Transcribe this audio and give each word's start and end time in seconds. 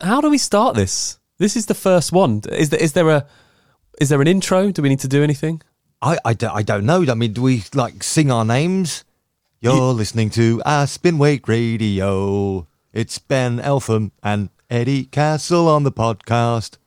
how 0.00 0.20
do 0.20 0.30
we 0.30 0.38
start 0.38 0.74
this? 0.74 1.18
This 1.38 1.56
is 1.56 1.66
the 1.66 1.74
first 1.74 2.12
one. 2.12 2.42
Is 2.50 2.70
there 2.70 2.80
is 2.80 2.92
there 2.92 3.08
a 3.10 3.26
is 4.00 4.08
there 4.08 4.20
an 4.20 4.28
intro? 4.28 4.70
Do 4.70 4.82
we 4.82 4.88
need 4.88 5.00
to 5.00 5.08
do 5.08 5.22
anything? 5.22 5.62
I, 6.00 6.16
I, 6.24 6.32
don't, 6.32 6.54
I 6.54 6.62
don't 6.62 6.86
know. 6.86 7.04
I 7.08 7.14
mean, 7.14 7.32
do 7.32 7.42
we 7.42 7.64
like 7.74 8.04
sing 8.04 8.30
our 8.30 8.44
names? 8.44 9.04
You're 9.60 9.92
listening 9.92 10.30
to 10.30 10.62
Aspen 10.64 11.18
Waite 11.18 11.48
Radio. 11.48 12.68
It's 12.92 13.18
Ben 13.18 13.58
Eltham 13.58 14.12
and 14.22 14.50
Eddie 14.70 15.06
Castle 15.06 15.68
on 15.68 15.82
the 15.82 15.90
podcast. 15.90 16.78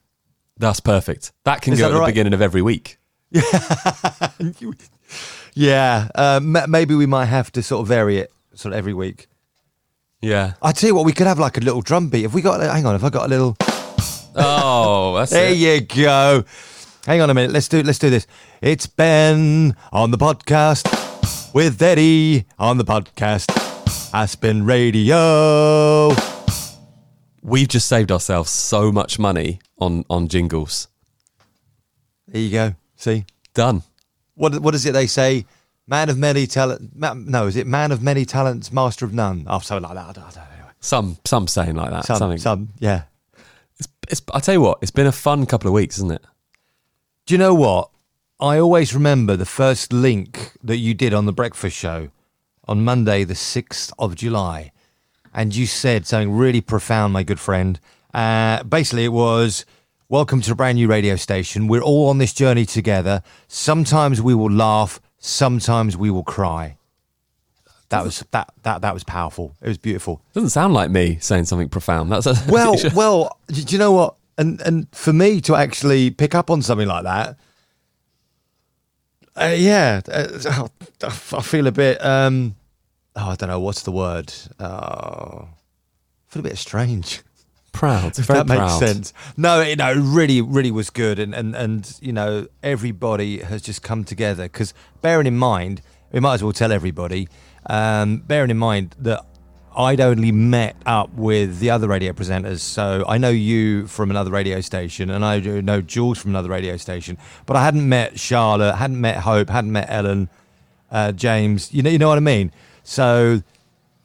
That's 0.57 0.79
perfect. 0.79 1.33
That 1.43 1.61
can 1.61 1.73
Is 1.73 1.79
go 1.79 1.85
that 1.85 1.91
at 1.91 1.93
the 1.95 1.99
right? 1.99 2.07
beginning 2.07 2.33
of 2.33 2.41
every 2.41 2.61
week. 2.61 2.97
Yeah, 5.53 6.07
uh, 6.15 6.39
m- 6.41 6.71
maybe 6.71 6.95
we 6.95 7.05
might 7.05 7.25
have 7.25 7.51
to 7.53 7.63
sort 7.63 7.81
of 7.81 7.87
vary 7.87 8.17
it 8.19 8.31
sort 8.53 8.73
of 8.73 8.77
every 8.77 8.93
week. 8.93 9.27
Yeah. 10.21 10.53
I 10.61 10.71
tell 10.71 10.87
you 10.87 10.95
what, 10.95 11.05
we 11.05 11.13
could 11.13 11.27
have 11.27 11.39
like 11.39 11.57
a 11.57 11.61
little 11.61 11.81
drum 11.81 12.09
beat. 12.09 12.23
Have 12.23 12.33
we 12.33 12.41
got? 12.41 12.61
Hang 12.61 12.85
on, 12.85 12.93
have 12.93 13.03
I 13.03 13.09
got 13.09 13.25
a 13.25 13.29
little? 13.29 13.57
Oh, 14.33 15.15
that's 15.17 15.31
There 15.31 15.51
it. 15.51 15.57
you 15.57 15.81
go. 15.81 16.45
Hang 17.05 17.19
on 17.19 17.29
a 17.29 17.33
minute. 17.33 17.51
Let's 17.51 17.67
do 17.67 17.83
let's 17.83 17.99
do 17.99 18.09
this. 18.09 18.27
It's 18.61 18.87
Ben 18.87 19.75
on 19.91 20.11
the 20.11 20.17
podcast 20.17 21.53
with 21.53 21.81
Eddie 21.81 22.45
on 22.57 22.77
the 22.77 22.85
podcast. 22.85 23.49
Aspen 24.13 24.65
Radio. 24.65 26.11
We've 27.41 27.67
just 27.67 27.89
saved 27.89 28.09
ourselves 28.09 28.49
so 28.51 28.89
much 28.89 29.19
money 29.19 29.59
on 29.79 30.05
on 30.09 30.29
jingles. 30.29 30.87
There 32.29 32.41
you 32.41 32.51
go. 32.51 32.75
See 32.95 33.25
Done. 33.53 33.83
what 34.35 34.59
what 34.59 34.75
is 34.75 34.85
it 34.85 34.93
they 34.93 35.07
say? 35.07 35.45
Man 35.91 36.07
of 36.09 36.17
many 36.17 36.47
talent. 36.47 36.95
Ma- 36.95 37.13
no, 37.13 37.47
is 37.47 37.57
it 37.57 37.67
man 37.67 37.91
of 37.91 38.01
many 38.01 38.23
talents, 38.23 38.71
master 38.71 39.03
of 39.03 39.13
none? 39.13 39.43
Oh, 39.45 39.59
something 39.59 39.83
like 39.83 39.95
that. 39.95 40.09
I 40.09 40.13
don't, 40.13 40.23
I 40.23 40.29
don't 40.29 40.59
know. 40.59 40.65
Some 40.79 41.17
some 41.25 41.47
saying 41.47 41.75
like 41.75 41.91
that. 41.91 42.05
Some, 42.05 42.17
something. 42.17 42.37
some, 42.37 42.69
yeah. 42.79 43.03
It's, 43.77 43.89
it's, 44.09 44.21
I 44.33 44.39
tell 44.39 44.53
you 44.53 44.61
what, 44.61 44.79
it's 44.81 44.89
been 44.89 45.05
a 45.05 45.11
fun 45.11 45.45
couple 45.45 45.67
of 45.67 45.73
weeks, 45.73 45.97
isn't 45.97 46.11
it? 46.11 46.23
Do 47.25 47.33
you 47.33 47.37
know 47.37 47.53
what? 47.53 47.89
I 48.39 48.57
always 48.57 48.95
remember 48.95 49.35
the 49.35 49.45
first 49.45 49.91
link 49.91 50.53
that 50.63 50.77
you 50.77 50.93
did 50.93 51.13
on 51.13 51.25
the 51.25 51.33
breakfast 51.33 51.75
show 51.75 52.09
on 52.69 52.85
Monday, 52.85 53.25
the 53.25 53.33
6th 53.33 53.91
of 53.99 54.15
July. 54.15 54.71
And 55.33 55.53
you 55.53 55.65
said 55.65 56.07
something 56.07 56.31
really 56.31 56.61
profound, 56.61 57.11
my 57.11 57.23
good 57.23 57.39
friend. 57.39 57.79
Uh, 58.13 58.63
basically, 58.63 59.03
it 59.03 59.13
was 59.13 59.65
Welcome 60.11 60.41
to 60.41 60.51
a 60.51 60.55
brand 60.55 60.75
new 60.75 60.89
radio 60.89 61.15
station. 61.15 61.69
We're 61.69 61.79
all 61.79 62.09
on 62.09 62.17
this 62.17 62.33
journey 62.33 62.65
together. 62.65 63.23
Sometimes 63.47 64.21
we 64.21 64.35
will 64.35 64.51
laugh, 64.51 64.99
sometimes 65.21 65.95
we 65.95 66.09
will 66.11 66.23
cry. 66.23 66.75
That 67.89 68.03
was 68.03 68.25
that 68.31 68.53
that 68.63 68.81
that 68.81 68.93
was 68.93 69.03
powerful. 69.03 69.55
It 69.61 69.67
was 69.67 69.77
beautiful. 69.77 70.21
Doesn't 70.33 70.49
sound 70.49 70.73
like 70.73 70.89
me 70.91 71.17
saying 71.21 71.45
something 71.45 71.69
profound. 71.69 72.11
That's 72.11 72.25
a, 72.25 72.35
Well, 72.49 72.75
well, 72.93 73.39
do 73.47 73.61
you 73.61 73.77
know 73.77 73.91
what? 73.93 74.15
And 74.37 74.59
and 74.61 74.87
for 74.93 75.13
me 75.13 75.39
to 75.41 75.55
actually 75.55 76.09
pick 76.11 76.33
up 76.35 76.49
on 76.49 76.61
something 76.61 76.87
like 76.87 77.03
that, 77.03 77.37
uh, 79.35 79.53
yeah, 79.55 80.01
uh, 80.11 80.67
I 81.03 81.41
feel 81.41 81.67
a 81.67 81.71
bit. 81.71 82.03
Um, 82.03 82.55
oh, 83.15 83.29
I 83.29 83.35
don't 83.35 83.49
know 83.49 83.59
what's 83.59 83.83
the 83.83 83.91
word. 83.91 84.33
Oh, 84.59 85.47
I 85.47 85.47
feel 86.27 86.39
a 86.39 86.43
bit 86.43 86.57
strange. 86.57 87.21
Proud. 87.71 88.17
If 88.17 88.27
that 88.27 88.47
makes 88.47 88.59
proud. 88.59 88.79
sense. 88.79 89.13
No, 89.37 89.61
you 89.61 89.75
know, 89.75 89.93
really, 89.93 90.41
really 90.41 90.71
was 90.71 90.89
good, 90.89 91.19
and 91.19 91.33
and 91.33 91.55
and 91.55 91.97
you 92.01 92.13
know, 92.13 92.47
everybody 92.63 93.39
has 93.39 93.61
just 93.61 93.81
come 93.83 94.03
together. 94.03 94.43
Because 94.43 94.73
bearing 95.01 95.27
in 95.27 95.37
mind, 95.37 95.81
we 96.11 96.19
might 96.19 96.35
as 96.35 96.43
well 96.43 96.53
tell 96.53 96.71
everybody. 96.71 97.27
Um, 97.67 98.17
bearing 98.17 98.49
in 98.49 98.57
mind 98.57 98.95
that 98.99 99.25
I'd 99.75 100.01
only 100.01 100.31
met 100.31 100.75
up 100.85 101.13
with 101.13 101.59
the 101.59 101.69
other 101.69 101.87
radio 101.87 102.11
presenters, 102.11 102.59
so 102.59 103.05
I 103.07 103.17
know 103.17 103.29
you 103.29 103.87
from 103.87 104.09
another 104.09 104.31
radio 104.31 104.59
station, 104.61 105.09
and 105.09 105.23
I 105.23 105.39
know 105.39 105.81
Jules 105.81 106.17
from 106.17 106.31
another 106.31 106.49
radio 106.49 106.77
station, 106.77 107.17
but 107.45 107.55
I 107.55 107.63
hadn't 107.63 107.87
met 107.87 108.19
Charlotte, 108.19 108.75
hadn't 108.75 108.99
met 108.99 109.17
Hope, 109.17 109.49
hadn't 109.49 109.71
met 109.71 109.89
Ellen, 109.89 110.29
uh, 110.91 111.13
James. 111.13 111.73
You 111.73 111.83
know, 111.83 111.89
you 111.89 111.99
know 111.99 112.09
what 112.09 112.17
I 112.17 112.21
mean. 112.21 112.51
So 112.83 113.43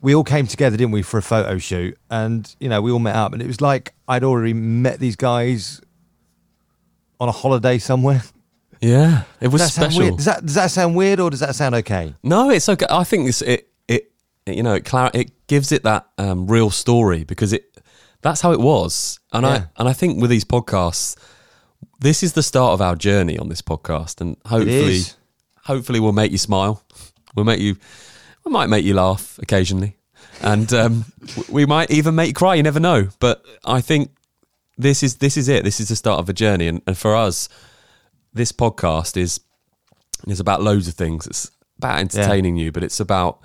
we 0.00 0.14
all 0.14 0.24
came 0.24 0.46
together, 0.46 0.76
didn't 0.76 0.92
we, 0.92 1.02
for 1.02 1.18
a 1.18 1.22
photo 1.22 1.58
shoot? 1.58 1.96
And 2.10 2.54
you 2.60 2.68
know, 2.68 2.80
we 2.82 2.90
all 2.90 2.98
met 2.98 3.16
up, 3.16 3.32
and 3.32 3.42
it 3.42 3.46
was 3.46 3.60
like 3.60 3.94
I'd 4.08 4.24
already 4.24 4.52
met 4.54 4.98
these 5.00 5.16
guys 5.16 5.80
on 7.20 7.28
a 7.28 7.32
holiday 7.32 7.78
somewhere. 7.78 8.22
Yeah, 8.78 9.22
it 9.40 9.48
was 9.48 9.62
Does 9.62 9.72
special. 9.74 10.00
weird? 10.02 10.16
Does 10.16 10.26
that 10.26 10.44
does 10.44 10.54
that 10.56 10.70
sound 10.70 10.94
weird, 10.96 11.18
or 11.18 11.30
does 11.30 11.40
that 11.40 11.54
sound 11.54 11.74
okay? 11.76 12.14
No, 12.22 12.50
it's 12.50 12.68
okay. 12.68 12.84
I 12.90 13.04
think 13.04 13.26
it's, 13.26 13.40
it, 13.40 13.70
it, 13.88 14.12
you 14.44 14.62
know, 14.62 14.74
it, 14.74 14.84
clar- 14.84 15.10
it 15.14 15.30
gives 15.46 15.72
it 15.72 15.82
that 15.84 16.06
um, 16.18 16.46
real 16.46 16.68
story 16.70 17.24
because 17.24 17.54
it, 17.54 17.64
that's 18.20 18.42
how 18.42 18.52
it 18.52 18.60
was. 18.60 19.18
And 19.32 19.44
Yeah. 19.46 19.50
I, 19.50 19.66
and 19.80 19.88
I 19.88 19.94
think 19.94 20.20
with 20.20 20.28
these 20.28 20.44
podcasts, 20.44 21.16
this 22.00 22.22
is 22.22 22.34
the 22.34 22.42
start 22.42 22.74
of 22.74 22.82
our 22.82 22.96
journey 22.96 23.38
on 23.38 23.48
this 23.48 23.62
podcast, 23.62 24.20
and 24.20 24.36
hopefully, 24.44 25.00
hopefully, 25.64 25.98
we'll 25.98 26.12
make 26.12 26.30
you 26.30 26.38
smile. 26.38 26.82
We'll 27.34 27.46
make 27.46 27.60
you, 27.60 27.76
we 28.46 28.52
might 28.52 28.68
make 28.68 28.84
you 28.84 28.94
laugh 28.94 29.38
occasionally, 29.42 29.96
and 30.40 30.72
um, 30.72 31.04
we 31.50 31.66
might 31.66 31.90
even 31.90 32.14
make 32.14 32.28
you 32.28 32.34
cry. 32.34 32.54
You 32.54 32.62
never 32.62 32.80
know. 32.80 33.08
But 33.18 33.44
I 33.64 33.80
think 33.80 34.12
this 34.78 35.02
is 35.02 35.16
this 35.16 35.36
is 35.36 35.48
it. 35.48 35.64
This 35.64 35.80
is 35.80 35.88
the 35.88 35.96
start 35.96 36.20
of 36.20 36.28
a 36.28 36.32
journey, 36.32 36.68
and, 36.68 36.80
and 36.86 36.96
for 36.96 37.14
us, 37.14 37.48
this 38.32 38.52
podcast 38.52 39.16
is 39.16 39.40
is 40.28 40.38
about 40.38 40.62
loads 40.62 40.86
of 40.86 40.94
things. 40.94 41.26
It's 41.26 41.50
about 41.78 41.98
entertaining 41.98 42.56
you, 42.56 42.70
but 42.70 42.84
it's 42.84 43.00
about 43.00 43.40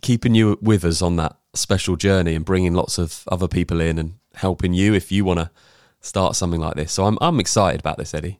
keeping 0.00 0.34
you 0.34 0.58
with 0.62 0.84
us 0.84 1.02
on 1.02 1.16
that 1.16 1.36
special 1.52 1.96
journey 1.96 2.34
and 2.34 2.44
bringing 2.44 2.72
lots 2.72 2.98
of 2.98 3.24
other 3.28 3.48
people 3.48 3.80
in 3.80 3.98
and 3.98 4.14
helping 4.34 4.72
you 4.74 4.94
if 4.94 5.12
you 5.12 5.24
want 5.24 5.40
to 5.40 5.50
start 6.00 6.36
something 6.36 6.60
like 6.60 6.74
this. 6.74 6.92
So 6.92 7.04
I'm 7.04 7.18
I'm 7.20 7.40
excited 7.40 7.80
about 7.80 7.98
this, 7.98 8.14
Eddie. 8.14 8.38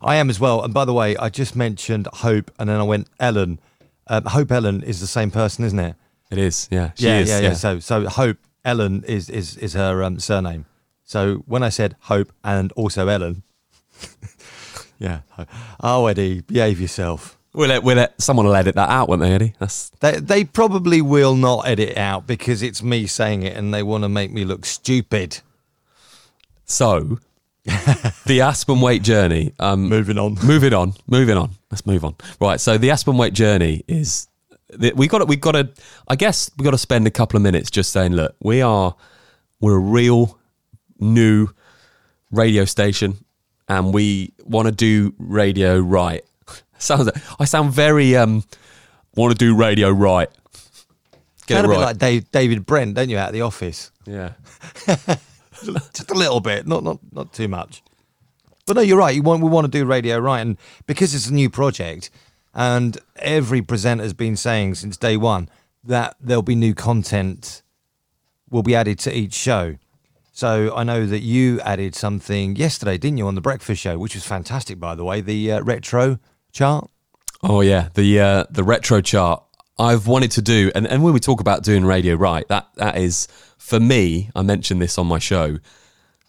I 0.00 0.16
am 0.16 0.30
as 0.30 0.40
well. 0.40 0.62
And 0.64 0.72
by 0.72 0.86
the 0.86 0.94
way, 0.94 1.14
I 1.18 1.28
just 1.28 1.54
mentioned 1.54 2.08
Hope, 2.10 2.50
and 2.58 2.70
then 2.70 2.80
I 2.80 2.84
went 2.84 3.08
Ellen. 3.20 3.60
Um, 4.10 4.24
Hope 4.24 4.50
Ellen 4.50 4.82
is 4.82 5.00
the 5.00 5.06
same 5.06 5.30
person, 5.30 5.64
isn't 5.64 5.78
it? 5.78 5.94
It 6.32 6.38
is, 6.38 6.68
yeah, 6.70 6.90
she 6.96 7.06
yeah, 7.06 7.18
is, 7.20 7.28
yeah, 7.28 7.40
yeah. 7.40 7.52
So, 7.54 7.78
so 7.78 8.08
Hope 8.08 8.38
Ellen 8.64 9.04
is 9.04 9.30
is 9.30 9.56
is 9.56 9.74
her 9.74 10.02
um, 10.02 10.18
surname. 10.18 10.66
So 11.04 11.44
when 11.46 11.62
I 11.62 11.68
said 11.68 11.94
Hope 12.00 12.32
and 12.42 12.72
also 12.72 13.06
Ellen, 13.06 13.44
yeah. 14.98 15.20
Oh, 15.80 16.06
Eddie, 16.06 16.40
behave 16.40 16.80
yourself. 16.80 17.38
We'll 17.52 17.68
let, 17.68 17.82
we'll 17.82 17.96
let 17.96 18.20
someone 18.20 18.46
will 18.46 18.54
edit 18.54 18.74
that 18.76 18.90
out, 18.90 19.08
won't 19.08 19.22
they, 19.22 19.32
Eddie? 19.32 19.54
That's 19.60 19.90
They 20.00 20.18
they 20.18 20.44
probably 20.44 21.00
will 21.00 21.36
not 21.36 21.68
edit 21.68 21.90
it 21.90 21.96
out 21.96 22.26
because 22.26 22.62
it's 22.62 22.82
me 22.82 23.06
saying 23.06 23.44
it, 23.44 23.56
and 23.56 23.72
they 23.72 23.84
want 23.84 24.02
to 24.02 24.08
make 24.08 24.32
me 24.32 24.44
look 24.44 24.66
stupid. 24.66 25.40
so. 26.64 27.20
the 28.26 28.40
Aspen 28.42 28.80
Waite 28.80 29.02
Journey. 29.02 29.52
Um, 29.58 29.88
Moving 29.88 30.18
on. 30.18 30.34
moving 30.44 30.72
on, 30.72 30.94
moving 31.06 31.36
on. 31.36 31.50
Let's 31.70 31.86
move 31.86 32.04
on. 32.04 32.14
Right. 32.40 32.60
So 32.60 32.78
the 32.78 32.90
Aspen 32.90 33.16
Waite 33.16 33.34
Journey 33.34 33.84
is 33.86 34.28
th- 34.80 34.94
we 34.94 35.08
got 35.08 35.18
to, 35.18 35.24
we 35.26 35.36
got 35.36 35.52
to. 35.52 35.68
I 36.08 36.16
guess 36.16 36.50
we 36.56 36.64
got 36.64 36.70
to 36.72 36.78
spend 36.78 37.06
a 37.06 37.10
couple 37.10 37.36
of 37.36 37.42
minutes 37.42 37.70
just 37.70 37.92
saying, 37.92 38.12
look, 38.12 38.34
we 38.40 38.62
are 38.62 38.94
we're 39.60 39.76
a 39.76 39.80
real 39.80 40.38
new 40.98 41.48
radio 42.30 42.64
station, 42.64 43.24
and 43.68 43.92
we 43.92 44.32
want 44.44 44.66
to 44.66 44.72
do 44.72 45.14
radio 45.18 45.78
right. 45.78 46.24
Sounds 46.78 47.10
I 47.38 47.44
sound 47.44 47.72
very 47.72 48.16
um 48.16 48.42
want 49.14 49.32
to 49.32 49.38
do 49.38 49.54
radio 49.54 49.90
right. 49.90 50.30
Get 51.46 51.56
Kind 51.56 51.58
it 51.58 51.64
of 51.64 51.70
bit 51.72 51.76
right. 51.78 51.86
like 51.86 51.98
Dave, 51.98 52.30
David 52.30 52.64
Brent, 52.64 52.94
don't 52.94 53.08
you, 53.08 53.18
out 53.18 53.28
of 53.28 53.32
the 53.34 53.42
office? 53.42 53.90
yeah. 54.06 54.32
Just 55.94 56.10
a 56.10 56.14
little 56.14 56.40
bit, 56.40 56.66
not 56.66 56.82
not 56.84 56.98
not 57.12 57.32
too 57.32 57.48
much. 57.48 57.82
But 58.66 58.76
no, 58.76 58.82
you're 58.82 58.98
right. 58.98 59.14
You 59.14 59.22
want 59.22 59.42
we 59.42 59.48
want 59.48 59.64
to 59.64 59.70
do 59.70 59.84
radio 59.84 60.18
right, 60.18 60.40
and 60.40 60.56
because 60.86 61.14
it's 61.14 61.26
a 61.26 61.34
new 61.34 61.50
project, 61.50 62.10
and 62.54 62.98
every 63.16 63.62
presenter's 63.62 64.12
been 64.12 64.36
saying 64.36 64.76
since 64.76 64.96
day 64.96 65.16
one 65.16 65.48
that 65.82 66.16
there'll 66.20 66.42
be 66.42 66.54
new 66.54 66.74
content 66.74 67.62
will 68.50 68.62
be 68.62 68.74
added 68.74 68.98
to 69.00 69.16
each 69.16 69.32
show. 69.32 69.76
So 70.32 70.74
I 70.74 70.84
know 70.84 71.06
that 71.06 71.20
you 71.20 71.60
added 71.60 71.94
something 71.94 72.56
yesterday, 72.56 72.96
didn't 72.98 73.18
you, 73.18 73.26
on 73.26 73.34
the 73.34 73.40
breakfast 73.40 73.82
show, 73.82 73.98
which 73.98 74.14
was 74.14 74.24
fantastic, 74.24 74.78
by 74.78 74.94
the 74.94 75.04
way, 75.04 75.20
the 75.20 75.52
uh, 75.52 75.62
retro 75.62 76.18
chart. 76.52 76.90
Oh 77.42 77.60
yeah, 77.60 77.88
the 77.94 78.20
uh, 78.20 78.44
the 78.50 78.64
retro 78.64 79.00
chart 79.00 79.42
I've 79.80 80.06
wanted 80.06 80.32
to 80.32 80.42
do, 80.42 80.70
and, 80.74 80.86
and 80.86 81.02
when 81.02 81.14
we 81.14 81.20
talk 81.20 81.40
about 81.40 81.62
doing 81.64 81.86
radio 81.86 82.14
right, 82.14 82.46
that 82.48 82.68
that 82.76 82.98
is 82.98 83.28
for 83.56 83.80
me. 83.80 84.30
I 84.36 84.42
mentioned 84.42 84.82
this 84.82 84.98
on 84.98 85.06
my 85.06 85.18
show. 85.18 85.58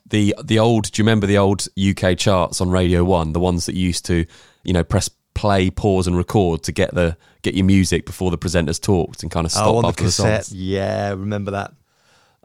The 0.05 0.33
the 0.41 0.59
old, 0.59 0.89
do 0.91 1.01
you 1.01 1.05
remember 1.05 1.27
the 1.27 1.37
old 1.37 1.67
UK 1.77 2.17
charts 2.17 2.61
on 2.61 2.69
Radio 2.69 3.03
One, 3.03 3.33
the 3.33 3.41
ones 3.41 3.65
that 3.65 3.75
you 3.75 3.87
used 3.87 4.05
to, 4.05 4.25
you 4.63 4.71
know, 4.73 4.85
press 4.85 5.09
play, 5.33 5.69
pause, 5.69 6.07
and 6.07 6.15
record 6.15 6.63
to 6.63 6.71
get 6.71 6.95
the 6.95 7.17
get 7.41 7.53
your 7.53 7.65
music 7.65 8.05
before 8.05 8.31
the 8.31 8.37
presenters 8.37 8.81
talked 8.81 9.21
and 9.21 9.31
kind 9.31 9.45
of 9.45 9.51
stop 9.51 9.67
oh, 9.67 9.77
on 9.77 9.81
the 9.81 9.87
after 9.89 10.03
the, 10.03 10.07
cassette. 10.07 10.45
songs. 10.45 10.57
yeah, 10.57 11.09
remember 11.09 11.51
that. 11.51 11.73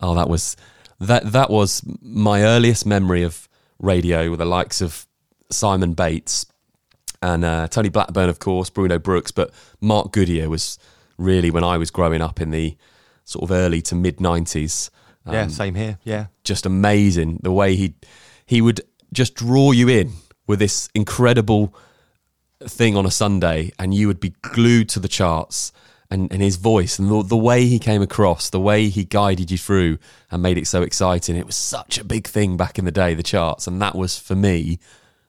Oh, 0.00 0.16
that 0.16 0.28
was 0.28 0.56
that 0.98 1.30
that 1.32 1.50
was 1.50 1.82
my 2.02 2.42
earliest 2.42 2.84
memory 2.84 3.22
of 3.22 3.48
radio 3.78 4.28
with 4.30 4.40
the 4.40 4.44
likes 4.44 4.80
of 4.80 5.06
Simon 5.50 5.94
Bates 5.94 6.46
and 7.22 7.44
uh, 7.44 7.68
Tony 7.68 7.90
Blackburn, 7.90 8.28
of 8.28 8.38
course, 8.38 8.70
Bruno 8.70 8.98
Brookes, 8.98 9.30
but 9.30 9.52
Mark 9.80 10.12
Goodier 10.12 10.48
was 10.48 10.78
really 11.18 11.50
when 11.50 11.64
I 11.64 11.76
was 11.78 11.90
growing 11.90 12.22
up 12.22 12.40
in 12.40 12.50
the 12.50 12.76
sort 13.24 13.42
of 13.44 13.50
early 13.50 13.82
to 13.82 13.94
mid 13.94 14.18
'90s. 14.18 14.90
yeah, 15.30 15.42
Um, 15.42 15.50
same 15.50 15.74
here. 15.74 15.98
Yeah. 16.04 16.26
just 16.44 16.66
amazing 16.66 17.40
the 17.42 17.52
way 17.52 17.74
he 17.76 17.94
he 18.46 18.60
would 18.60 18.80
just 19.12 19.34
draw 19.34 19.72
you 19.72 19.88
in 19.88 20.12
with 20.46 20.58
this 20.60 20.88
incredible 20.94 21.74
thing 22.62 22.96
on 22.96 23.04
a 23.06 23.10
Sunday, 23.10 23.72
and 23.78 23.92
you 23.94 24.06
would 24.06 24.20
be 24.20 24.30
glued 24.42 24.88
to 24.90 25.00
the 25.00 25.08
charts. 25.08 25.72
And, 26.08 26.32
and 26.32 26.40
his 26.40 26.54
voice 26.54 27.00
and 27.00 27.10
the, 27.10 27.24
the 27.24 27.36
way 27.36 27.66
he 27.66 27.80
came 27.80 28.00
across, 28.00 28.48
the 28.48 28.60
way 28.60 28.88
he 28.90 29.02
guided 29.04 29.50
you 29.50 29.58
through 29.58 29.98
and 30.30 30.40
made 30.40 30.56
it 30.56 30.68
so 30.68 30.82
exciting. 30.82 31.34
It 31.34 31.46
was 31.46 31.56
such 31.56 31.98
a 31.98 32.04
big 32.04 32.28
thing 32.28 32.56
back 32.56 32.78
in 32.78 32.84
the 32.84 32.92
day, 32.92 33.14
the 33.14 33.24
charts. 33.24 33.66
And 33.66 33.82
that 33.82 33.96
was, 33.96 34.16
for 34.16 34.36
me, 34.36 34.78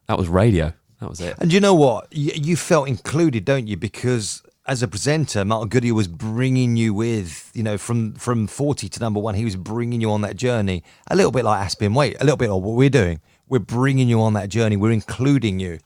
that 0.05 0.19
was 0.19 0.27
radio. 0.29 0.73
That 0.99 1.09
was 1.09 1.19
it. 1.19 1.35
And 1.39 1.51
you 1.51 1.59
know 1.59 1.73
what? 1.73 2.07
You, 2.11 2.31
you 2.35 2.55
felt 2.55 2.87
included, 2.87 3.43
don't 3.43 3.65
you? 3.65 3.75
Because 3.75 4.43
as 4.67 4.83
a 4.83 4.87
presenter, 4.87 5.45
Martin 5.45 5.69
Goodier 5.69 5.93
was 5.93 6.07
bringing 6.07 6.75
you 6.75 6.93
with, 6.93 7.51
you 7.53 7.63
know, 7.63 7.77
from 7.77 8.13
from 8.15 8.47
forty 8.47 8.89
to 8.89 8.99
number 8.99 9.19
one. 9.19 9.35
He 9.35 9.45
was 9.45 9.55
bringing 9.55 10.01
you 10.01 10.11
on 10.11 10.21
that 10.21 10.35
journey, 10.35 10.83
a 11.09 11.15
little 11.15 11.31
bit 11.31 11.45
like 11.45 11.63
Aspen 11.63 11.93
Waite, 11.93 12.17
a 12.19 12.23
little 12.23 12.37
bit 12.37 12.49
like 12.49 12.61
what 12.61 12.75
we're 12.75 12.89
doing. 12.89 13.21
We're 13.47 13.59
bringing 13.59 14.09
you 14.09 14.21
on 14.21 14.33
that 14.33 14.49
journey. 14.49 14.75
We're 14.75 14.91
including 14.91 15.59
you. 15.59 15.79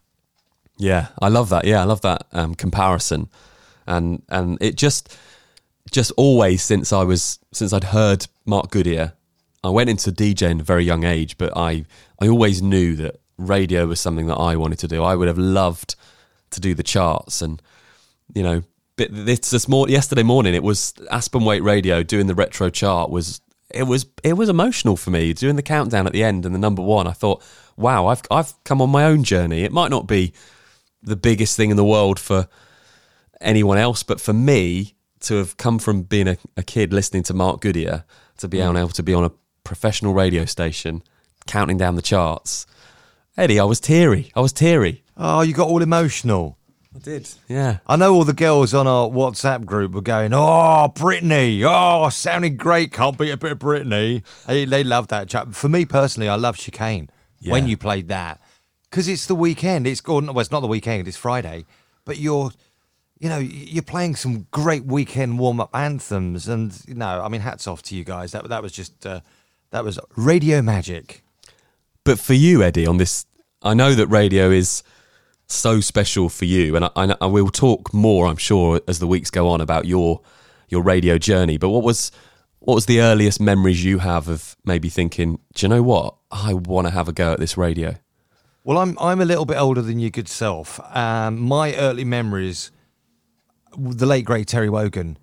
Yeah, 0.78 1.10
I 1.22 1.28
love 1.28 1.50
that. 1.50 1.66
Yeah, 1.66 1.82
I 1.82 1.84
love 1.84 2.02
that 2.02 2.26
um, 2.32 2.56
comparison, 2.56 3.30
and 3.86 4.24
and 4.30 4.58
it 4.60 4.78
just 4.78 5.16
just 5.92 6.12
always 6.18 6.64
since 6.64 6.92
I 6.92 7.04
was 7.04 7.38
since 7.52 7.74
I'd 7.74 7.84
heard 7.86 8.26
Mark 8.46 8.72
Goodier, 8.72 9.14
I 9.64 9.70
went 9.70 9.92
into 9.92 10.12
DJing 10.12 10.56
at 10.56 10.62
a 10.62 10.64
very 10.64 10.84
young 10.84 11.04
age, 11.04 11.38
but 11.38 11.56
I 11.56 11.86
I 12.20 12.28
always 12.28 12.64
knew 12.64 12.96
that 12.96 13.20
radio 13.38 13.86
was 13.86 14.00
something 14.00 14.26
that 14.26 14.38
I 14.38 14.56
wanted 14.56 14.80
to 14.80 14.88
do. 14.88 15.04
I 15.04 15.16
would 15.16 15.28
have 15.28 15.38
loved 15.38 15.96
to 16.50 16.60
do 16.60 16.74
the 16.74 16.84
charts, 16.84 17.44
and 17.44 17.62
you 18.34 18.42
know, 18.42 18.64
this 19.10 19.68
yesterday 19.70 20.24
morning, 20.24 20.54
it 20.54 20.64
was 20.64 20.94
Aspen 21.10 21.46
Waite 21.46 21.64
Radio 21.64 22.04
doing 22.04 22.28
the 22.28 22.36
retro 22.36 22.70
chart 22.70 23.10
was. 23.10 23.42
It 23.74 23.84
was 23.84 24.06
it 24.22 24.34
was 24.34 24.50
emotional 24.50 24.98
for 24.98 25.12
me 25.12 25.32
doing 25.32 25.56
the 25.56 25.62
countdown 25.62 26.06
at 26.06 26.12
the 26.12 26.26
end 26.26 26.46
and 26.46 26.54
the 26.54 26.60
number 26.60 26.82
one. 26.82 27.08
I 27.08 27.14
thought, 27.14 27.42
wow, 27.78 28.08
I've 28.08 28.22
I've 28.30 28.54
come 28.66 28.82
on 28.82 28.90
my 28.90 29.06
own 29.06 29.24
journey. 29.24 29.64
It 29.64 29.72
might 29.72 29.92
not 29.92 30.08
be 30.08 30.34
the 31.02 31.16
biggest 31.16 31.56
thing 31.56 31.70
in 31.70 31.78
the 31.78 31.86
world 31.86 32.20
for 32.20 32.50
anyone 33.40 33.78
else, 33.78 34.04
but 34.04 34.20
for 34.20 34.34
me 34.34 34.96
to 35.22 35.36
have 35.36 35.56
come 35.56 35.80
from 35.80 36.04
being 36.04 36.28
a, 36.28 36.38
a 36.58 36.64
kid 36.64 36.92
listening 36.92 37.24
to 37.24 37.34
Mark 37.34 37.62
Goodier 37.62 38.04
to 38.40 38.50
be 38.50 38.58
mm. 38.58 38.78
able 38.78 38.90
to 38.90 39.04
be 39.04 39.14
on 39.14 39.24
a 39.24 39.32
professional 39.64 40.14
radio 40.14 40.44
station, 40.44 41.02
counting 41.48 41.78
down 41.78 41.96
the 41.96 42.02
charts, 42.02 42.68
Eddie, 43.38 43.60
I 43.60 43.64
was 43.64 43.80
teary. 43.80 44.32
I 44.36 44.42
was 44.42 44.52
teary. 44.52 45.04
Oh, 45.16 45.42
you 45.42 45.54
got 45.54 45.70
all 45.70 45.82
emotional. 45.82 46.58
I 46.94 47.00
did. 47.00 47.30
Yeah. 47.48 47.78
I 47.88 47.96
know 47.96 48.14
all 48.14 48.26
the 48.26 48.34
girls 48.34 48.74
on 48.74 48.86
our 48.86 49.08
WhatsApp 49.08 49.66
group 49.66 49.94
were 49.94 50.02
going, 50.02 50.34
"Oh, 50.34 50.92
Britney! 50.94 51.64
Oh, 51.66 52.10
sounding 52.10 52.58
great! 52.58 52.92
Can't 52.92 53.18
beat 53.18 53.32
a 53.32 53.38
bit 53.38 53.54
of 53.54 53.60
Britney." 53.60 54.24
They, 54.46 54.66
they 54.66 54.84
love 54.84 55.08
that 55.08 55.30
chat. 55.30 55.56
For 55.56 55.70
me 55.70 55.86
personally, 55.86 56.28
I 56.28 56.36
love 56.36 56.58
Chicane 56.58 57.10
when 57.46 57.68
you 57.68 57.78
played 57.78 58.10
that 58.10 58.42
because 58.90 59.08
it's 59.08 59.26
the 59.26 59.36
weekend. 59.36 59.88
It's 59.88 60.02
gone. 60.02 60.28
Well, 60.28 60.40
it's 60.40 60.52
not 60.52 60.60
the 60.60 60.68
weekend. 60.68 61.08
It's 61.08 61.18
Friday, 61.18 61.66
but 62.04 62.18
you're, 62.18 62.52
you 63.20 63.30
know, 63.30 63.40
you're 63.40 63.84
playing 63.84 64.18
some 64.18 64.48
great 64.52 64.86
weekend 64.86 65.40
warm 65.40 65.62
up 65.62 65.70
anthems, 65.74 66.50
and 66.50 66.78
you 66.88 66.96
know, 66.96 67.22
I 67.24 67.30
mean, 67.30 67.42
hats 67.42 67.68
off 67.68 67.82
to 67.84 67.96
you 67.96 68.04
guys. 68.04 68.34
That 68.34 68.50
that 68.50 68.62
was 68.62 68.74
just 68.74 69.06
uh, 69.06 69.22
that 69.72 69.86
was 69.86 69.98
radio 70.18 70.62
magic. 70.62 71.24
But 72.04 72.20
for 72.20 72.34
you, 72.34 72.64
Eddie, 72.64 72.86
on 72.86 72.98
this, 72.98 73.26
I 73.62 73.76
know 73.76 73.94
that 73.94 74.08
radio 74.08 74.50
is 74.50 74.84
so 75.52 75.82
special 75.82 76.30
for 76.30 76.46
you, 76.46 76.76
and 76.76 76.86
I, 76.86 76.90
I, 76.96 77.16
I 77.22 77.26
will 77.26 77.50
talk 77.50 77.94
more, 77.94 78.28
I'm 78.28 78.38
sure, 78.38 78.82
as 78.88 79.00
the 79.00 79.08
weeks 79.08 79.30
go 79.30 79.48
on 79.50 79.62
about 79.62 79.86
your 79.86 80.22
your 80.70 80.82
radio 80.82 81.18
journey. 81.18 81.58
But 81.58 81.70
what 81.70 81.84
was 81.84 82.12
what 82.60 82.76
was 82.76 82.86
the 82.86 83.02
earliest 83.02 83.42
memories 83.42 83.84
you 83.84 84.00
have 84.00 84.28
of 84.28 84.56
maybe 84.64 84.90
thinking, 84.90 85.40
do 85.54 85.66
you 85.66 85.70
know 85.70 85.84
what, 85.84 86.16
I 86.32 86.54
want 86.54 86.88
to 86.88 86.94
have 86.94 87.08
a 87.08 87.12
go 87.14 87.34
at 87.34 87.40
this 87.40 87.58
radio? 87.58 87.96
Well, 88.64 88.78
I'm 88.78 88.98
I'm 89.00 89.20
a 89.20 89.26
little 89.26 89.46
bit 89.46 89.58
older 89.58 89.82
than 89.82 90.00
your 90.00 90.12
good 90.12 90.28
self. 90.28 90.80
Um, 90.96 91.42
my 91.42 91.76
early 91.76 92.06
memories, 92.06 92.72
the 93.78 94.06
late 94.06 94.26
great 94.26 94.48
Terry 94.48 94.70
Wogan. 94.70 95.18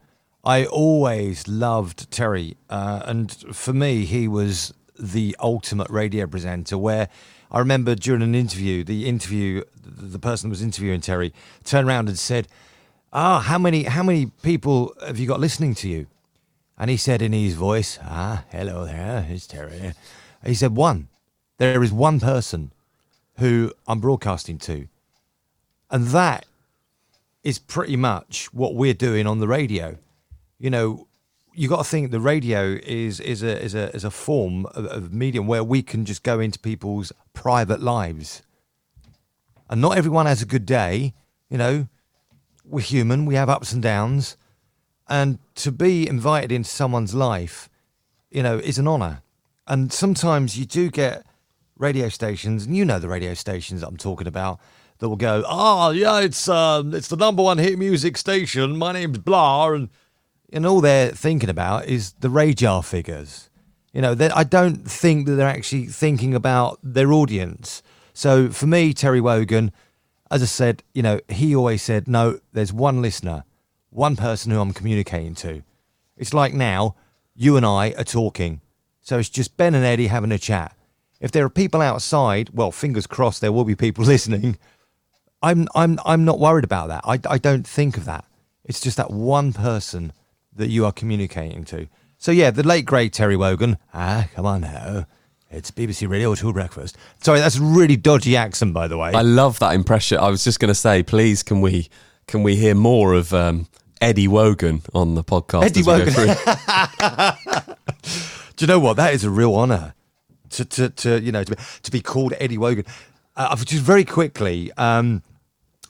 I 0.45 0.67
always 0.67 1.47
loved 1.47 2.11
Terry, 2.11 2.57
uh, 2.69 3.03
and 3.05 3.31
for 3.55 3.73
me, 3.73 4.05
he 4.05 4.27
was 4.29 4.75
the 4.99 5.37
ultimate 5.39 5.91
radio 5.91 6.27
presenter. 6.27 6.77
Where 6.77 7.09
I 7.51 7.61
remember 7.61 7.95
during 7.95 8.23
an 8.23 8.35
interview, 8.35 8.83
the 8.83 9.09
interview, 9.09 9.63
the 10.01 10.19
person 10.19 10.49
that 10.49 10.53
was 10.53 10.63
interviewing 10.63 11.01
Terry 11.01 11.33
turned 11.65 11.89
around 11.89 12.09
and 12.09 12.19
said, 12.19 12.49
"Ah, 13.13 13.41
how 13.41 13.59
many 13.59 13.85
how 13.85 14.03
many 14.03 14.27
people 14.43 14.95
have 15.07 15.19
you 15.19 15.27
got 15.27 15.41
listening 15.41 15.75
to 15.77 15.89
you?" 15.89 16.07
And 16.79 16.91
he 16.91 16.97
said 16.97 17.23
in 17.23 17.33
his 17.33 17.55
voice, 17.55 17.99
"Ah, 18.03 18.45
hello 18.51 18.85
there, 18.87 19.27
it's 19.29 19.47
Terry." 19.47 19.95
He 20.45 20.55
said, 20.55 20.77
"One. 20.77 21.09
There 21.59 21.83
is 21.83 21.93
one 21.93 22.21
person." 22.21 22.73
who 23.39 23.73
I'm 23.87 24.01
broadcasting 24.01 24.59
to. 24.59 24.89
And 25.91 26.09
that 26.09 26.45
is 27.43 27.59
pretty 27.59 27.97
much 27.97 28.53
what 28.53 28.75
we're 28.75 28.95
doing 28.95 29.27
on 29.27 29.39
the 29.39 29.49
radio. 29.49 29.97
You 30.59 30.71
know, 30.71 31.07
you 31.55 31.69
got 31.69 31.79
to 31.79 31.85
think 31.85 32.11
the 32.11 32.21
radio 32.21 32.79
is 32.83 33.21
is 33.21 33.43
a 33.43 33.61
is 33.63 33.75
a 33.75 33.95
is 33.95 34.05
a 34.05 34.11
form 34.11 34.67
of, 34.67 34.85
of 34.87 35.13
medium 35.13 35.47
where 35.47 35.65
we 35.65 35.83
can 35.83 36.05
just 36.05 36.23
go 36.23 36.41
into 36.41 36.59
people's 36.59 37.13
private 37.33 37.81
lives. 37.81 38.43
And 39.69 39.81
not 39.81 39.99
everyone 39.99 40.27
has 40.27 40.43
a 40.43 40.47
good 40.47 40.67
day, 40.67 41.15
you 41.49 41.59
know. 41.59 41.89
We're 42.65 42.81
human, 42.81 43.25
we 43.25 43.35
have 43.35 43.49
ups 43.49 43.73
and 43.73 43.83
downs. 43.83 44.37
And 45.09 45.39
to 45.57 45.73
be 45.73 46.07
invited 46.07 46.53
into 46.53 46.69
someone's 46.69 47.15
life, 47.15 47.71
you 48.31 48.43
know, 48.43 48.59
is 48.59 48.79
an 48.79 48.87
honor. 48.87 49.23
And 49.67 49.93
sometimes 49.93 50.59
you 50.59 50.67
do 50.67 50.91
get 50.91 51.25
radio 51.79 52.09
stations, 52.09 52.67
and 52.67 52.77
you 52.77 52.85
know 52.85 52.99
the 52.99 53.09
radio 53.09 53.35
stations 53.35 53.81
that 53.81 53.89
I'm 53.89 53.97
talking 53.97 54.27
about, 54.27 54.61
that 54.99 55.09
will 55.09 55.17
go, 55.17 55.45
"Oh, 55.47 55.91
yeah, 55.91 56.21
it's 56.21 56.49
um, 56.49 56.95
it's 56.95 57.09
the 57.09 57.17
number 57.17 57.43
one 57.43 57.59
hit 57.59 57.79
music 57.79 58.17
station. 58.17 58.77
My 58.77 58.93
name's 58.93 59.19
blah," 59.19 59.71
and 59.71 59.89
and 60.53 60.67
all 60.67 60.81
they're 60.81 61.11
thinking 61.11 61.51
about 61.51 61.87
is 61.87 62.13
the 62.21 62.29
RAJAR 62.29 62.85
figures. 62.85 63.49
You 63.93 64.03
know, 64.03 64.17
I 64.35 64.45
don't 64.45 64.89
think 64.89 65.27
that 65.27 65.33
they're 65.33 65.49
actually 65.49 65.87
thinking 65.87 66.35
about 66.35 66.79
their 66.83 67.13
audience. 67.13 67.83
So 68.19 68.51
for 68.51 68.67
me, 68.67 68.93
Terry 68.95 69.21
Wogan, 69.21 69.71
as 70.29 70.43
I 70.43 70.47
said, 70.47 70.83
you 70.93 71.03
know, 71.03 71.21
he 71.29 71.55
always 71.55 71.83
said, 71.83 72.09
"No, 72.09 72.41
there's 72.53 72.73
one 72.73 73.01
listener, 73.01 73.45
one 73.91 74.17
person 74.17 74.51
who 74.51 74.61
I'm 74.61 74.73
communicating 74.73 75.37
to." 75.37 75.63
It's 76.17 76.35
like 76.35 76.53
now, 76.53 76.97
you 77.37 77.57
and 77.57 77.65
I 77.65 77.95
are 77.97 78.03
talking. 78.03 78.61
So 79.03 79.21
it's 79.21 79.29
just 79.29 79.57
Ben 79.57 79.73
and 79.73 79.85
Eddie 79.85 80.09
having 80.09 80.33
a 80.33 80.39
chat. 80.39 80.77
If 81.21 81.31
there 81.31 81.45
are 81.45 81.49
people 81.49 81.81
outside, 81.81 82.51
well, 82.53 82.73
fingers 82.73 83.07
crossed 83.07 83.41
there 83.41 83.53
will 83.53 83.65
be 83.65 83.77
people 83.77 84.05
listening. 84.15 84.59
I'm 85.41 85.69
I'm 85.77 86.01
I'm 86.05 86.25
not 86.25 86.41
worried 86.41 86.65
about 86.65 86.89
that. 86.89 87.05
I, 87.05 87.21
I 87.33 87.39
don't 87.39 87.69
think 87.69 87.97
of 87.97 88.05
that. 88.07 88.25
It's 88.65 88.81
just 88.81 88.97
that 88.97 89.13
one 89.13 89.53
person 89.53 90.13
that 90.53 90.71
you 90.71 90.85
are 90.87 90.93
communicating 90.93 91.65
to. 91.67 91.87
So 92.17 92.33
yeah, 92.33 92.51
the 92.51 92.67
late 92.67 92.85
great 92.85 93.13
Terry 93.13 93.37
Wogan. 93.37 93.79
Ah, 93.95 94.27
come 94.35 94.45
on 94.45 94.63
now. 94.63 95.07
It's 95.51 95.71
BBC 95.71 96.07
Radio 96.09 96.35
2 96.35 96.53
Breakfast. 96.53 96.99
Sorry, 97.23 97.41
that's 97.41 97.57
a 97.57 97.63
really 97.63 97.97
dodgy 97.97 98.37
accent, 98.37 98.75
by 98.75 98.87
the 98.87 98.99
way. 98.99 99.13
I 99.15 99.23
love 99.23 99.59
that 99.61 99.75
impression. 99.75 100.19
I 100.19 100.29
was 100.29 100.45
just 100.45 100.61
going 100.61 100.69
to 100.69 100.75
say, 100.75 101.03
please, 101.03 101.43
can 101.43 101.63
we 101.63 101.89
can 102.27 102.43
we 102.43 102.55
hear 102.55 102.75
more 102.75 103.15
of 103.15 103.33
um, 103.33 103.67
Eddie 104.01 104.29
Wogan 104.29 104.83
on 104.93 105.15
the 105.15 105.25
podcast? 105.25 105.65
Eddie 105.65 105.81
as 105.81 105.87
we 105.87 106.27
go 106.27 106.35
Wogan. 107.57 107.77
Do 108.57 108.65
you 108.65 108.67
know 108.67 108.79
what? 108.79 108.99
That 108.99 109.15
is 109.15 109.25
a 109.25 109.31
real 109.31 109.57
honour 109.57 109.95
to, 110.51 110.65
to, 110.67 110.91
to 110.91 111.21
you 111.21 111.33
know 111.33 111.45
to 111.45 111.57
be, 111.57 111.63
to 111.83 111.91
be 111.91 112.01
called 112.03 112.35
Eddie 112.39 112.59
Wogan. 112.59 112.85
Uh, 113.35 113.57
just 113.57 113.83
very 113.83 114.05
quickly, 114.05 114.71
um, 114.77 115.23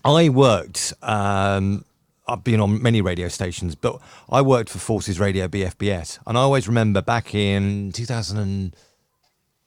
I 0.04 0.28
worked. 0.28 0.92
Um, 1.02 1.84
I've 2.28 2.44
been 2.44 2.60
on 2.60 2.80
many 2.80 3.00
radio 3.00 3.26
stations, 3.28 3.74
but 3.74 4.00
I 4.28 4.42
worked 4.42 4.68
for 4.68 4.78
Forces 4.78 5.18
Radio 5.18 5.48
BFBS, 5.48 6.18
and 6.26 6.38
I 6.38 6.42
always 6.42 6.68
remember 6.68 7.02
back 7.02 7.34
in 7.34 7.90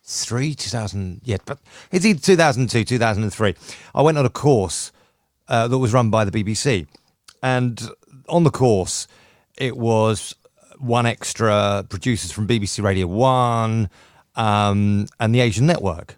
2003, 0.04 0.56
2000, 0.56 1.22
yeah, 1.24 1.38
but 1.46 1.60
it's 1.92 2.06
either 2.06 2.20
2002, 2.20 2.84
2003. 2.84 3.56
I 3.94 4.02
went 4.02 4.18
on 4.18 4.26
a 4.26 4.30
course 4.30 4.92
uh, 5.48 5.68
that 5.68 5.78
was 5.78 5.94
run 5.94 6.10
by 6.10 6.26
the 6.26 6.32
BBC, 6.32 6.88
and 7.44 7.90
on 8.28 8.44
the 8.44 8.52
course, 8.52 9.08
it 9.58 9.78
was 9.78 10.36
one 10.80 11.06
extra 11.06 11.86
producers 11.88 12.32
from 12.32 12.48
BBC 12.48 12.84
Radio 12.84 13.08
One 13.08 13.90
um, 14.36 15.08
and 15.20 15.36
the 15.36 15.40
Asian 15.40 15.66
Network. 15.66 16.18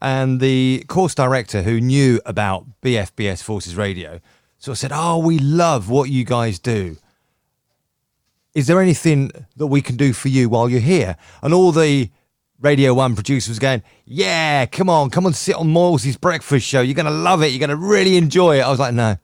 And 0.00 0.40
the 0.40 0.84
course 0.88 1.14
director 1.14 1.62
who 1.62 1.80
knew 1.80 2.20
about 2.26 2.66
BFBS 2.82 3.42
Forces 3.42 3.76
Radio 3.76 4.20
sort 4.58 4.74
of 4.74 4.78
said, 4.78 4.90
Oh, 4.92 5.18
we 5.18 5.38
love 5.38 5.88
what 5.88 6.10
you 6.10 6.24
guys 6.24 6.58
do. 6.58 6.96
Is 8.54 8.66
there 8.66 8.80
anything 8.80 9.30
that 9.56 9.68
we 9.68 9.80
can 9.80 9.96
do 9.96 10.12
for 10.12 10.28
you 10.28 10.48
while 10.48 10.68
you're 10.68 10.80
here? 10.80 11.16
And 11.40 11.54
all 11.54 11.70
the 11.70 12.10
Radio 12.62 12.94
1 12.94 13.14
producer 13.16 13.50
was 13.50 13.58
going, 13.58 13.82
Yeah, 14.06 14.66
come 14.66 14.88
on, 14.88 15.10
come 15.10 15.26
and 15.26 15.34
sit 15.34 15.56
on 15.56 15.66
Moyles' 15.68 16.18
breakfast 16.20 16.66
show. 16.66 16.80
You're 16.80 16.94
going 16.94 17.06
to 17.06 17.12
love 17.12 17.42
it. 17.42 17.48
You're 17.48 17.58
going 17.58 17.70
to 17.70 17.76
really 17.76 18.16
enjoy 18.16 18.58
it. 18.58 18.62
I 18.62 18.70
was 18.70 18.78
like, 18.78 18.94
No. 18.94 19.16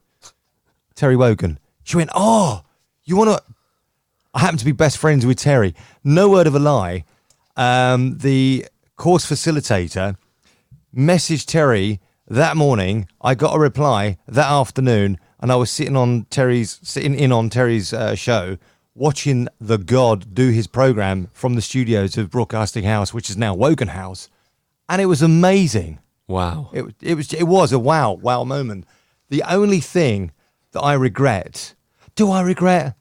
Terry 0.95 1.17
Wogan. 1.17 1.59
She 1.85 1.97
went, 1.97 2.11
Oh, 2.15 2.63
you 3.05 3.17
want 3.17 3.31
to. 3.31 3.43
I 4.35 4.41
happen 4.41 4.59
to 4.59 4.65
be 4.65 4.73
best 4.73 4.99
friends 4.99 5.25
with 5.25 5.39
Terry. 5.39 5.75
No 6.05 6.29
word 6.29 6.47
of 6.47 6.55
a 6.55 6.59
lie. 6.59 7.05
um, 7.57 8.19
the 8.19 8.67
course 8.97 9.25
facilitator 9.25 10.17
messaged 10.95 11.47
Terry 11.47 12.01
that 12.27 12.57
morning. 12.57 13.09
I 13.23 13.35
got 13.37 13.55
a 13.55 13.59
reply 13.59 14.19
that 14.27 14.51
afternoon, 14.51 15.19
and 15.41 15.53
I 15.53 15.57
was 15.57 15.71
sitting 15.71 15.97
on 15.97 16.25
Terry's 16.31 16.81
sitting 16.83 17.15
in 17.15 17.31
on 17.33 17.49
Terry's 17.51 17.93
uh, 17.93 18.15
show, 18.17 18.59
watching 18.99 19.49
the 19.61 19.79
God 19.79 20.35
do 20.35 20.51
his 20.51 20.67
program 20.67 21.29
from 21.33 21.55
the 21.55 21.63
studios 21.63 22.19
of 22.19 22.31
Broadcasting 22.31 22.85
House, 22.85 23.15
which 23.15 23.31
is 23.31 23.37
now 23.37 23.55
Wogan 23.55 23.89
House, 23.89 24.29
and 24.89 25.01
it 25.01 25.07
was 25.07 25.23
amazing. 25.23 26.01
Wow. 26.27 26.71
It, 26.73 26.85
it 27.01 27.15
was 27.15 27.33
it 27.33 27.45
was 27.45 27.73
a 27.73 27.79
wow 27.79 28.13
wow 28.13 28.45
moment. 28.45 28.87
The 29.31 29.43
only 29.43 29.81
thing 29.81 30.33
that 30.73 30.81
I 30.81 30.95
regret, 30.95 31.75
do 32.15 32.31
I 32.31 32.43
regret? 32.43 32.95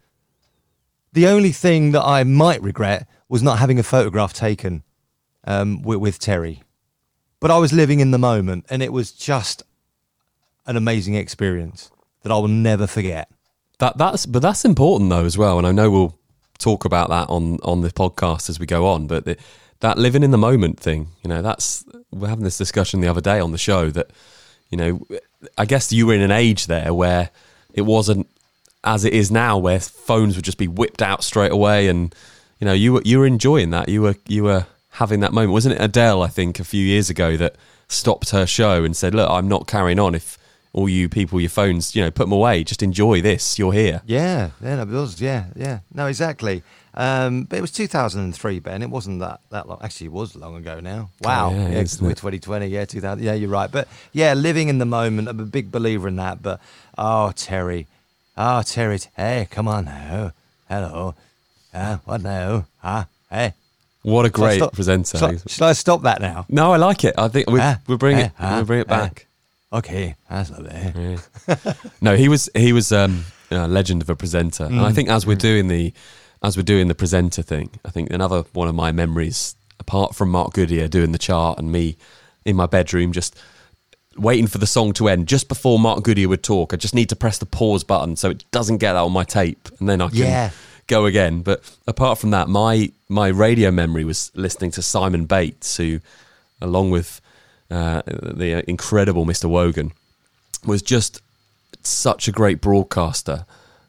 The 1.13 1.27
only 1.27 1.51
thing 1.51 1.91
that 1.93 2.03
I 2.03 2.23
might 2.23 2.61
regret 2.61 3.07
was 3.27 3.41
not 3.41 3.59
having 3.59 3.79
a 3.79 3.83
photograph 3.83 4.33
taken 4.33 4.83
um, 5.45 5.81
with, 5.81 5.97
with 5.97 6.19
Terry. 6.19 6.61
But 7.39 7.51
I 7.51 7.57
was 7.57 7.73
living 7.73 7.99
in 7.99 8.11
the 8.11 8.17
moment, 8.17 8.65
and 8.69 8.81
it 8.81 8.93
was 8.93 9.11
just 9.11 9.63
an 10.65 10.75
amazing 10.75 11.15
experience 11.15 11.91
that 12.21 12.31
I 12.31 12.35
will 12.35 12.47
never 12.47 12.87
forget. 12.87 13.29
That 13.79 13.97
that's 13.97 14.25
but 14.25 14.41
that's 14.41 14.65
important 14.65 15.09
though 15.09 15.25
as 15.25 15.37
well, 15.37 15.57
and 15.57 15.67
I 15.67 15.71
know 15.71 15.91
we'll 15.91 16.17
talk 16.57 16.85
about 16.85 17.09
that 17.09 17.29
on 17.29 17.57
on 17.63 17.81
the 17.81 17.91
podcast 17.91 18.49
as 18.49 18.59
we 18.59 18.65
go 18.65 18.87
on. 18.87 19.07
But 19.07 19.25
the, 19.25 19.37
that 19.81 19.97
living 19.97 20.23
in 20.23 20.31
the 20.31 20.37
moment 20.37 20.79
thing, 20.79 21.09
you 21.23 21.29
know, 21.29 21.41
that's 21.41 21.85
we're 22.11 22.27
having 22.29 22.43
this 22.43 22.57
discussion 22.57 23.01
the 23.01 23.07
other 23.07 23.21
day 23.21 23.39
on 23.39 23.51
the 23.51 23.57
show 23.57 23.89
that 23.91 24.09
you 24.69 24.77
know, 24.77 25.07
I 25.57 25.65
guess 25.65 25.93
you 25.93 26.07
were 26.07 26.13
in 26.13 26.21
an 26.21 26.31
age 26.31 26.67
there 26.67 26.93
where 26.93 27.29
it 27.73 27.81
wasn't 27.81 28.27
as 28.83 29.05
it 29.05 29.13
is 29.13 29.31
now, 29.31 29.57
where 29.57 29.79
phones 29.79 30.35
would 30.35 30.45
just 30.45 30.57
be 30.57 30.67
whipped 30.67 31.01
out 31.01 31.23
straight 31.23 31.51
away, 31.51 31.87
and 31.87 32.13
you 32.59 32.65
know, 32.65 32.73
you 32.73 32.93
were 32.93 33.01
you 33.05 33.19
were 33.19 33.27
enjoying 33.27 33.69
that. 33.71 33.89
You 33.89 34.01
were 34.01 34.15
you 34.27 34.43
were 34.43 34.65
having 34.91 35.19
that 35.21 35.33
moment, 35.33 35.53
wasn't 35.53 35.75
it? 35.75 35.81
Adele, 35.81 36.21
I 36.21 36.27
think, 36.27 36.59
a 36.59 36.63
few 36.63 36.83
years 36.83 37.09
ago 37.09 37.37
that 37.37 37.55
stopped 37.87 38.31
her 38.31 38.45
show 38.45 38.83
and 38.83 38.95
said, 38.95 39.13
"Look, 39.13 39.29
I'm 39.29 39.47
not 39.47 39.67
carrying 39.67 39.99
on 39.99 40.15
if." 40.15 40.37
All 40.77 40.87
you 40.87 41.09
people, 41.09 41.41
your 41.41 41.49
phones, 41.49 41.95
you 41.95 42.03
know, 42.03 42.11
put 42.11 42.25
them 42.25 42.31
away. 42.33 42.63
Just 42.63 42.83
enjoy 42.83 43.19
this. 43.19 43.57
You're 43.57 43.73
here. 43.73 44.03
Yeah, 44.05 44.51
yeah, 44.61 44.83
it 44.83 44.87
was. 44.87 45.19
Yeah, 45.19 45.45
yeah, 45.55 45.79
no, 45.91 46.05
exactly. 46.05 46.61
Um, 46.93 47.45
but 47.45 47.57
it 47.57 47.61
was 47.61 47.71
2003, 47.71 48.59
Ben. 48.59 48.83
It 48.83 48.91
wasn't 48.91 49.19
that 49.21 49.39
that 49.49 49.67
long. 49.67 49.79
Actually, 49.81 50.05
it 50.07 50.13
was 50.13 50.35
long 50.35 50.55
ago 50.55 50.79
now. 50.79 51.09
Wow. 51.21 51.49
Oh, 51.49 51.55
yeah, 51.55 51.69
yeah, 51.69 51.77
we're 51.99 52.13
2020. 52.13 52.67
Yeah, 52.67 52.85
2000. 52.85 53.23
Yeah, 53.23 53.33
you're 53.33 53.49
right. 53.49 53.71
But 53.71 53.87
yeah, 54.13 54.35
living 54.35 54.69
in 54.69 54.77
the 54.77 54.85
moment. 54.85 55.27
I'm 55.27 55.39
a 55.39 55.45
big 55.45 55.71
believer 55.71 56.07
in 56.09 56.15
that. 56.17 56.43
But 56.43 56.59
oh, 56.95 57.31
Terry, 57.35 57.87
oh, 58.37 58.61
Terry, 58.61 58.99
hey, 59.15 59.47
come 59.49 59.67
on 59.67 59.85
now. 59.85 60.31
Hello. 60.69 61.15
Uh, 61.73 61.97
what 62.05 62.21
now? 62.21 62.67
Huh? 62.83 63.05
Hey. 63.31 63.53
What 64.03 64.25
a 64.25 64.29
great 64.29 64.57
stop- 64.57 64.73
presenter. 64.73 65.39
Shall 65.47 65.67
I 65.69 65.73
stop 65.73 66.03
that 66.03 66.21
now? 66.21 66.45
No, 66.49 66.71
I 66.71 66.77
like 66.77 67.03
it. 67.03 67.15
I 67.17 67.29
think 67.29 67.49
we 67.49 67.59
Ah, 67.59 67.79
we'll 67.87 67.97
bring 67.97 68.19
it. 68.19 68.31
ah, 68.39 68.57
we'll 68.57 68.65
bring 68.65 68.81
it 68.81 68.87
back. 68.87 69.26
Okay, 69.73 70.15
that's. 70.29 70.49
Yeah. 70.51 71.73
no, 72.01 72.15
he 72.15 72.29
was 72.29 72.49
he 72.55 72.71
was 72.73 72.91
um, 72.91 73.25
a 73.51 73.67
legend 73.67 74.01
of 74.01 74.09
a 74.09 74.15
presenter, 74.15 74.63
and 74.65 74.75
Mm. 74.75 74.83
I 74.85 74.91
think 74.93 75.09
as 75.09 75.25
we're 75.25 75.35
doing 75.35 75.67
the 75.67 75.93
as 76.41 76.55
we're 76.55 76.63
doing 76.63 76.87
the 76.87 76.95
presenter 76.95 77.41
thing, 77.41 77.69
I 77.83 77.89
think 77.89 78.11
another 78.11 78.43
one 78.53 78.67
of 78.67 78.75
my 78.75 78.91
memories, 78.91 79.55
apart 79.79 80.15
from 80.15 80.29
Mark 80.29 80.53
Goodier 80.53 80.87
doing 80.87 81.11
the 81.11 81.17
chart 81.17 81.59
and 81.59 81.71
me 81.71 81.97
in 82.45 82.55
my 82.55 82.65
bedroom 82.65 83.11
just 83.11 83.35
waiting 84.15 84.47
for 84.47 84.57
the 84.57 84.65
song 84.67 84.93
to 84.93 85.09
end 85.09 85.27
just 85.27 85.47
before 85.47 85.77
Mark 85.77 86.01
Goodier 86.03 86.27
would 86.29 86.43
talk. 86.43 86.73
I 86.73 86.77
just 86.77 86.95
need 86.95 87.09
to 87.09 87.15
press 87.15 87.37
the 87.37 87.45
pause 87.45 87.83
button 87.83 88.15
so 88.15 88.29
it 88.31 88.45
doesn't 88.51 88.77
get 88.77 88.93
that 88.93 88.99
on 88.99 89.11
my 89.11 89.23
tape, 89.25 89.67
and 89.79 89.89
then 89.89 90.01
I 90.01 90.07
can 90.07 90.17
Yeah. 90.17 90.49
go 90.87 91.05
again. 91.05 91.41
But 91.41 91.61
apart 91.87 92.19
from 92.19 92.29
that, 92.31 92.47
my 92.47 92.91
my 93.09 93.27
radio 93.27 93.69
memory 93.71 94.05
was 94.05 94.31
listening 94.33 94.71
to 94.71 94.81
Simon 94.81 95.25
Bates, 95.25 95.75
who, 95.77 95.99
along 96.61 96.91
with 96.91 97.19
uh, 97.69 98.01
the 98.05 98.63
incredible 98.69 99.25
Mr. 99.25 99.49
Wogan, 99.49 99.93
was 100.65 100.81
just 100.81 101.21
such 101.83 102.27
a 102.27 102.31
great 102.31 102.61
broadcaster. 102.61 103.45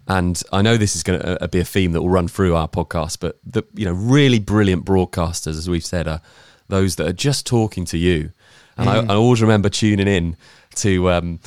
And 0.06 0.42
I 0.52 0.62
know 0.62 0.76
this 0.76 0.97
is 0.97 1.02
going 1.02 1.20
to 1.20 1.49
be 1.49 1.61
a 1.61 1.64
theme 1.64 1.92
that 1.92 2.00
will 2.00 2.08
run 2.08 2.28
through 2.28 2.56
our 2.56 2.68
podcast, 2.68 3.18
but 3.20 3.38
the 3.44 3.62
you 3.75 3.85
know 3.85 3.92
really 3.92 4.38
brilliant 4.38 4.85
broadcasters, 4.85 5.58
as 5.58 5.68
we've 5.68 5.85
said, 5.85 6.08
are 6.08 6.23
those 6.68 6.97
that 6.97 7.06
are 7.06 7.12
just 7.12 7.47
talking 7.47 7.85
to 7.87 7.99
you. 7.99 8.30
And 8.78 8.88
I, 8.88 8.99
I 9.00 9.16
always 9.16 9.42
remember 9.42 9.68
tuning 9.68 10.06
in 10.06 10.37
to 10.76 11.11
um, 11.11 11.40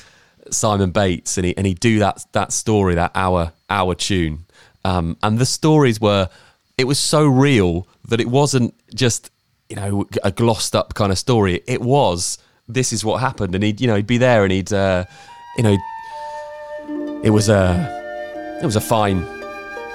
Simon 0.52 0.92
Bates, 0.92 1.38
and 1.38 1.46
he 1.46 1.58
and 1.58 1.66
he 1.66 1.74
do 1.74 2.00
that 2.00 2.26
that 2.34 2.52
story, 2.52 2.94
that 2.96 3.12
hour 3.16 3.54
Our 3.70 3.96
Tune, 3.96 4.46
um, 4.86 5.18
and 5.24 5.40
the 5.40 5.46
stories 5.46 6.00
were 6.00 6.30
it 6.78 6.86
was 6.86 7.00
so 7.00 7.26
real 7.26 7.88
that 8.08 8.20
it 8.20 8.28
wasn't 8.28 8.76
just 8.94 9.32
you 9.72 9.78
know 9.78 10.06
a 10.22 10.32
glossed 10.32 10.76
up 10.76 10.94
kind 10.94 11.14
of 11.14 11.18
story. 11.18 11.64
It 11.66 11.82
was 11.82 12.38
this 12.68 12.92
is 12.92 13.06
what 13.06 13.22
happened, 13.22 13.56
and 13.56 13.64
he'd 13.64 13.80
you 13.80 13.88
know 13.88 13.96
he'd 13.96 14.06
be 14.06 14.18
there, 14.18 14.44
and 14.44 14.52
he'd 14.52 14.72
uh, 14.74 15.06
you 15.58 15.64
know 15.64 15.78
it 17.24 17.30
was 17.30 17.48
a 17.48 18.60
it 18.62 18.66
was 18.66 18.76
a 18.76 18.82
fine 18.82 19.24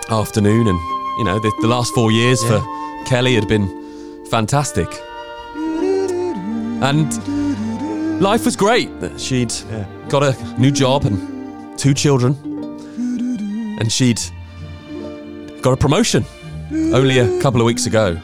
afternoon, 0.09 0.67
and 0.67 0.79
you 1.19 1.25
know 1.25 1.39
the, 1.39 1.53
the 1.61 1.69
last 1.69 1.93
four 1.93 2.11
years 2.11 2.43
for 2.43 2.59
Kelly 3.05 3.35
had 3.35 3.47
been 3.49 3.69
fantastic, 4.31 4.89
and 6.83 7.13
life 8.19 8.47
was 8.47 8.57
great. 8.57 8.89
She'd 9.19 9.53
got 10.09 10.23
a 10.23 10.35
new 10.59 10.71
job 10.71 11.05
and 11.05 11.79
two 11.79 11.93
children, 11.93 12.33
and 13.79 13.93
she'd 13.93 14.21
got 15.61 15.73
a 15.73 15.77
promotion 15.77 16.25
only 16.73 17.19
a 17.19 17.43
couple 17.43 17.61
of 17.61 17.67
weeks 17.67 17.85
ago. 17.85 18.19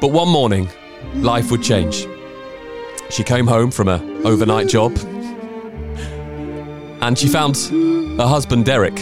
But 0.00 0.08
one 0.12 0.28
morning, 0.28 0.68
life 1.16 1.50
would 1.50 1.62
change. 1.62 2.06
She 3.10 3.22
came 3.24 3.46
home 3.46 3.70
from 3.70 3.88
a 3.88 4.00
overnight 4.24 4.68
job, 4.68 4.96
and 7.02 7.18
she 7.18 7.28
found 7.28 7.56
her 8.18 8.26
husband 8.26 8.64
Derek 8.66 8.94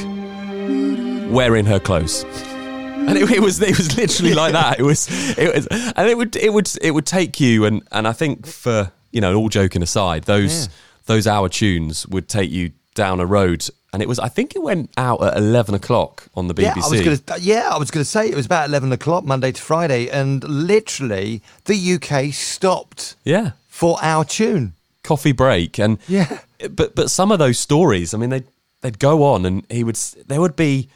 wearing 1.32 1.66
her 1.66 1.78
clothes. 1.78 2.24
And 2.24 3.16
it, 3.16 3.30
it 3.30 3.40
was 3.40 3.60
it 3.60 3.76
was 3.76 3.96
literally 3.96 4.34
like 4.34 4.52
that. 4.52 4.78
It 4.80 4.82
was 4.82 5.08
it 5.38 5.54
was, 5.54 5.66
and 5.68 6.08
it 6.08 6.16
would 6.16 6.36
it 6.36 6.52
would 6.52 6.70
it 6.82 6.90
would 6.92 7.06
take 7.06 7.40
you 7.40 7.64
and 7.64 7.82
and 7.92 8.06
I 8.08 8.12
think 8.12 8.46
for 8.46 8.90
you 9.12 9.20
know 9.20 9.36
all 9.36 9.48
joking 9.48 9.82
aside, 9.82 10.24
those 10.24 10.66
Yeah. 10.66 10.72
those 11.06 11.26
Our 11.26 11.48
Tunes 11.48 12.06
would 12.08 12.28
take 12.28 12.50
you 12.50 12.72
down 12.94 13.20
a 13.20 13.26
road, 13.26 13.68
and 13.92 14.02
it 14.02 14.08
was 14.08 14.18
I 14.18 14.28
think 14.28 14.54
it 14.54 14.62
went 14.62 14.90
out 14.96 15.22
at 15.22 15.36
eleven 15.36 15.74
o'clock 15.74 16.28
on 16.34 16.48
the 16.48 16.54
BBC. 16.54 16.64
Yeah, 16.64 16.82
I 16.84 16.88
was 16.88 17.00
gonna. 17.00 17.18
Uh, 17.28 17.38
yeah, 17.40 17.70
I 17.72 17.78
was 17.78 17.90
gonna 17.90 18.04
say 18.04 18.28
it 18.28 18.34
was 18.34 18.46
about 18.46 18.68
eleven 18.68 18.92
o'clock 18.92 19.24
Monday 19.24 19.52
to 19.52 19.60
Friday, 19.60 20.08
and 20.08 20.44
literally 20.44 21.42
the 21.64 21.94
UK 21.94 22.32
stopped 22.32 23.16
yeah, 23.24 23.52
for 23.68 23.96
our 24.02 24.24
tune. 24.24 24.74
coffee 25.02 25.32
break, 25.32 25.78
and 25.78 25.98
Yeah. 26.06 26.40
but 26.70 26.94
but 26.94 27.10
some 27.10 27.32
of 27.32 27.38
those 27.38 27.58
stories, 27.58 28.12
I 28.12 28.18
mean, 28.18 28.30
they 28.30 28.42
they'd 28.82 28.98
go 28.98 29.24
on, 29.24 29.46
and 29.46 29.64
he 29.70 29.84
would 29.84 29.96
there 30.26 30.40
would 30.40 30.56
be, 30.56 30.88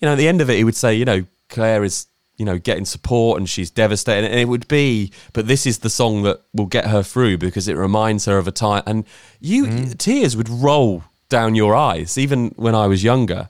you 0.00 0.06
know, 0.06 0.12
at 0.12 0.18
the 0.18 0.28
end 0.28 0.40
of 0.40 0.48
it, 0.48 0.56
he 0.56 0.64
would 0.64 0.76
say, 0.76 0.94
you 0.94 1.04
know, 1.04 1.24
Claire 1.48 1.82
is 1.82 2.06
you 2.36 2.44
know 2.44 2.56
getting 2.56 2.84
support 2.84 3.38
and 3.38 3.48
she's 3.48 3.70
devastated, 3.70 4.30
and 4.30 4.38
it 4.38 4.46
would 4.46 4.68
be, 4.68 5.12
but 5.32 5.48
this 5.48 5.66
is 5.66 5.78
the 5.78 5.90
song 5.90 6.22
that 6.22 6.40
will 6.54 6.66
get 6.66 6.86
her 6.86 7.02
through 7.02 7.38
because 7.38 7.66
it 7.66 7.76
reminds 7.76 8.26
her 8.26 8.38
of 8.38 8.46
a 8.46 8.52
time, 8.52 8.84
and 8.86 9.04
you 9.40 9.64
mm. 9.64 9.98
tears 9.98 10.36
would 10.36 10.48
roll 10.48 11.02
down 11.28 11.54
your 11.54 11.74
eyes, 11.74 12.16
even 12.18 12.52
when 12.56 12.74
I 12.74 12.86
was 12.86 13.02
younger, 13.04 13.48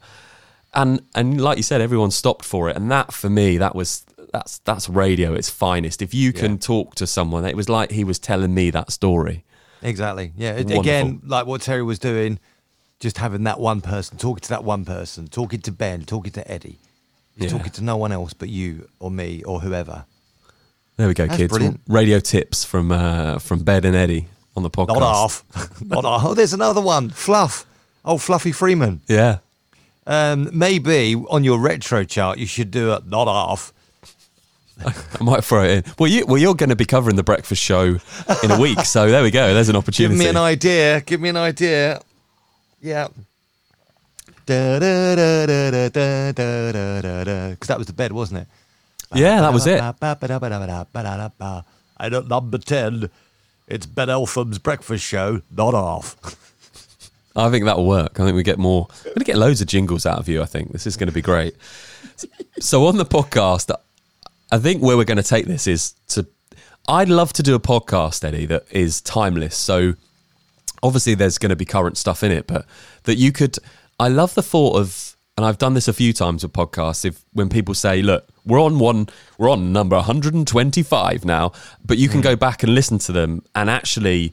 and 0.75 1.01
and 1.15 1.41
like 1.41 1.57
you 1.57 1.63
said, 1.63 1.81
everyone 1.81 2.11
stopped 2.11 2.45
for 2.45 2.69
it, 2.69 2.77
and 2.77 2.91
that 2.91 3.13
for 3.13 3.29
me, 3.31 3.59
that 3.59 3.75
was. 3.75 4.05
That's 4.31 4.59
that's 4.59 4.91
radio 4.91 5.33
at 5.33 5.39
its 5.39 5.49
finest. 5.49 6.03
If 6.03 6.13
you 6.13 6.35
can 6.35 6.53
Yeah. 6.53 6.59
talk 6.61 6.95
to 6.97 7.07
someone, 7.07 7.47
it 7.47 7.57
was 7.57 7.71
like 7.71 7.91
he 7.93 8.05
was 8.05 8.19
telling 8.19 8.53
me 8.53 8.69
that 8.71 8.93
story. 8.93 9.43
Exactly. 9.81 10.33
Yeah. 10.37 10.57
Wonderful. 10.57 10.81
Again, 10.83 11.23
like 11.25 11.47
what 11.47 11.63
Terry 11.63 11.83
was 11.83 11.99
doing, 11.99 12.39
just 13.01 13.17
having 13.17 13.45
that 13.45 13.59
one 13.59 13.81
person, 13.81 14.19
talking 14.19 14.43
to 14.43 14.49
that 14.51 14.65
one 14.65 14.85
person, 14.85 15.29
talking 15.29 15.63
to 15.63 15.73
Ben, 15.73 16.05
talking 16.05 16.31
to 16.33 16.47
Eddie, 16.51 16.79
Yeah. 17.39 17.49
talking 17.49 17.73
to 17.73 17.83
no 17.83 17.97
one 17.97 18.13
else 18.13 18.35
but 18.35 18.51
you 18.51 18.87
or 19.01 19.11
me 19.11 19.43
or 19.45 19.61
whoever. 19.61 20.05
There 20.99 21.09
we 21.09 21.15
go, 21.15 21.25
That's 21.27 21.39
kids. 21.39 21.51
brilliant. 21.51 21.81
Radio 21.89 22.21
tips 22.21 22.65
from 22.65 22.93
uh, 22.93 23.39
from 23.39 23.61
Ben 23.61 23.87
and 23.87 23.97
Eddie 23.97 24.29
on 24.57 24.63
the 24.63 24.69
podcast. 24.71 24.89
Not 25.01 25.03
off. 25.03 25.45
Not 25.83 26.05
off. 26.05 26.23
Oh, 26.27 26.35
there's 26.35 26.53
another 26.53 26.83
one. 26.83 27.09
Fluff. 27.09 27.65
Oh, 28.09 28.17
Fluffy 28.17 28.53
Freeman. 28.53 29.03
Yeah, 29.07 29.38
Um, 30.07 30.49
maybe 30.50 31.15
on 31.15 31.45
your 31.45 31.59
retro 31.59 32.05
chart 32.05 32.38
you 32.38 32.47
should 32.47 32.71
do 32.71 32.91
a 32.91 33.03
not 33.07 33.29
half. 33.29 33.75
I 35.21 35.23
might 35.23 35.45
throw 35.45 35.65
it 35.65 35.71
in. 35.87 35.93
Well, 35.99 36.11
you 36.11 36.25
well 36.25 36.38
you're 36.38 36.55
going 36.55 36.71
to 36.71 36.77
be 36.77 36.87
covering 36.87 37.17
the 37.17 37.23
breakfast 37.23 37.62
show 37.62 37.99
in 38.43 38.50
a 38.50 38.59
week, 38.59 38.81
so 38.81 39.11
there 39.11 39.23
we 39.23 39.31
go. 39.31 39.53
There's 39.53 39.69
an 39.69 39.77
opportunity. 39.77 40.15
Give 40.19 40.25
me 40.25 40.31
an 40.31 40.38
idea. 40.38 41.03
Give 41.03 41.21
me 41.21 41.29
an 41.29 41.37
idea. 41.37 42.00
Yeah. 42.81 43.09
Because 44.47 44.79
that 47.69 47.77
was 47.77 47.87
the 47.88 47.93
bed, 47.93 48.12
wasn't 48.12 48.41
it? 48.41 48.49
Yeah, 49.15 49.43
that 49.43 49.53
was 49.53 49.67
it. 49.67 49.81
And 52.00 52.15
at 52.15 52.29
number 52.29 52.57
10, 52.57 53.11
it's 53.67 53.85
Ben 53.85 54.09
Eltham's 54.09 54.59
breakfast 54.59 55.05
show, 55.05 55.43
not 55.55 55.75
off. 55.75 56.17
I 57.38 57.50
think 57.50 57.64
that'll 57.64 57.87
work. 57.87 58.18
I 58.18 58.25
think 58.25 58.35
we 58.35 58.42
get 58.42 58.59
more. 58.59 58.88
We're 59.04 59.11
going 59.11 59.18
to 59.18 59.25
get 59.25 59.38
loads 59.38 59.61
of 59.61 59.68
jingles 59.68 60.07
out 60.07 60.18
of 60.18 60.28
you. 60.28 60.42
I 60.42 60.47
think 60.47 60.73
this 60.73 60.87
is 60.87 60.97
going 60.97 61.09
to 61.09 61.14
be 61.14 61.23
great. 61.23 61.54
So 62.59 62.87
on 62.87 62.97
the 62.97 63.04
podcast, 63.04 63.73
I 64.50 64.59
think 64.59 64.83
where 64.83 64.97
we're 64.97 65.04
going 65.04 65.18
to 65.18 65.23
take 65.23 65.47
this 65.47 65.66
is 65.66 65.95
to. 66.09 66.26
I'd 66.88 67.09
love 67.09 67.33
to 67.35 67.42
do 67.42 67.54
a 67.54 67.61
podcast, 67.61 68.25
Eddie, 68.25 68.47
that 68.47 68.64
is 68.71 69.00
timeless. 69.02 69.54
So 69.54 69.95
obviously 70.83 71.14
there's 71.14 71.38
going 71.38 71.50
to 71.50 71.57
be 71.57 71.64
current 71.64 71.97
stuff 71.97 72.23
in 72.23 72.33
it, 72.33 72.47
but 72.47 72.66
that 73.04 73.16
you 73.16 73.30
could. 73.30 73.57
I 74.00 74.09
love 74.09 74.35
the 74.35 74.42
thought 74.42 74.76
of, 74.76 75.16
and 75.37 75.45
I've 75.45 75.59
done 75.59 75.75
this 75.75 75.88
a 75.88 75.92
few 75.92 76.12
times 76.12 76.42
with 76.42 76.52
podcasts. 76.52 77.04
If 77.04 77.23
when 77.33 77.49
people 77.49 77.75
say, 77.75 78.02
"Look, 78.02 78.26
we're 78.45 78.61
on 78.61 78.78
one, 78.78 79.09
we're 79.37 79.50
on 79.50 79.73
number 79.73 79.97
125 79.97 81.25
now," 81.25 81.52
but 81.85 81.99
you 81.99 82.09
can 82.09 82.18
hmm. 82.18 82.25
go 82.25 82.37
back 82.37 82.62
and 82.62 82.75
listen 82.75 82.99
to 83.00 83.12
them, 83.12 83.42
and 83.54 83.68
actually, 83.68 84.33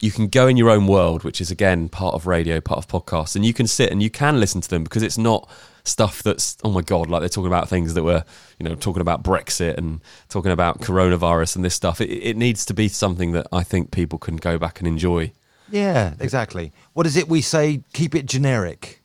you 0.00 0.10
can 0.10 0.28
go 0.28 0.46
in 0.46 0.56
your 0.56 0.70
own 0.70 0.86
world, 0.86 1.24
which 1.24 1.40
is 1.40 1.50
again 1.50 1.88
part 1.88 2.14
of 2.14 2.26
radio, 2.26 2.60
part 2.60 2.78
of 2.78 2.88
podcasts, 2.88 3.36
and 3.36 3.44
you 3.44 3.54
can 3.54 3.66
sit 3.66 3.90
and 3.90 4.02
you 4.02 4.10
can 4.10 4.40
listen 4.40 4.60
to 4.60 4.68
them 4.68 4.84
because 4.84 5.02
it's 5.02 5.18
not 5.18 5.48
stuff 5.84 6.22
that's 6.22 6.56
oh 6.64 6.70
my 6.70 6.82
god, 6.82 7.08
like 7.08 7.20
they're 7.20 7.28
talking 7.28 7.46
about 7.46 7.68
things 7.68 7.94
that 7.94 8.02
were 8.02 8.24
you 8.58 8.64
know 8.68 8.74
talking 8.74 9.00
about 9.00 9.22
Brexit 9.22 9.76
and 9.76 10.00
talking 10.28 10.52
about 10.52 10.80
coronavirus 10.80 11.56
and 11.56 11.64
this 11.64 11.74
stuff. 11.74 12.00
It, 12.00 12.10
it 12.10 12.36
needs 12.36 12.64
to 12.66 12.74
be 12.74 12.88
something 12.88 13.32
that 13.32 13.46
I 13.52 13.62
think 13.62 13.90
people 13.90 14.18
can 14.18 14.36
go 14.36 14.58
back 14.58 14.78
and 14.80 14.88
enjoy. 14.88 15.32
Yeah, 15.70 16.14
exactly. 16.20 16.72
What 16.92 17.06
is 17.06 17.16
it 17.16 17.28
we 17.28 17.40
say? 17.40 17.82
Keep 17.92 18.14
it 18.14 18.26
generic. 18.26 19.02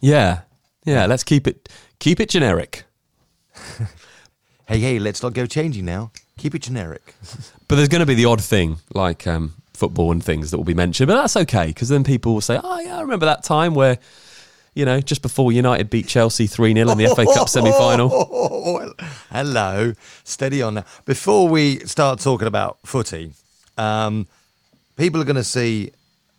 Yeah, 0.00 0.42
yeah. 0.84 1.06
Let's 1.06 1.24
keep 1.24 1.46
it 1.46 1.68
keep 1.98 2.20
it 2.20 2.28
generic. 2.28 2.84
Hey, 4.68 4.80
hey, 4.80 4.98
let's 4.98 5.22
not 5.22 5.32
go 5.32 5.46
changing 5.46 5.86
now. 5.86 6.12
Keep 6.36 6.54
it 6.54 6.60
generic. 6.60 7.14
But 7.68 7.76
there's 7.76 7.88
going 7.88 8.00
to 8.00 8.06
be 8.06 8.14
the 8.14 8.26
odd 8.26 8.42
thing 8.44 8.80
like 8.92 9.26
um, 9.26 9.54
football 9.78 10.12
and 10.12 10.22
things 10.22 10.50
that 10.50 10.56
will 10.58 10.64
be 10.64 10.74
mentioned, 10.74 11.06
but 11.08 11.14
that's 11.20 11.36
okay 11.36 11.68
because 11.68 11.88
then 11.88 12.04
people 12.04 12.34
will 12.34 12.40
say, 12.40 12.60
"Oh 12.62 12.80
yeah, 12.80 12.98
I 12.98 13.00
remember 13.00 13.26
that 13.26 13.44
time 13.44 13.74
where." 13.74 13.98
You 14.74 14.84
know, 14.84 15.00
just 15.00 15.22
before 15.22 15.50
United 15.50 15.90
beat 15.90 16.06
Chelsea 16.06 16.46
3 16.46 16.72
0 16.72 16.90
in 16.90 16.98
the 16.98 17.08
FA 17.08 17.24
Cup 17.34 17.48
semi 17.48 17.72
final. 17.72 18.10
Hello, 19.32 19.92
steady 20.22 20.62
on 20.62 20.74
now. 20.74 20.84
Before 21.04 21.48
we 21.48 21.80
start 21.80 22.20
talking 22.20 22.46
about 22.46 22.78
footy, 22.84 23.32
um, 23.76 24.28
people 24.96 25.20
are 25.20 25.24
going 25.24 25.34
to 25.34 25.42
see 25.42 25.90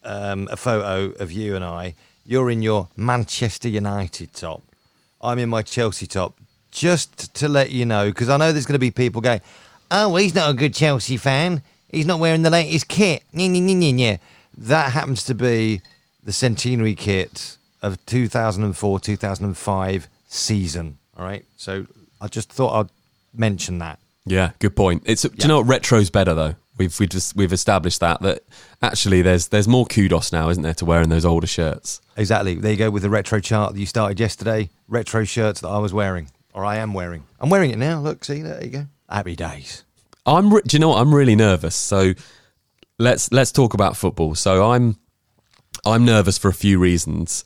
um, 0.06 0.48
a 0.52 0.56
photo 0.56 1.12
of 1.22 1.34
you 1.34 1.56
and 1.56 1.66
I. 1.66 1.96
You're 2.26 2.50
in 2.50 2.62
your 2.62 2.88
Manchester 2.96 3.68
United 3.68 4.34
top. 4.34 4.64
I'm 5.22 5.40
in 5.40 5.50
my 5.50 5.62
Chelsea 5.62 6.08
top. 6.08 6.36
Just 6.72 7.34
to 7.36 7.50
let 7.50 7.72
you 7.72 7.86
know, 7.86 8.06
because 8.10 8.30
I 8.30 8.38
know 8.38 8.54
there's 8.54 8.68
going 8.68 8.76
to 8.76 8.80
be 8.80 8.92
people 8.92 9.20
going, 9.22 9.42
"Oh, 9.92 10.16
he's 10.16 10.36
not 10.36 10.50
a 10.50 10.54
good 10.54 10.74
Chelsea 10.74 11.18
fan. 11.18 11.62
He's 11.92 12.06
not 12.06 12.20
wearing 12.20 12.44
the 12.44 12.50
latest 12.50 12.88
kit." 12.88 13.24
Nya, 13.34 13.50
nya, 13.50 13.62
nya, 13.62 13.76
nya, 13.76 13.94
nya." 13.94 14.20
That 14.58 14.92
happens 14.92 15.24
to 15.26 15.34
be 15.34 15.82
the 16.24 16.34
centenary 16.34 16.96
kit 16.96 17.58
of 17.82 18.04
2004 18.06 19.00
2005 19.00 20.08
season. 20.28 20.98
All 21.18 21.26
right, 21.26 21.46
so 21.58 21.86
I 22.22 22.28
just 22.28 22.52
thought 22.52 22.80
I'd 22.80 22.90
mention 23.34 23.80
that. 23.80 24.00
Yeah, 24.26 24.52
good 24.60 24.76
point. 24.76 25.04
It's 25.06 25.24
do 25.24 25.32
you 25.40 25.48
know 25.48 25.58
what 25.58 25.68
retro's 25.68 26.10
better 26.10 26.34
though. 26.34 26.56
We've 26.78 26.98
we 27.00 27.08
just 27.08 27.36
we've 27.36 27.52
established 27.52 28.00
that 28.00 28.22
that 28.22 28.44
actually 28.82 29.22
there's 29.22 29.48
there's 29.48 29.68
more 29.68 29.86
kudos 29.86 30.32
now, 30.32 30.50
isn't 30.50 30.64
there, 30.64 30.74
to 30.76 30.86
wearing 30.86 31.10
those 31.10 31.26
older 31.26 31.48
shirts. 31.48 32.00
Exactly. 32.16 32.56
There 32.56 32.72
you 32.72 32.78
go 32.78 32.92
with 32.92 33.04
the 33.04 33.10
retro 33.10 33.40
chart 33.40 33.74
that 33.74 33.80
you 33.80 33.86
started 33.86 34.20
yesterday. 34.20 34.70
Retro 34.88 35.24
shirts 35.24 35.62
that 35.62 35.68
I 35.68 35.80
was 35.80 35.94
wearing, 35.94 36.30
or 36.54 36.64
I 36.64 36.78
am 36.78 36.94
wearing. 36.94 37.24
I'm 37.40 37.50
wearing 37.50 37.72
it 37.72 37.78
now. 37.78 38.00
Look, 38.00 38.24
see, 38.24 38.42
there 38.42 38.64
you 38.64 38.70
go. 38.70 38.86
Happy 39.10 39.36
days. 39.36 39.84
I'm 40.26 40.54
re- 40.54 40.62
do 40.66 40.76
you 40.76 40.80
know 40.80 40.90
what 40.90 41.02
I'm 41.02 41.14
really 41.14 41.36
nervous. 41.36 41.76
So 41.76 42.14
let's 42.98 43.32
let's 43.32 43.52
talk 43.52 43.74
about 43.74 43.98
football. 43.98 44.36
So 44.36 44.72
I'm 44.72 44.98
I'm 45.86 46.06
nervous 46.06 46.38
for 46.38 46.50
a 46.50 46.54
few 46.54 46.80
reasons. 46.80 47.46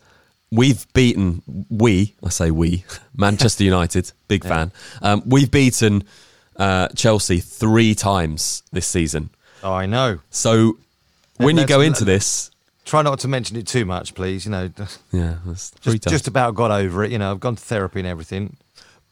We've 0.51 0.85
beaten 0.93 1.41
we 1.69 2.15
I 2.23 2.29
say 2.29 2.51
we 2.51 2.83
Manchester 3.15 3.63
United 3.63 4.11
big 4.27 4.43
fan. 4.43 4.71
Um, 5.01 5.23
we've 5.25 5.49
beaten 5.51 6.03
uh, 6.57 6.89
Chelsea 6.89 7.39
three 7.39 7.95
times 7.95 8.63
this 8.71 8.87
season. 8.87 9.29
Oh, 9.63 9.73
I 9.73 9.85
know. 9.85 10.19
So 10.29 10.77
when 11.37 11.57
you 11.57 11.65
go 11.65 11.81
into 11.81 12.05
this, 12.05 12.51
Try 12.85 13.01
not 13.01 13.19
to 13.19 13.29
mention 13.29 13.55
it 13.55 13.65
too 13.65 13.85
much, 13.85 14.13
please. 14.13 14.45
You 14.45 14.51
know, 14.51 14.69
yeah, 15.11 15.37
that's 15.45 15.69
three 15.69 15.99
times. 15.99 16.11
just 16.11 16.27
about 16.27 16.53
got 16.53 16.69
over 16.69 17.03
it. 17.03 17.11
You 17.11 17.17
know, 17.17 17.31
I've 17.31 17.39
gone 17.39 17.55
to 17.55 17.63
therapy 17.63 17.99
and 17.99 18.07
everything. 18.07 18.57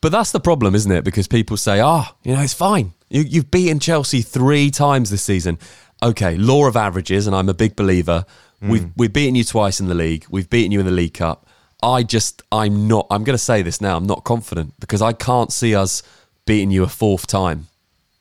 But 0.02 0.12
that's 0.12 0.32
the 0.32 0.39
problem, 0.41 0.76
isn't 0.76 0.91
it? 0.91 1.04
Because 1.06 1.28
people 1.28 1.56
say, 1.56 1.80
"Ah, 1.80 2.13
you 2.24 2.36
know, 2.36 2.41
it's 2.41 2.54
fine. 2.54 2.93
You, 3.12 3.21
you've 3.21 3.52
beaten 3.52 3.80
Chelsea 3.80 4.21
three 4.21 4.71
times 4.71 5.10
this 5.10 5.24
season." 5.24 5.60
Okay, 6.04 6.36
law 6.36 6.65
of 6.65 6.76
averages, 6.76 7.28
and 7.28 7.36
I'm 7.36 7.47
a 7.50 7.54
big 7.54 7.76
believer. 7.76 8.26
We've 8.62 8.84
hmm. 8.84 8.89
we've 8.95 9.13
beaten 9.13 9.36
you 9.36 9.43
twice 9.43 9.80
in 9.80 9.88
the 9.88 9.95
league. 9.95 10.26
We've 10.30 10.50
beaten 10.50 10.71
you 10.71 10.80
in 10.80 10.86
the 10.86 10.91
League 10.91 11.15
Cup. 11.15 11.47
I 11.84 12.04
just, 12.04 12.43
I'm 12.52 12.88
not. 12.88 13.08
I'm 13.10 13.24
going 13.24 13.34
to 13.34 13.43
say 13.43 13.63
this 13.63 13.82
now. 13.82 13.97
I'm 13.97 14.06
not 14.06 14.24
confident 14.24 14.76
because 14.80 15.02
I 15.02 15.13
can't 15.13 15.52
see 15.52 15.76
us 15.76 16.04
beating 16.45 16.69
you 16.69 16.84
a 16.84 16.88
fourth 16.88 17.26
time. 17.26 17.67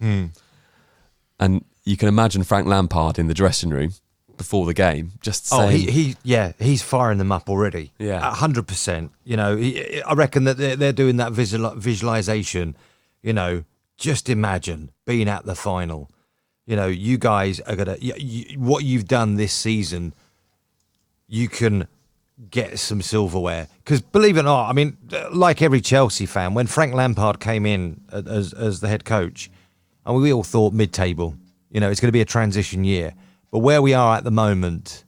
Hmm. 0.01 0.27
And 1.39 1.65
you 1.85 1.97
can 1.97 2.09
imagine 2.09 2.43
Frank 2.43 2.67
Lampard 2.67 3.19
in 3.19 3.27
the 3.27 3.35
dressing 3.35 3.71
room 3.71 3.93
before 4.37 4.65
the 4.65 4.75
game, 4.75 5.13
just 5.21 5.47
saying, 5.47 5.63
Oh, 5.63 5.69
he, 5.69 5.91
he, 5.91 6.17
yeah, 6.23 6.53
he's 6.59 6.83
firing 6.83 7.19
them 7.19 7.31
up 7.31 7.51
already. 7.51 7.93
Yeah. 7.99 8.27
a 8.27 8.33
hundred 8.33 8.67
percent. 8.67 9.13
You 9.25 9.37
know, 9.37 9.57
he, 9.57 10.03
I 10.03 10.15
reckon 10.15 10.45
that 10.45 10.57
they're, 10.57 10.77
they're 10.77 10.93
doing 10.93 11.19
that 11.19 11.33
visual, 11.33 11.75
visualization. 11.75 12.77
You 13.23 13.35
know, 13.35 13.65
just 14.01 14.29
imagine 14.29 14.91
being 15.07 15.29
at 15.29 15.45
the 15.45 15.55
final. 15.55 16.11
You 16.67 16.75
know, 16.75 16.89
you 16.89 17.19
guys 17.19 17.61
are 17.61 17.77
gonna 17.77 17.97
you, 18.01 18.15
you, 18.17 18.59
what 18.59 18.83
you've 18.83 19.07
done 19.07 19.37
this 19.37 19.53
season. 19.53 20.15
You 21.29 21.49
can 21.49 21.87
get 22.51 22.79
some 22.79 23.03
silverware 23.03 23.69
because 23.85 24.01
believe 24.01 24.37
it 24.37 24.41
or 24.41 24.45
not, 24.45 24.69
I 24.69 24.73
mean, 24.73 24.97
like 25.31 25.63
every 25.63 25.81
Chelsea 25.81 26.27
fan, 26.27 26.55
when 26.55 26.67
Frank 26.67 26.95
Lampard 26.95 27.39
came 27.39 27.67
in 27.67 28.01
as 28.11 28.53
as 28.53 28.81
the 28.81 28.89
head 28.89 29.05
coach, 29.05 29.51
and 30.05 30.17
we 30.17 30.33
all 30.33 30.43
thought 30.43 30.73
mid-table. 30.73 31.37
You 31.71 31.79
know, 31.79 31.89
it's 31.91 32.01
going 32.01 32.09
to 32.09 32.13
be 32.13 32.21
a 32.21 32.25
transition 32.25 32.83
year. 32.83 33.15
But 33.53 33.61
where 33.61 33.83
we 33.83 33.95
are 33.95 34.17
at 34.17 34.25
the 34.25 34.31
moment, 34.31 35.05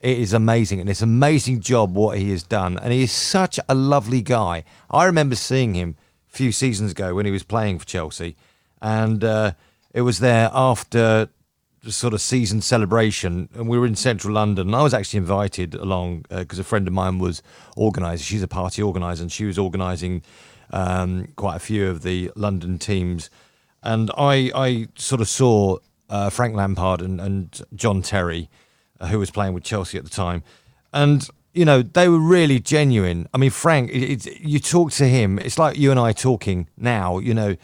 it 0.00 0.18
is 0.18 0.32
amazing, 0.32 0.80
and 0.80 0.88
it's 0.88 1.02
an 1.02 1.08
amazing 1.08 1.60
job 1.60 1.94
what 1.94 2.18
he 2.18 2.30
has 2.30 2.42
done. 2.42 2.78
And 2.78 2.92
he 2.92 3.02
is 3.02 3.12
such 3.12 3.58
a 3.68 3.74
lovely 3.74 4.22
guy. 4.22 4.64
I 4.90 5.06
remember 5.06 5.34
seeing 5.34 5.74
him 5.74 5.96
few 6.36 6.52
seasons 6.52 6.92
ago 6.92 7.14
when 7.14 7.26
he 7.26 7.32
was 7.32 7.42
playing 7.42 7.78
for 7.78 7.86
Chelsea, 7.86 8.36
and 8.82 9.24
uh, 9.24 9.52
it 9.92 10.02
was 10.02 10.18
there 10.18 10.50
after 10.52 11.28
the 11.82 11.92
sort 11.92 12.12
of 12.12 12.20
season 12.20 12.60
celebration, 12.60 13.48
and 13.54 13.68
we 13.68 13.78
were 13.78 13.86
in 13.86 13.94
central 13.94 14.34
London. 14.34 14.68
And 14.68 14.76
I 14.76 14.82
was 14.82 14.92
actually 14.92 15.18
invited 15.18 15.74
along 15.74 16.26
because 16.28 16.58
a 16.58 16.64
friend 16.64 16.86
of 16.86 16.92
mine 16.92 17.18
was 17.18 17.42
organising. 17.76 18.24
She's 18.24 18.42
a 18.42 18.48
party 18.48 18.82
organiser, 18.82 19.22
and 19.22 19.32
she 19.32 19.44
was 19.44 19.58
organising 19.58 20.22
um, 20.72 21.28
quite 21.36 21.56
a 21.56 21.60
few 21.60 21.88
of 21.88 22.02
the 22.02 22.30
London 22.34 22.78
teams. 22.78 23.30
And 23.82 24.10
I, 24.18 24.50
I 24.54 24.88
sort 24.96 25.20
of 25.20 25.28
saw 25.28 25.78
uh, 26.10 26.28
Frank 26.28 26.56
Lampard 26.56 27.00
and, 27.00 27.20
and 27.20 27.62
John 27.74 28.02
Terry, 28.02 28.50
uh, 29.00 29.06
who 29.06 29.18
was 29.18 29.30
playing 29.30 29.54
with 29.54 29.62
Chelsea 29.62 29.96
at 29.96 30.04
the 30.04 30.10
time, 30.10 30.42
and 30.92 31.28
you 31.56 31.64
know 31.64 31.82
they 31.82 32.08
were 32.08 32.18
really 32.18 32.60
genuine. 32.60 33.28
I 33.32 33.38
mean, 33.38 33.50
Frank, 33.50 33.90
it, 33.90 34.26
it, 34.26 34.40
you 34.40 34.60
talk 34.60 34.92
to 34.92 35.08
him, 35.08 35.38
it's 35.38 35.58
like 35.58 35.78
you 35.78 35.90
and 35.90 35.98
I 35.98 36.12
talking 36.12 36.68
now. 36.76 37.18
You 37.18 37.32
know, 37.34 37.56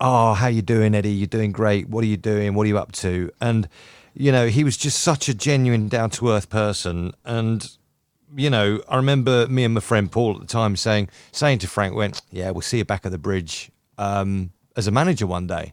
oh, 0.00 0.34
how 0.34 0.46
you 0.46 0.62
doing, 0.62 0.94
Eddie? 0.94 1.10
You're 1.10 1.26
doing 1.26 1.50
great. 1.50 1.88
What 1.88 2.04
are 2.04 2.06
you 2.06 2.16
doing? 2.16 2.54
What 2.54 2.64
are 2.64 2.68
you 2.68 2.78
up 2.78 2.92
to? 2.92 3.30
And 3.40 3.68
you 4.14 4.30
know, 4.30 4.46
he 4.46 4.62
was 4.62 4.76
just 4.76 5.00
such 5.00 5.28
a 5.28 5.34
genuine, 5.34 5.88
down 5.88 6.10
to 6.10 6.30
earth 6.30 6.48
person. 6.50 7.12
And 7.24 7.68
you 8.36 8.48
know, 8.48 8.80
I 8.88 8.96
remember 8.96 9.48
me 9.48 9.64
and 9.64 9.74
my 9.74 9.80
friend 9.80 10.10
Paul 10.10 10.36
at 10.36 10.40
the 10.42 10.46
time 10.46 10.76
saying, 10.76 11.08
saying 11.32 11.58
to 11.60 11.68
Frank, 11.68 11.96
"Went, 11.96 12.22
yeah, 12.30 12.50
we'll 12.52 12.62
see 12.62 12.78
you 12.78 12.84
back 12.84 13.04
at 13.04 13.10
the 13.10 13.18
bridge 13.18 13.72
um, 13.98 14.52
as 14.76 14.86
a 14.86 14.92
manager 14.92 15.26
one 15.26 15.48
day." 15.48 15.72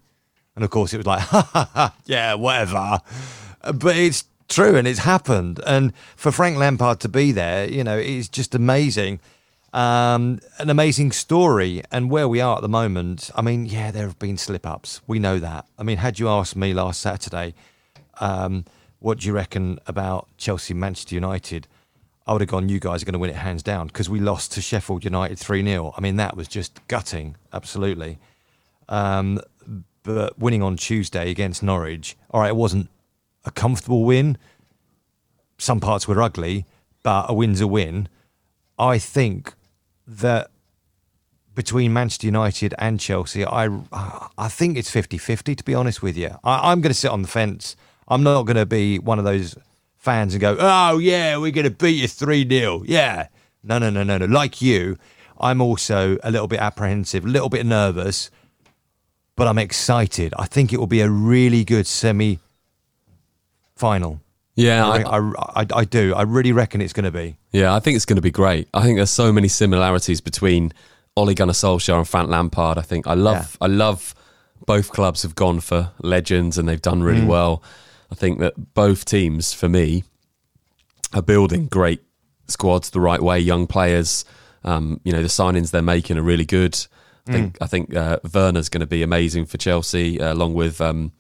And 0.56 0.64
of 0.64 0.72
course, 0.72 0.92
it 0.92 0.98
was 0.98 1.06
like, 1.06 1.20
ha 1.22 1.48
ha 1.54 1.70
ha, 1.72 1.96
yeah, 2.06 2.34
whatever. 2.34 3.00
But 3.62 3.96
it's 3.96 4.24
true, 4.48 4.76
and 4.76 4.88
it's 4.88 5.00
happened. 5.00 5.60
And 5.66 5.94
for 6.16 6.32
Frank 6.32 6.58
Lampard 6.58 7.00
to 7.02 7.10
be 7.10 7.32
there, 7.32 7.70
you 7.70 7.84
know, 7.84 7.98
it's 7.98 8.30
just 8.30 8.56
amazing. 8.56 9.20
Um, 9.74 10.40
an 10.60 10.70
amazing 10.70 11.12
story. 11.12 11.84
And 11.92 12.10
where 12.10 12.28
we 12.28 12.42
are 12.42 12.56
at 12.56 12.62
the 12.62 12.70
moment, 12.70 13.30
I 13.36 13.42
mean, 13.42 13.66
yeah, 13.66 13.92
there 13.92 14.04
have 14.04 14.20
been 14.20 14.38
slip 14.38 14.66
ups. 14.66 15.02
We 15.08 15.20
know 15.20 15.40
that. 15.40 15.66
I 15.78 15.84
mean, 15.84 15.98
had 15.98 16.20
you 16.20 16.30
asked 16.30 16.56
me 16.56 16.74
last 16.74 17.02
Saturday, 17.02 17.54
um, 18.20 18.66
what 19.00 19.20
do 19.20 19.28
you 19.28 19.34
reckon 19.34 19.80
about 19.86 20.28
Chelsea 20.38 20.74
Manchester 20.74 21.16
United? 21.16 21.68
I 22.26 22.34
would 22.34 22.42
have 22.42 22.50
gone, 22.50 22.68
you 22.68 22.80
guys 22.80 23.02
are 23.02 23.06
going 23.06 23.14
to 23.14 23.20
win 23.20 23.30
it 23.30 23.38
hands 23.38 23.64
down 23.64 23.88
because 23.88 24.10
we 24.10 24.20
lost 24.20 24.52
to 24.54 24.62
Sheffield 24.62 25.04
United 25.04 25.40
3 25.40 25.64
0. 25.64 25.94
I 25.96 26.02
mean, 26.02 26.18
that 26.18 26.36
was 26.36 26.48
just 26.48 26.86
gutting, 26.88 27.38
absolutely. 27.54 28.20
Um, 28.90 29.40
but 30.04 30.38
winning 30.40 30.64
on 30.64 30.78
Tuesday 30.78 31.30
against 31.30 31.62
Norwich, 31.62 32.18
all 32.32 32.42
right, 32.42 32.50
it 32.50 32.56
wasn't 32.56 32.90
a 33.48 33.52
comfortable 33.52 34.04
win. 34.06 34.38
Some 35.58 35.80
parts 35.80 36.08
were 36.08 36.22
ugly, 36.22 36.66
but 37.02 37.26
a 37.30 37.34
win's 37.34 37.62
a 37.62 37.68
win. 37.68 38.08
I 38.78 39.00
think 39.00 39.54
that 40.06 40.52
between 41.56 41.92
Manchester 41.94 42.28
United 42.28 42.76
and 42.78 43.00
Chelsea, 43.00 43.44
I 43.44 43.66
I 44.38 44.48
think 44.50 44.78
it's 44.78 44.92
50-50, 44.92 45.58
to 45.58 45.64
be 45.64 45.74
honest 45.74 46.04
with 46.04 46.16
you. 46.16 46.32
I, 46.44 46.72
I'm 46.72 46.82
going 46.82 46.92
to 46.94 47.00
sit 47.00 47.10
on 47.10 47.24
the 47.24 47.28
fence. 47.28 47.76
I'm 48.08 48.22
not 48.22 48.44
going 48.44 48.58
to 48.58 48.66
be 48.68 49.00
one 49.00 49.18
of 49.18 49.26
those 49.26 49.56
fans 49.98 50.34
and 50.34 50.42
go, 50.42 50.56
oh, 50.60 51.00
yeah, 51.00 51.38
we're 51.38 51.52
going 51.52 51.66
to 51.66 51.72
beat 51.72 52.00
you 52.02 52.08
3-0. 52.08 52.84
Yeah. 52.86 53.28
No, 53.64 53.80
no, 53.80 53.90
no, 53.90 54.04
no, 54.04 54.18
no. 54.20 54.26
Like 54.28 54.62
you, 54.62 54.98
I'm 55.40 55.60
also 55.62 56.18
a 56.24 56.30
little 56.32 56.48
bit 56.48 56.60
apprehensive, 56.60 57.26
a 57.26 57.28
little 57.28 57.50
bit 57.50 57.66
nervous. 57.66 58.30
but 59.38 59.48
I'm 59.48 59.60
excited. 59.60 60.34
I 60.38 60.48
think 60.48 60.74
it 60.74 60.80
will 60.80 60.88
be 60.88 61.02
a 61.02 61.10
really 61.10 61.64
good 61.64 61.88
semi 61.88 62.40
final. 63.78 64.22
Yeah, 64.56 64.88
I, 64.88 65.02
I, 65.20 65.32
I, 65.62 65.66
I, 65.76 65.86
do. 65.86 66.16
I 66.16 66.24
really 66.24 66.52
reckon 66.52 66.82
it's 66.82 66.94
going 66.94 67.04
to 67.06 67.12
be. 67.12 67.38
yeah, 67.52 67.76
I 67.76 67.80
think 67.80 67.96
it's 67.96 68.06
going 68.06 68.16
to 68.16 68.22
be 68.24 68.32
great. 68.32 68.68
I 68.74 68.82
think 68.82 68.98
there's 68.98 69.12
so 69.12 69.32
many 69.32 69.48
similarities 69.48 70.20
between 70.20 70.74
Ole 71.16 71.34
Gunnar 71.36 71.54
Solskjaer 71.54 71.98
and 71.98 72.08
Frank 72.08 72.30
Lampard. 72.30 72.78
I 72.80 72.82
think 72.82 73.06
I 73.06 73.14
love, 73.14 73.56
I 73.62 73.68
love 73.68 74.16
both 74.66 74.90
clubs 74.92 75.22
have 75.22 75.36
gone 75.36 75.60
for 75.60 75.92
legends 76.02 76.58
and 76.58 76.68
they've 76.68 76.82
done 76.82 77.04
really 77.04 77.22
Mm. 77.22 77.28
well. 77.28 77.62
I 78.12 78.16
think 78.16 78.40
that 78.40 78.74
both 78.74 79.06
teams, 79.06 79.54
for 79.54 79.70
me, 79.70 80.04
are 81.14 81.22
building 81.22 81.68
great 81.68 82.02
squads 82.48 82.90
the 82.90 83.00
right 83.00 83.22
way. 83.22 83.40
Young 83.40 83.68
players, 83.68 84.26
um, 84.64 85.00
you 85.04 85.12
know, 85.12 85.22
the 85.22 85.28
signings 85.28 85.70
they're 85.72 85.82
making 85.84 86.18
are 86.18 86.24
really 86.24 86.46
good. 86.46 86.78
I 87.28 87.32
think 87.34 87.58
I 87.62 87.68
think 87.68 87.94
uh, 87.96 88.20
Werner's 88.34 88.70
going 88.70 88.80
to 88.82 88.88
be 88.88 89.04
amazing 89.04 89.46
for 89.48 89.58
Chelsea, 89.58 90.20
uh, 90.22 90.32
along 90.34 90.54
with 90.54 90.80
um, 90.80 91.12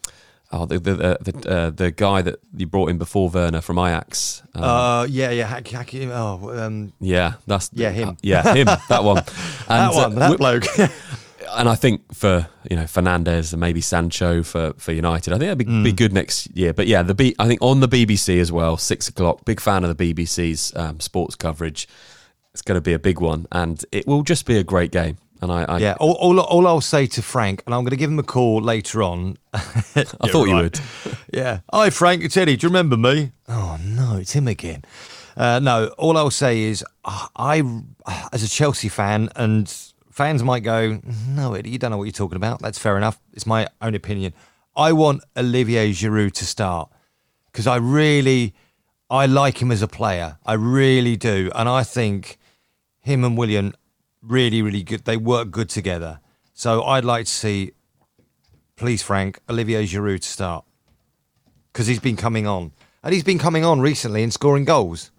oh, 0.51 0.65
the 0.65 0.79
the 0.79 0.95
the, 0.95 1.31
the, 1.31 1.49
uh, 1.49 1.69
the 1.71 1.91
guy 1.91 2.21
that 2.21 2.39
you 2.55 2.65
brought 2.67 2.89
in 2.89 2.97
before 2.97 3.29
Werner 3.29 3.61
from 3.61 3.77
Ajax. 3.79 4.43
Um, 4.55 4.63
Uh, 4.63 5.03
yeah, 5.09 5.31
yeah. 5.31 5.45
Hack, 5.47 5.67
hack, 5.67 5.89
oh, 5.95 6.57
um, 6.65 6.93
yeah, 6.99 7.33
that's 7.45 7.69
Yeah, 7.73 7.91
him. 7.91 8.09
uh, 8.09 8.13
yeah, 8.21 8.53
him. 8.53 8.65
That 8.89 9.03
one. 9.03 9.17
And, 9.69 9.91
that 9.91 9.93
one, 9.93 10.13
uh, 10.13 10.19
that 10.19 10.31
wi- 10.31 10.37
bloke. 10.59 10.65
and 11.57 11.67
I 11.69 11.75
think 11.75 12.13
for 12.13 12.47
you 12.69 12.75
know 12.77 12.83
Fernandes 12.83 13.51
and 13.53 13.59
maybe 13.59 13.81
Sancho 13.81 14.43
for, 14.43 14.73
for 14.77 14.91
United, 14.93 15.33
I 15.33 15.37
think 15.37 15.47
that'd 15.49 15.57
be, 15.57 15.65
be 15.65 15.93
Mm. 15.93 15.97
good 15.97 16.13
next 16.13 16.55
year. 16.55 16.73
But 16.73 16.87
yeah, 16.87 17.03
the 17.03 17.13
B, 17.15 17.35
I 17.39 17.47
think 17.47 17.61
on 17.61 17.79
the 17.81 17.87
BBC 17.89 18.39
as 18.39 18.51
well, 18.51 18.77
six 18.77 19.07
o'clock. 19.09 19.43
Big 19.45 19.59
fan 19.59 19.83
of 19.83 19.95
the 19.97 20.13
BBC's 20.13 20.73
um, 20.75 20.99
sports 20.99 21.35
coverage. 21.35 21.87
It's 22.53 22.61
going 22.63 22.77
to 22.77 22.81
be 22.81 22.93
a 22.93 22.99
big 22.99 23.19
one, 23.19 23.45
and 23.51 23.83
it 23.91 24.07
will 24.07 24.23
just 24.23 24.45
be 24.47 24.57
a 24.57 24.63
great 24.63 24.91
game. 24.91 25.17
And 25.41 25.51
I, 25.51 25.63
I, 25.63 25.77
yeah, 25.77 25.95
all, 25.99 26.13
all, 26.13 26.39
all 26.39 26.67
I'll 26.67 26.81
say 26.81 27.05
to 27.07 27.21
Frank, 27.21 27.61
and 27.65 27.75
I'm 27.75 27.81
going 27.83 27.91
to 27.91 27.97
give 27.97 28.09
him 28.09 28.19
a 28.19 28.23
call 28.23 28.61
later 28.61 29.03
on. 29.03 29.37
I 29.53 29.59
thought 30.03 30.47
you 30.47 30.55
would. 30.55 30.79
Yeah. 31.33 31.59
Hi, 31.73 31.89
Frank. 31.89 32.23
It's 32.23 32.37
Eddie. 32.37 32.55
Do 32.55 32.65
you 32.65 32.69
remember 32.69 32.95
me? 32.95 33.33
Oh, 33.49 33.77
no, 33.83 34.15
it's 34.17 34.31
him 34.31 34.47
again. 34.47 34.83
Uh, 35.35 35.59
no, 35.59 35.87
all 35.97 36.17
I'll 36.17 36.31
say 36.31 36.61
is 36.61 36.83
uh, 37.03 37.27
I, 37.35 37.61
as 38.31 38.43
a 38.43 38.47
Chelsea 38.47 38.87
fan, 38.89 39.29
and 39.35 39.69
fans 40.09 40.41
might 40.41 40.61
go, 40.61 40.99
no, 41.27 41.53
Eddie, 41.53 41.69
you 41.69 41.77
don't 41.77 41.91
know 41.91 41.97
what 41.97 42.05
you're 42.05 42.11
talking 42.13 42.37
about. 42.37 42.61
That's 42.61 42.79
fair 42.79 42.97
enough. 42.97 43.19
It's 43.33 43.45
my 43.45 43.67
own 43.81 43.93
opinion. 43.93 44.33
I 44.75 44.93
want 44.93 45.23
Olivier 45.35 45.91
Giroud 45.91 46.31
to 46.33 46.45
start 46.45 46.89
because 47.51 47.67
I 47.67 47.75
really, 47.75 48.55
I 49.09 49.25
like 49.25 49.61
him 49.61 49.71
as 49.71 49.81
a 49.81 49.87
player. 49.87 50.37
I 50.45 50.53
really 50.53 51.17
do. 51.17 51.51
And 51.53 51.67
I 51.67 51.83
think 51.83 52.37
him 53.01 53.23
and 53.23 53.37
Willian 53.37 53.73
really, 54.27 54.61
really 54.61 54.83
good. 54.83 55.05
They 55.05 55.17
work 55.17 55.51
good 55.51 55.69
together. 55.69 56.19
So 56.53 56.83
I'd 56.83 57.05
like 57.05 57.25
to 57.25 57.31
see, 57.31 57.71
please, 58.75 59.01
Frank, 59.01 59.39
Olivier 59.49 59.83
Giroud 59.85 60.21
to 60.21 60.27
start 60.27 60.65
because 61.71 61.87
he's 61.87 61.99
been 61.99 62.17
coming 62.17 62.47
on, 62.47 62.71
and 63.03 63.13
he's 63.13 63.23
been 63.23 63.39
coming 63.39 63.63
on 63.63 63.79
recently 63.79 64.23
and 64.23 64.33
scoring 64.33 64.65
goals. 64.65 65.11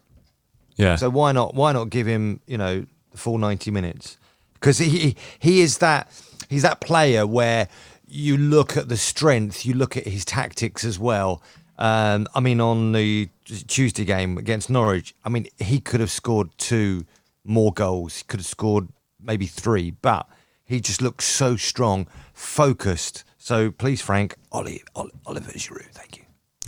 Yeah, 0.76 0.96
So 0.96 1.10
why 1.10 1.32
not? 1.32 1.54
Why 1.54 1.72
not 1.72 1.90
give 1.90 2.06
him, 2.06 2.40
you 2.46 2.56
know, 2.56 2.86
the 3.10 3.18
full 3.18 3.38
ninety 3.38 3.70
minutes? 3.70 4.16
Because 4.54 4.78
he 4.78 5.16
he 5.38 5.60
is 5.60 5.78
that 5.78 6.08
he's 6.48 6.62
that 6.62 6.80
player 6.80 7.26
where 7.26 7.68
you 8.06 8.36
look 8.36 8.76
at 8.76 8.88
the 8.88 8.96
strength, 8.96 9.66
you 9.66 9.74
look 9.74 9.96
at 9.96 10.06
his 10.06 10.24
tactics 10.24 10.84
as 10.84 10.98
well. 10.98 11.42
Um, 11.78 12.26
I 12.34 12.40
mean, 12.40 12.60
on 12.60 12.92
the 12.92 13.28
Tuesday 13.44 14.04
game 14.04 14.38
against 14.38 14.68
Norwich, 14.70 15.14
I 15.24 15.28
mean, 15.28 15.46
he 15.58 15.80
could 15.80 16.00
have 16.00 16.10
scored 16.10 16.50
two 16.58 17.04
more 17.44 17.72
goals. 17.72 18.18
He 18.18 18.24
could 18.24 18.40
have 18.40 18.46
scored 18.46 18.88
maybe 19.20 19.46
three, 19.46 19.90
but 19.90 20.28
he 20.64 20.80
just 20.80 21.00
looks 21.02 21.24
so 21.24 21.56
strong, 21.56 22.06
focused. 22.34 23.24
So 23.38 23.70
please, 23.70 24.00
Frank, 24.00 24.34
Oli, 24.52 24.82
Oliver 24.94 25.52
Giroud, 25.52 25.90
thank 25.92 26.18
you. 26.18 26.24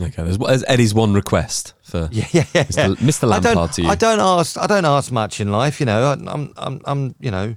okay. 0.06 0.22
There's, 0.22 0.38
there's 0.38 0.64
Eddie's 0.66 0.94
one 0.94 1.12
request 1.14 1.74
for 1.82 2.08
Yeah, 2.12 2.26
yeah, 2.32 2.44
yeah. 2.54 2.64
Mr. 2.64 2.96
Mr. 2.96 3.32
I 3.32 3.40
don't, 3.40 3.44
Lampard 3.56 3.72
to 3.72 3.82
you. 3.82 3.88
I 3.88 3.94
don't 3.94 4.20
ask. 4.20 4.56
I 4.58 4.66
don't 4.66 4.84
ask 4.84 5.10
much 5.12 5.40
in 5.40 5.50
life. 5.50 5.80
You 5.80 5.86
know, 5.86 6.04
I- 6.04 6.32
I'm, 6.32 6.52
I'm, 6.56 6.80
I'm, 6.84 7.14
you 7.20 7.30
know, 7.30 7.56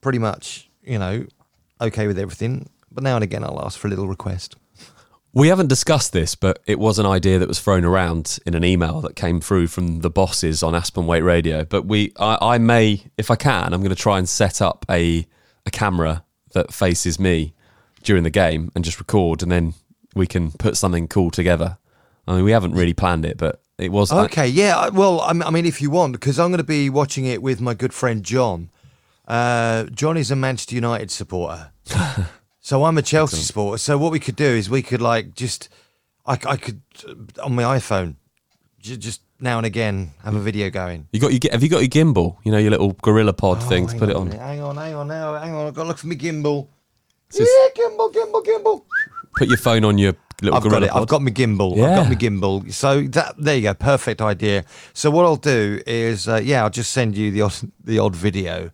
pretty 0.00 0.18
much, 0.18 0.68
you 0.82 0.98
know, 0.98 1.26
okay 1.80 2.06
with 2.06 2.18
everything. 2.18 2.68
But 2.90 3.04
now 3.04 3.16
and 3.16 3.24
again, 3.24 3.44
I'll 3.44 3.64
ask 3.64 3.78
for 3.78 3.86
a 3.86 3.90
little 3.90 4.08
request. 4.08 4.56
We 5.34 5.48
haven't 5.48 5.66
discussed 5.66 6.12
this, 6.12 6.36
but 6.36 6.60
it 6.64 6.78
was 6.78 7.00
an 7.00 7.06
idea 7.06 7.40
that 7.40 7.48
was 7.48 7.58
thrown 7.58 7.84
around 7.84 8.38
in 8.46 8.54
an 8.54 8.64
email 8.64 9.00
that 9.00 9.16
came 9.16 9.40
through 9.40 9.66
from 9.66 9.98
the 10.00 10.08
bosses 10.10 10.62
on 10.62 10.76
Aspen 10.76 11.06
Waite 11.06 11.24
Radio. 11.24 11.64
But 11.64 11.86
we, 11.86 12.12
I, 12.20 12.38
I 12.54 12.58
may, 12.58 13.02
if 13.18 13.32
I 13.32 13.36
can, 13.36 13.74
I'm 13.74 13.80
going 13.80 13.88
to 13.94 13.96
try 14.00 14.18
and 14.18 14.28
set 14.28 14.62
up 14.62 14.84
a 14.88 15.26
a 15.66 15.70
camera 15.70 16.22
that 16.52 16.72
faces 16.72 17.18
me 17.18 17.54
during 18.02 18.22
the 18.22 18.30
game 18.30 18.70
and 18.74 18.84
just 18.84 18.98
record, 19.00 19.42
and 19.42 19.50
then 19.50 19.74
we 20.14 20.26
can 20.26 20.52
put 20.52 20.76
something 20.76 21.08
cool 21.08 21.30
together. 21.30 21.78
I 22.28 22.36
mean, 22.36 22.44
we 22.44 22.52
haven't 22.52 22.72
really 22.74 22.94
planned 22.94 23.24
it, 23.24 23.36
but 23.38 23.60
it 23.78 23.90
was 23.90 24.12
I- 24.12 24.24
Okay, 24.26 24.46
yeah. 24.46 24.88
Well, 24.90 25.20
I 25.22 25.32
mean, 25.50 25.66
if 25.66 25.80
you 25.82 25.90
want, 25.90 26.12
because 26.12 26.38
I'm 26.38 26.50
going 26.50 26.58
to 26.58 26.64
be 26.64 26.88
watching 26.90 27.24
it 27.24 27.42
with 27.42 27.60
my 27.60 27.74
good 27.74 27.92
friend 27.92 28.22
John. 28.22 28.70
Uh, 29.26 29.84
John 29.84 30.16
is 30.16 30.30
a 30.30 30.36
Manchester 30.36 30.74
United 30.74 31.10
supporter, 31.10 31.72
so 32.64 32.84
I'm 32.86 32.96
a 32.96 33.02
Chelsea 33.02 33.36
supporter. 33.36 33.76
So 33.76 33.98
what 33.98 34.10
we 34.10 34.18
could 34.18 34.36
do 34.36 34.46
is 34.46 34.70
we 34.70 34.80
could 34.80 35.02
like 35.02 35.34
just, 35.34 35.68
I, 36.24 36.32
I 36.46 36.56
could 36.56 36.80
uh, 37.06 37.42
on 37.44 37.54
my 37.54 37.62
iPhone, 37.78 38.16
j- 38.80 38.96
just 38.96 39.20
now 39.38 39.58
and 39.58 39.66
again 39.66 40.12
have 40.24 40.34
a 40.34 40.40
video 40.40 40.70
going. 40.70 41.06
you 41.12 41.20
got 41.20 41.30
you 41.34 41.40
have 41.52 41.62
you 41.62 41.68
got 41.68 41.80
your 41.80 41.88
gimbal? 41.88 42.36
You 42.42 42.52
know 42.52 42.58
your 42.58 42.70
little 42.70 42.92
gorilla 43.02 43.34
pod 43.34 43.62
thing 43.62 43.86
to 43.88 43.96
Oh, 43.96 43.98
put 43.98 44.08
it 44.08 44.16
on. 44.16 44.30
Hang 44.30 44.62
on, 44.62 44.76
hang 44.78 44.94
on 44.94 45.08
now, 45.08 45.34
hang 45.38 45.54
on. 45.54 45.66
I've 45.66 45.74
got 45.74 45.82
to 45.82 45.88
look 45.88 45.98
for 45.98 46.06
my 46.06 46.14
gimbal. 46.14 46.68
It's 47.28 47.36
just- 47.38 47.50
yeah, 47.76 47.84
gimbal, 47.84 48.10
gimbal, 48.14 48.42
gimbal. 48.44 48.82
Put 49.36 49.48
your 49.48 49.58
phone 49.58 49.84
on 49.84 49.98
your 49.98 50.14
little 50.40 50.56
I've 50.56 50.70
got 50.70 50.82
it. 50.84 50.90
pod. 50.90 51.02
I've 51.02 51.08
got 51.08 51.20
my 51.22 51.30
gimbal. 51.32 51.76
Yeah. 51.76 51.90
I've 51.90 51.96
got 51.96 52.08
my 52.08 52.14
gimbal. 52.14 52.72
So 52.72 53.02
that 53.02 53.34
there 53.36 53.56
you 53.56 53.62
go. 53.62 53.74
Perfect 53.74 54.22
idea. 54.22 54.64
So 54.94 55.10
what 55.10 55.24
I'll 55.26 55.36
do 55.36 55.82
is, 55.86 56.26
uh, 56.28 56.40
yeah, 56.42 56.62
I'll 56.62 56.70
just 56.70 56.92
send 56.92 57.16
you 57.18 57.30
the 57.30 57.42
odd, 57.42 57.54
the 57.82 57.98
odd 57.98 58.16
video 58.16 58.70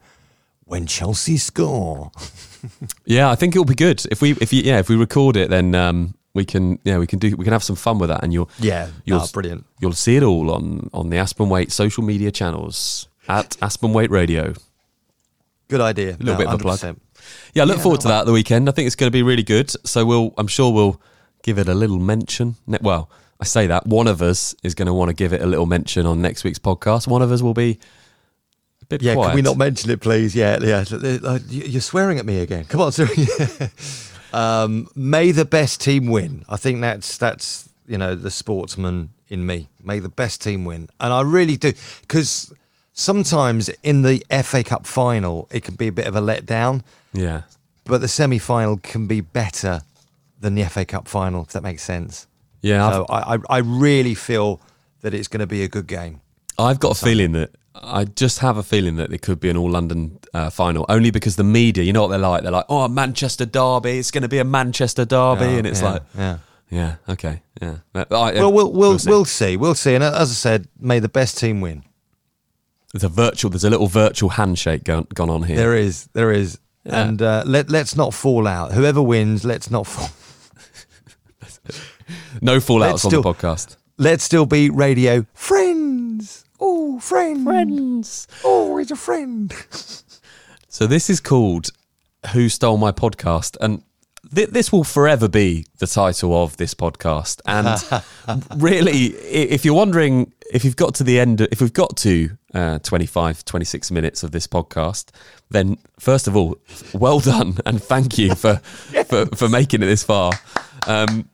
when 0.64 0.86
Chelsea 0.86 1.36
score. 1.38 2.12
Yeah, 3.04 3.30
I 3.30 3.34
think 3.36 3.54
it'll 3.54 3.64
be 3.64 3.74
good 3.74 4.04
if 4.10 4.20
we 4.22 4.32
if 4.40 4.52
you 4.52 4.62
yeah 4.62 4.78
if 4.78 4.88
we 4.88 4.96
record 4.96 5.36
it 5.36 5.50
then 5.50 5.74
um 5.74 6.14
we 6.34 6.44
can 6.44 6.78
yeah 6.84 6.98
we 6.98 7.06
can 7.06 7.18
do 7.18 7.34
we 7.36 7.44
can 7.44 7.52
have 7.52 7.62
some 7.64 7.76
fun 7.76 7.98
with 7.98 8.08
that 8.10 8.22
and 8.22 8.32
you'll 8.32 8.50
Yeah, 8.58 8.88
you'll 9.04 9.18
no, 9.20 9.26
brilliant. 9.32 9.64
you'll 9.80 9.92
see 9.94 10.16
it 10.16 10.22
all 10.22 10.50
on 10.50 10.88
on 10.92 11.10
the 11.10 11.16
Aspen 11.18 11.48
Waite 11.48 11.72
social 11.72 12.02
media 12.04 12.30
channels 12.30 13.08
at 13.28 13.56
Aspen 13.62 13.92
Waite 13.92 14.10
Radio. 14.10 14.54
Good 15.68 15.80
idea. 15.80 16.16
A 16.18 16.22
little 16.22 16.36
bit 16.36 16.48
of 16.48 16.54
a 16.54 16.58
plug. 16.58 16.80
Yeah, 17.54 17.62
I 17.62 17.66
look 17.66 17.76
Yeah, 17.76 17.82
forward 17.82 17.98
no, 18.00 18.02
to 18.02 18.08
that 18.08 18.26
the 18.26 18.32
weekend. 18.32 18.68
I 18.68 18.72
think 18.72 18.86
it's 18.86 18.96
going 18.96 19.10
to 19.10 19.16
be 19.16 19.22
really 19.22 19.42
good. 19.44 19.70
So 19.86 20.04
we'll 20.04 20.34
I'm 20.36 20.48
sure 20.48 20.72
we'll 20.72 21.00
give 21.42 21.58
it 21.58 21.68
a 21.68 21.74
little 21.74 21.98
mention. 22.00 22.56
Well, 22.80 23.08
I 23.40 23.44
say 23.44 23.66
that 23.68 23.86
one 23.86 24.06
of 24.08 24.20
us 24.20 24.54
is 24.62 24.74
going 24.74 24.86
to 24.86 24.94
want 24.94 25.08
to 25.10 25.14
give 25.14 25.32
it 25.32 25.40
a 25.42 25.46
little 25.46 25.66
mention 25.66 26.06
on 26.06 26.20
next 26.20 26.44
week's 26.44 26.58
podcast. 26.58 27.06
One 27.06 27.22
of 27.22 27.30
us 27.32 27.40
will 27.40 27.54
be 27.54 27.78
bit 28.90 29.00
Yeah, 29.02 29.14
quiet. 29.14 29.28
can 29.30 29.36
we 29.36 29.42
not 29.42 29.56
mention 29.56 29.90
it, 29.90 30.00
please? 30.00 30.34
Yeah, 30.34 30.58
yeah. 30.60 30.84
Uh, 30.92 31.38
you- 31.48 31.64
You're 31.64 31.80
swearing 31.80 32.18
at 32.18 32.26
me 32.26 32.40
again. 32.40 32.64
Come 32.66 32.82
on, 32.82 32.92
sir. 32.98 33.08
um, 34.32 34.88
may 34.94 35.32
the 35.32 35.44
best 35.44 35.80
team 35.80 36.06
win. 36.06 36.44
I 36.48 36.56
think 36.56 36.80
that's 36.80 37.16
that's 37.16 37.68
you 37.86 37.98
know 37.98 38.14
the 38.14 38.30
sportsman 38.30 39.10
in 39.28 39.46
me. 39.46 39.68
May 39.82 39.98
the 40.00 40.08
best 40.08 40.42
team 40.42 40.64
win, 40.64 40.88
and 41.00 41.12
I 41.12 41.22
really 41.22 41.56
do 41.56 41.72
because 42.02 42.52
sometimes 42.92 43.68
in 43.82 44.02
the 44.02 44.24
FA 44.42 44.62
Cup 44.62 44.86
final 44.86 45.48
it 45.50 45.62
can 45.64 45.74
be 45.74 45.88
a 45.88 45.92
bit 45.92 46.06
of 46.06 46.16
a 46.16 46.20
letdown, 46.20 46.82
Yeah. 47.12 47.42
but 47.84 48.00
the 48.00 48.08
semi 48.08 48.38
final 48.38 48.76
can 48.76 49.06
be 49.06 49.20
better 49.20 49.82
than 50.40 50.54
the 50.54 50.64
FA 50.64 50.84
Cup 50.84 51.08
final. 51.08 51.42
If 51.42 51.48
that 51.52 51.62
makes 51.62 51.82
sense. 51.82 52.26
Yeah, 52.62 52.90
So 52.92 53.06
I, 53.08 53.34
I 53.34 53.38
I 53.48 53.58
really 53.58 54.14
feel 54.14 54.60
that 55.00 55.14
it's 55.14 55.28
going 55.28 55.40
to 55.40 55.46
be 55.46 55.62
a 55.62 55.68
good 55.68 55.86
game. 55.86 56.20
I've 56.58 56.78
got 56.78 56.90
a 56.90 57.04
feeling 57.04 57.32
that 57.32 57.50
I 57.74 58.04
just 58.04 58.40
have 58.40 58.56
a 58.56 58.62
feeling 58.62 58.96
that 58.96 59.12
it 59.12 59.22
could 59.22 59.40
be 59.40 59.48
an 59.48 59.56
all 59.56 59.70
London 59.70 60.18
uh, 60.34 60.50
final, 60.50 60.84
only 60.88 61.10
because 61.10 61.36
the 61.36 61.44
media, 61.44 61.84
you 61.84 61.92
know 61.92 62.02
what 62.02 62.08
they're 62.08 62.18
like. 62.18 62.42
They're 62.42 62.50
like, 62.52 62.66
"Oh, 62.68 62.88
Manchester 62.88 63.46
derby. 63.46 63.98
It's 63.98 64.10
going 64.10 64.22
to 64.22 64.28
be 64.28 64.38
a 64.38 64.44
Manchester 64.44 65.04
derby," 65.04 65.56
and 65.58 65.66
it's 65.66 65.80
yeah, 65.80 65.90
like, 65.90 66.02
yeah. 66.18 66.38
"Yeah, 66.68 66.96
okay, 67.08 67.42
yeah." 67.62 67.76
I- 67.94 68.06
Well, 68.10 68.52
we'll 68.52 68.72
we'll 68.72 68.98
see. 68.98 69.10
we'll 69.10 69.24
see. 69.24 69.56
We'll 69.56 69.74
see. 69.76 69.94
And 69.94 70.02
as 70.02 70.30
I 70.30 70.34
said, 70.34 70.66
may 70.80 70.98
the 70.98 71.08
best 71.08 71.38
team 71.38 71.60
win. 71.60 71.84
There's 72.92 73.04
a 73.04 73.08
virtual. 73.08 73.50
There's 73.52 73.64
a 73.64 73.70
little 73.70 73.86
virtual 73.86 74.30
handshake 74.30 74.82
gone, 74.82 75.06
gone 75.14 75.30
on 75.30 75.44
here. 75.44 75.56
There 75.56 75.76
is, 75.76 76.08
there 76.12 76.32
is, 76.32 76.58
Yeah. 76.84 77.04
and 77.06 77.22
uh, 77.22 77.44
let 77.46 77.70
let's 77.70 77.94
not 77.94 78.14
fall 78.14 78.48
out. 78.48 78.72
Whoever 78.72 79.00
wins, 79.00 79.44
let's 79.44 79.70
not 79.70 79.86
fall. 79.86 80.08
no 82.42 82.56
fallouts 82.58 82.80
Let's 82.80 83.04
on 83.04 83.10
still- 83.10 83.22
the 83.22 83.32
podcast. 83.32 83.76
Let's 83.96 84.24
still 84.24 84.46
be 84.46 84.70
radio 84.70 85.24
friends. 85.34 86.44
Oh, 86.60 87.00
friend. 87.00 87.44
Friends. 87.44 88.28
Oh, 88.44 88.76
he's 88.76 88.90
a 88.90 88.96
friend. 88.96 89.52
So 90.72 90.86
this 90.86 91.10
is 91.10 91.18
called 91.18 91.70
"Who 92.32 92.48
Stole 92.48 92.76
My 92.76 92.92
Podcast," 92.92 93.56
and 93.60 93.82
th- 94.32 94.50
this 94.50 94.70
will 94.70 94.84
forever 94.84 95.26
be 95.26 95.66
the 95.78 95.86
title 95.88 96.32
of 96.32 96.56
this 96.58 96.74
podcast. 96.74 97.40
And 97.44 98.44
really, 98.62 99.06
if 99.08 99.64
you're 99.64 99.74
wondering 99.74 100.32
if 100.52 100.64
you've 100.64 100.76
got 100.76 100.94
to 100.94 101.04
the 101.04 101.18
end, 101.18 101.40
if 101.40 101.60
we've 101.60 101.72
got 101.72 101.96
to 101.98 102.30
uh, 102.54 102.78
25, 102.78 103.44
26 103.44 103.90
minutes 103.90 104.22
of 104.22 104.30
this 104.30 104.46
podcast, 104.46 105.10
then 105.50 105.76
first 105.98 106.28
of 106.28 106.36
all, 106.36 106.56
well 106.94 107.18
done 107.32 107.58
and 107.66 107.82
thank 107.82 108.16
you 108.16 108.36
for 108.36 108.56
for, 109.08 109.26
for 109.34 109.48
making 109.48 109.82
it 109.82 109.86
this 109.86 110.04
far. 110.04 110.32
Um, 110.86 111.28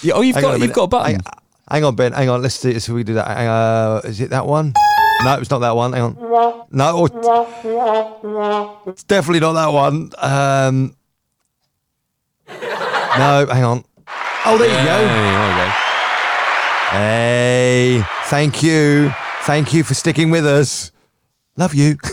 yeah, 0.00 0.14
oh, 0.14 0.20
you've 0.20 0.36
Hang 0.36 0.44
got 0.44 0.60
you've 0.60 0.72
got 0.72 0.84
a 0.84 0.88
button. 0.88 1.14
Hang, 1.14 1.43
hang 1.70 1.84
on, 1.84 1.94
Ben. 1.94 2.12
Hang 2.12 2.28
on. 2.28 2.42
Let's 2.42 2.60
do. 2.60 2.78
So 2.80 2.94
we 2.94 3.04
do 3.04 3.14
that. 3.14 3.26
Uh, 3.26 4.00
is 4.04 4.20
it 4.20 4.30
that 4.30 4.46
one? 4.46 4.72
No, 5.24 5.38
it's 5.38 5.50
not 5.50 5.60
that 5.60 5.76
one. 5.76 5.92
Hang 5.92 6.02
on. 6.02 6.66
No, 6.70 7.08
oh, 7.08 8.80
it's 8.86 9.04
definitely 9.04 9.40
not 9.40 9.52
that 9.52 9.68
one. 9.68 10.10
Um, 10.18 10.96
no, 12.48 13.46
hang 13.50 13.64
on. 13.64 13.84
Oh, 14.46 14.58
there 14.58 14.68
you 14.68 14.86
go. 14.86 14.98
there 14.98 15.50
you 15.50 15.56
go. 15.56 15.70
Hey, 16.90 18.02
thank 18.24 18.62
you, 18.62 19.12
thank 19.42 19.72
you 19.72 19.82
for 19.82 19.94
sticking 19.94 20.30
with 20.30 20.46
us. 20.46 20.92
Love 21.56 21.74
you. 21.74 21.96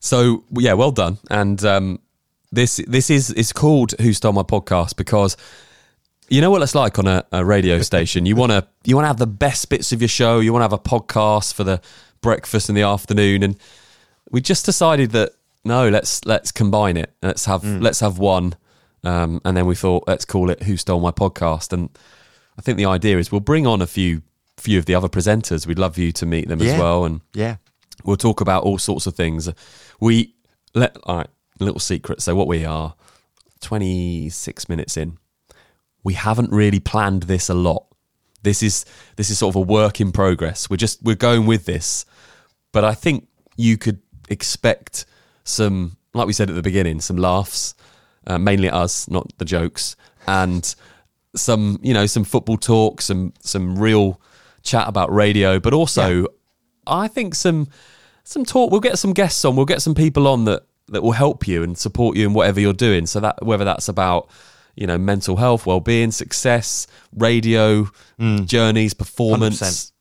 So 0.00 0.44
yeah, 0.52 0.72
well 0.72 0.90
done. 0.90 1.18
And 1.30 1.62
um, 1.64 2.00
this 2.50 2.80
this 2.88 3.10
is 3.10 3.30
is 3.30 3.52
called 3.52 3.92
Who 4.00 4.12
Stole 4.12 4.32
My 4.32 4.42
Podcast 4.42 4.96
because 4.96 5.36
you 6.30 6.40
know 6.40 6.50
what 6.50 6.62
it's 6.62 6.74
like 6.74 6.98
on 6.98 7.06
a, 7.06 7.24
a 7.32 7.44
radio 7.44 7.82
station. 7.82 8.24
You 8.24 8.36
wanna 8.36 8.66
you 8.84 8.94
wanna 8.96 9.08
have 9.08 9.18
the 9.18 9.26
best 9.26 9.68
bits 9.68 9.92
of 9.92 10.00
your 10.00 10.08
show. 10.08 10.40
You 10.40 10.52
wanna 10.52 10.64
have 10.64 10.72
a 10.72 10.78
podcast 10.78 11.52
for 11.54 11.64
the 11.64 11.80
breakfast 12.22 12.68
in 12.68 12.74
the 12.74 12.82
afternoon, 12.82 13.42
and 13.42 13.58
we 14.30 14.40
just 14.40 14.64
decided 14.64 15.10
that 15.10 15.32
no, 15.64 15.88
let's 15.88 16.24
let's 16.24 16.52
combine 16.52 16.96
it. 16.96 17.12
Let's 17.20 17.44
have 17.44 17.64
let's 17.64 18.00
have 18.00 18.18
one, 18.18 18.54
um, 19.04 19.40
and 19.44 19.56
then 19.56 19.66
we 19.66 19.74
thought 19.74 20.04
let's 20.06 20.24
call 20.24 20.50
it 20.50 20.62
Who 20.62 20.76
Stole 20.76 21.00
My 21.00 21.10
Podcast. 21.10 21.72
And 21.72 21.90
I 22.56 22.62
think 22.62 22.78
the 22.78 22.86
idea 22.86 23.18
is 23.18 23.30
we'll 23.30 23.40
bring 23.40 23.66
on 23.66 23.82
a 23.82 23.86
few 23.86 24.22
few 24.56 24.78
of 24.78 24.86
the 24.86 24.94
other 24.94 25.08
presenters. 25.08 25.66
We'd 25.66 25.78
love 25.78 25.98
you 25.98 26.12
to 26.12 26.26
meet 26.26 26.48
them 26.48 26.62
as 26.62 26.78
well, 26.78 27.04
and 27.04 27.20
yeah, 27.34 27.56
We'll 28.04 28.16
talk 28.16 28.40
about 28.40 28.62
all 28.62 28.78
sorts 28.78 29.06
of 29.06 29.14
things. 29.14 29.50
We 30.00 30.34
let 30.74 30.96
all 31.04 31.18
right, 31.18 31.28
little 31.58 31.80
secret. 31.80 32.22
So 32.22 32.34
what 32.34 32.46
we 32.46 32.64
are, 32.64 32.94
twenty 33.60 34.28
six 34.30 34.68
minutes 34.68 34.96
in. 34.96 35.18
We 36.02 36.14
haven't 36.14 36.50
really 36.50 36.80
planned 36.80 37.24
this 37.24 37.48
a 37.48 37.54
lot. 37.54 37.86
This 38.42 38.62
is 38.62 38.84
this 39.16 39.30
is 39.30 39.38
sort 39.38 39.54
of 39.54 39.56
a 39.56 39.64
work 39.64 40.00
in 40.00 40.12
progress. 40.12 40.70
We're 40.70 40.76
just 40.76 41.02
we're 41.02 41.14
going 41.14 41.46
with 41.46 41.66
this, 41.66 42.06
but 42.72 42.84
I 42.84 42.94
think 42.94 43.28
you 43.56 43.76
could 43.76 44.00
expect 44.30 45.04
some, 45.44 45.96
like 46.14 46.26
we 46.26 46.32
said 46.32 46.48
at 46.48 46.56
the 46.56 46.62
beginning, 46.62 47.00
some 47.00 47.16
laughs, 47.16 47.74
uh, 48.26 48.38
mainly 48.38 48.68
at 48.68 48.74
us, 48.74 49.10
not 49.10 49.30
the 49.38 49.44
jokes, 49.44 49.96
and 50.26 50.74
some 51.36 51.78
you 51.82 51.92
know 51.92 52.06
some 52.06 52.24
football 52.24 52.56
talk, 52.56 53.02
some 53.02 53.34
some 53.40 53.78
real 53.78 54.20
chat 54.62 54.88
about 54.88 55.12
radio, 55.12 55.58
but 55.58 55.74
also 55.74 56.26
I 56.86 57.08
think 57.08 57.34
some 57.34 57.68
some 58.24 58.44
talk. 58.44 58.70
We'll 58.70 58.80
get 58.80 58.98
some 58.98 59.12
guests 59.12 59.44
on. 59.44 59.56
We'll 59.56 59.66
get 59.66 59.82
some 59.82 59.94
people 59.94 60.26
on 60.26 60.44
that 60.46 60.62
that 60.88 61.02
will 61.02 61.12
help 61.12 61.46
you 61.46 61.62
and 61.62 61.78
support 61.78 62.16
you 62.16 62.26
in 62.26 62.32
whatever 62.32 62.60
you're 62.60 62.72
doing. 62.72 63.06
So 63.06 63.20
that 63.20 63.44
whether 63.44 63.64
that's 63.64 63.88
about 63.88 64.28
you 64.76 64.86
know 64.86 64.98
mental 64.98 65.36
health, 65.36 65.66
well 65.66 65.80
being, 65.80 66.10
success, 66.10 66.86
radio 67.14 67.88
journeys, 68.44 68.94
performance. 68.94 69.60
100%. 69.60 69.92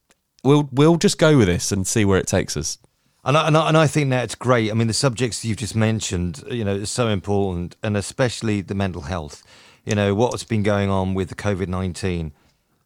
We'll 0.43 0.69
we'll 0.71 0.97
just 0.97 1.17
go 1.17 1.38
with 1.38 1.47
this 1.47 1.71
and 1.71 1.86
see 1.86 2.05
where 2.05 2.17
it 2.17 2.27
takes 2.27 2.55
us. 2.55 2.77
and 3.25 3.36
I, 3.38 3.47
and 3.47 3.58
I, 3.58 3.67
and 3.67 3.77
I 3.77 3.88
think 3.88 4.10
that's 4.10 4.36
great. 4.36 4.71
I 4.71 4.73
mean, 4.73 4.88
the 4.88 4.93
subjects 4.93 5.43
you've 5.43 5.58
just 5.58 5.75
mentioned, 5.75 6.43
you 6.49 6.63
know, 6.63 6.75
is 6.75 6.89
so 6.89 7.10
important, 7.10 7.75
and 7.84 7.97
especially 7.97 8.62
the 8.62 8.75
mental 8.75 9.01
health. 9.03 9.43
You 9.86 9.95
know, 9.95 10.13
what's 10.15 10.43
been 10.43 10.63
going 10.63 10.89
on 10.89 11.13
with 11.13 11.29
the 11.29 11.36
COVID 11.36 11.67
nineteen. 11.67 12.34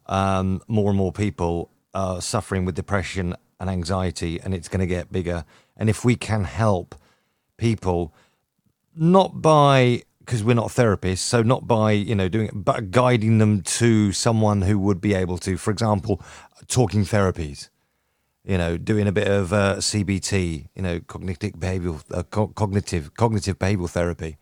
Um, 0.05 0.61
more 0.67 0.89
and 0.89 0.97
more 0.97 1.13
people 1.13 1.69
are 1.93 2.21
suffering 2.21 2.65
with 2.65 2.75
depression 2.75 3.35
and 3.59 3.69
anxiety, 3.69 4.39
and 4.41 4.53
it's 4.53 4.67
going 4.67 4.81
to 4.81 4.87
get 4.87 5.11
bigger. 5.11 5.45
And 5.77 5.89
if 5.89 6.03
we 6.03 6.15
can 6.15 6.43
help 6.43 6.95
people, 7.57 8.13
not 8.95 9.41
by 9.41 10.03
because 10.25 10.43
we're 10.43 10.53
not 10.53 10.69
therapists, 10.69 11.19
so 11.19 11.41
not 11.41 11.67
by 11.67 11.91
you 11.91 12.15
know 12.15 12.29
doing 12.29 12.47
it, 12.47 12.53
but 12.55 12.91
guiding 12.91 13.37
them 13.37 13.61
to 13.61 14.11
someone 14.11 14.61
who 14.61 14.79
would 14.79 15.01
be 15.01 15.13
able 15.13 15.37
to, 15.39 15.57
for 15.57 15.71
example, 15.71 16.21
talking 16.67 17.03
therapies. 17.03 17.69
You 18.45 18.57
know, 18.57 18.77
doing 18.77 19.07
a 19.07 19.13
bit 19.13 19.29
of 19.29 19.53
uh, 19.53 19.77
CBT, 19.77 20.67
you 20.75 20.81
know, 20.81 20.99
cognitive 20.99 21.53
behavioral, 21.53 22.03
uh, 22.11 22.23
co- 22.23 22.49
cognitive, 22.49 23.13
cognitive 23.15 23.57
behavioral 23.57 23.89
therapy. 23.89 24.37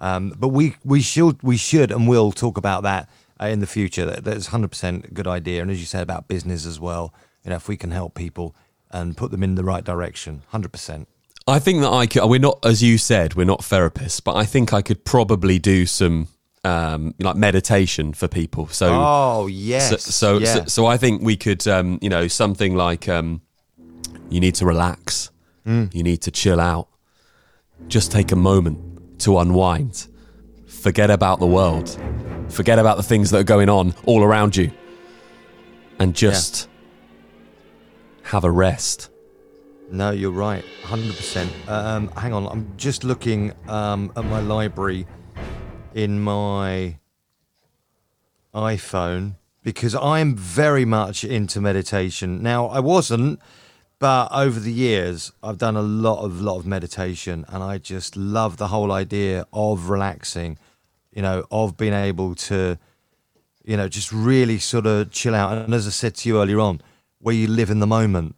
Um, 0.00 0.34
but 0.36 0.48
we 0.48 0.76
we 0.84 1.00
should 1.00 1.42
we 1.42 1.56
should 1.56 1.90
and 1.90 2.08
will 2.08 2.32
talk 2.32 2.56
about 2.56 2.82
that 2.82 3.08
uh, 3.40 3.46
in 3.46 3.60
the 3.60 3.66
future. 3.66 4.04
That, 4.06 4.24
that's 4.24 4.48
hundred 4.48 4.68
percent 4.68 5.06
a 5.06 5.10
good 5.10 5.26
idea. 5.26 5.62
And 5.62 5.70
as 5.70 5.80
you 5.80 5.86
said 5.86 6.02
about 6.02 6.28
business 6.28 6.66
as 6.66 6.80
well, 6.80 7.14
you 7.44 7.50
know, 7.50 7.56
if 7.56 7.68
we 7.68 7.76
can 7.76 7.90
help 7.90 8.14
people 8.14 8.54
and 8.90 9.16
put 9.16 9.30
them 9.30 9.42
in 9.42 9.54
the 9.54 9.64
right 9.64 9.84
direction, 9.84 10.42
hundred 10.48 10.72
percent. 10.72 11.08
I 11.48 11.58
think 11.58 11.80
that 11.80 11.90
I 11.92 12.06
could. 12.06 12.24
We're 12.26 12.38
not, 12.40 12.58
as 12.64 12.82
you 12.82 12.98
said, 12.98 13.34
we're 13.34 13.44
not 13.46 13.60
therapists, 13.60 14.22
but 14.22 14.36
I 14.36 14.44
think 14.44 14.72
I 14.72 14.82
could 14.82 15.04
probably 15.04 15.58
do 15.58 15.86
some 15.86 16.28
um, 16.64 17.14
like 17.18 17.36
meditation 17.36 18.12
for 18.12 18.28
people. 18.28 18.66
So 18.68 18.88
Oh 18.92 19.46
yes. 19.46 19.88
So, 19.90 19.96
so, 19.96 20.38
yeah. 20.38 20.54
so, 20.54 20.64
so 20.66 20.86
I 20.86 20.96
think 20.98 21.22
we 21.22 21.36
could, 21.36 21.66
um, 21.66 21.98
you 22.02 22.10
know, 22.10 22.28
something 22.28 22.74
like 22.76 23.08
um, 23.08 23.40
you 24.28 24.40
need 24.40 24.54
to 24.56 24.66
relax, 24.66 25.30
Mm. 25.66 25.94
you 25.94 26.02
need 26.02 26.22
to 26.22 26.30
chill 26.30 26.60
out, 26.60 26.88
just 27.88 28.10
take 28.10 28.32
a 28.32 28.36
moment 28.36 29.20
to 29.20 29.38
unwind, 29.38 30.06
forget 30.66 31.10
about 31.10 31.40
the 31.40 31.46
world, 31.46 31.98
forget 32.48 32.78
about 32.78 32.96
the 32.96 33.02
things 33.02 33.30
that 33.30 33.38
are 33.38 33.44
going 33.44 33.68
on 33.68 33.94
all 34.06 34.22
around 34.22 34.56
you, 34.56 34.70
and 35.98 36.14
just 36.14 36.68
have 38.22 38.44
a 38.44 38.50
rest. 38.50 39.10
No, 39.90 40.10
you're 40.10 40.30
right, 40.30 40.64
hundred 40.84 41.16
percent. 41.16 41.50
Um, 41.66 42.08
hang 42.08 42.34
on, 42.34 42.46
I'm 42.46 42.76
just 42.76 43.04
looking 43.04 43.52
um, 43.68 44.12
at 44.16 44.24
my 44.24 44.40
library 44.40 45.06
in 45.94 46.20
my 46.20 46.98
iPhone 48.54 49.36
because 49.62 49.94
I'm 49.94 50.36
very 50.36 50.84
much 50.84 51.24
into 51.24 51.60
meditation. 51.60 52.42
Now, 52.42 52.66
I 52.66 52.80
wasn't, 52.80 53.40
but 53.98 54.28
over 54.30 54.60
the 54.60 54.72
years, 54.72 55.32
I've 55.42 55.58
done 55.58 55.76
a 55.76 55.82
lot 55.82 56.22
of 56.22 56.40
lot 56.40 56.58
of 56.58 56.66
meditation, 56.66 57.46
and 57.48 57.62
I 57.62 57.78
just 57.78 58.16
love 58.16 58.58
the 58.58 58.68
whole 58.68 58.92
idea 58.92 59.46
of 59.52 59.88
relaxing. 59.88 60.58
You 61.12 61.22
know, 61.22 61.46
of 61.50 61.76
being 61.76 61.94
able 61.94 62.34
to, 62.34 62.78
you 63.64 63.76
know, 63.76 63.88
just 63.88 64.12
really 64.12 64.58
sort 64.58 64.86
of 64.86 65.10
chill 65.10 65.34
out. 65.34 65.56
And 65.56 65.72
as 65.72 65.86
I 65.86 65.90
said 65.90 66.14
to 66.16 66.28
you 66.28 66.40
earlier 66.40 66.60
on, 66.60 66.80
where 67.18 67.34
you 67.34 67.48
live 67.48 67.70
in 67.70 67.80
the 67.80 67.86
moment. 67.86 68.36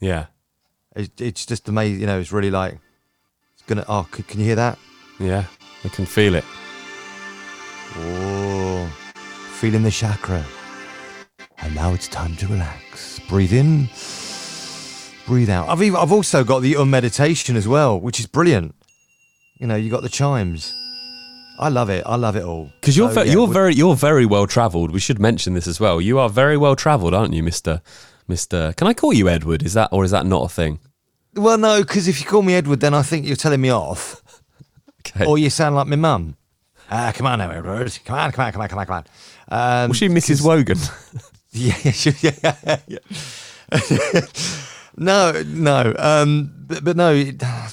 Yeah, 0.00 0.26
it's 0.94 1.46
just 1.46 1.68
amazing. 1.68 2.00
You 2.00 2.06
know, 2.06 2.18
it's 2.20 2.32
really 2.32 2.50
like 2.50 2.78
it's 3.54 3.62
gonna. 3.66 3.84
Oh, 3.88 4.06
c- 4.14 4.22
can 4.22 4.40
you 4.40 4.46
hear 4.46 4.56
that? 4.56 4.78
yeah, 5.18 5.44
I 5.84 5.88
can 5.88 6.06
feel 6.06 6.34
it. 6.34 6.44
Oh, 7.96 8.86
feeling 9.58 9.82
the 9.82 9.90
chakra. 9.90 10.44
And 11.58 11.74
now 11.74 11.94
it's 11.94 12.08
time 12.08 12.36
to 12.36 12.46
relax. 12.48 13.20
Breathe 13.28 13.52
in, 13.52 13.88
breathe 15.26 15.48
out. 15.48 15.68
I've 15.68 15.82
even, 15.82 15.98
I've 15.98 16.12
also 16.12 16.44
got 16.44 16.60
the 16.60 16.76
um 16.76 16.90
meditation 16.90 17.56
as 17.56 17.66
well, 17.66 17.98
which 17.98 18.20
is 18.20 18.26
brilliant. 18.26 18.74
You 19.58 19.66
know, 19.68 19.76
you 19.76 19.90
got 19.90 20.02
the 20.02 20.08
chimes. 20.08 20.74
I 21.58 21.68
love 21.68 21.88
it. 21.88 22.02
I 22.04 22.16
love 22.16 22.34
it 22.36 22.42
all. 22.42 22.70
Because 22.80 22.96
you're 22.96 23.12
So, 23.12 23.22
ve- 23.22 23.28
yeah, 23.28 23.32
you're 23.34 23.46
very 23.46 23.74
you're 23.74 23.94
very 23.94 24.26
well 24.26 24.46
travelled. 24.46 24.90
We 24.90 24.98
should 25.00 25.20
mention 25.20 25.54
this 25.54 25.68
as 25.68 25.78
well. 25.78 26.00
You 26.00 26.18
are 26.18 26.28
very 26.28 26.56
well 26.56 26.74
travelled, 26.76 27.14
aren't 27.14 27.32
you, 27.32 27.42
Mister 27.44 27.80
Mister? 28.28 28.72
Can 28.76 28.86
I 28.86 28.94
call 28.94 29.12
you 29.12 29.28
Edward? 29.28 29.62
Is 29.62 29.74
that 29.74 29.90
or 29.92 30.04
is 30.04 30.10
that 30.12 30.26
not 30.26 30.44
a 30.44 30.48
thing? 30.48 30.80
well. 31.34 31.58
No, 31.58 31.80
because 31.82 32.08
if 32.08 32.20
you 32.20 32.26
call 32.26 32.42
me 32.42 32.54
Edward, 32.54 32.80
then 32.80 32.94
I 32.94 33.02
think 33.02 33.26
you're 33.26 33.36
telling 33.36 33.60
me 33.60 33.70
off, 33.70 34.22
Okay. 35.06 35.26
or 35.26 35.36
you 35.38 35.50
sound 35.50 35.74
like 35.76 35.86
my 35.86 35.96
mum. 35.96 36.36
Ah, 36.90 37.12
come 37.14 37.26
on 37.26 37.38
now, 37.38 37.50
Edward. 37.50 37.98
Come 38.04 38.16
on, 38.18 38.30
come 38.32 38.44
on, 38.46 38.52
come 38.52 38.60
on, 38.62 38.68
come 38.68 38.78
on, 38.78 38.86
come 38.86 39.04
on. 39.50 39.82
Um, 39.84 39.88
Was 39.90 39.96
she 39.98 40.08
Mrs. 40.08 40.44
Wogan? 40.44 40.78
Yeah, 41.56 41.72
sure, 41.92 42.12
yeah, 42.20 42.78
yeah. 42.88 42.98
no, 44.96 45.42
no. 45.46 45.94
Um, 45.98 46.52
but, 46.66 46.84
but 46.84 46.96
no. 46.96 47.14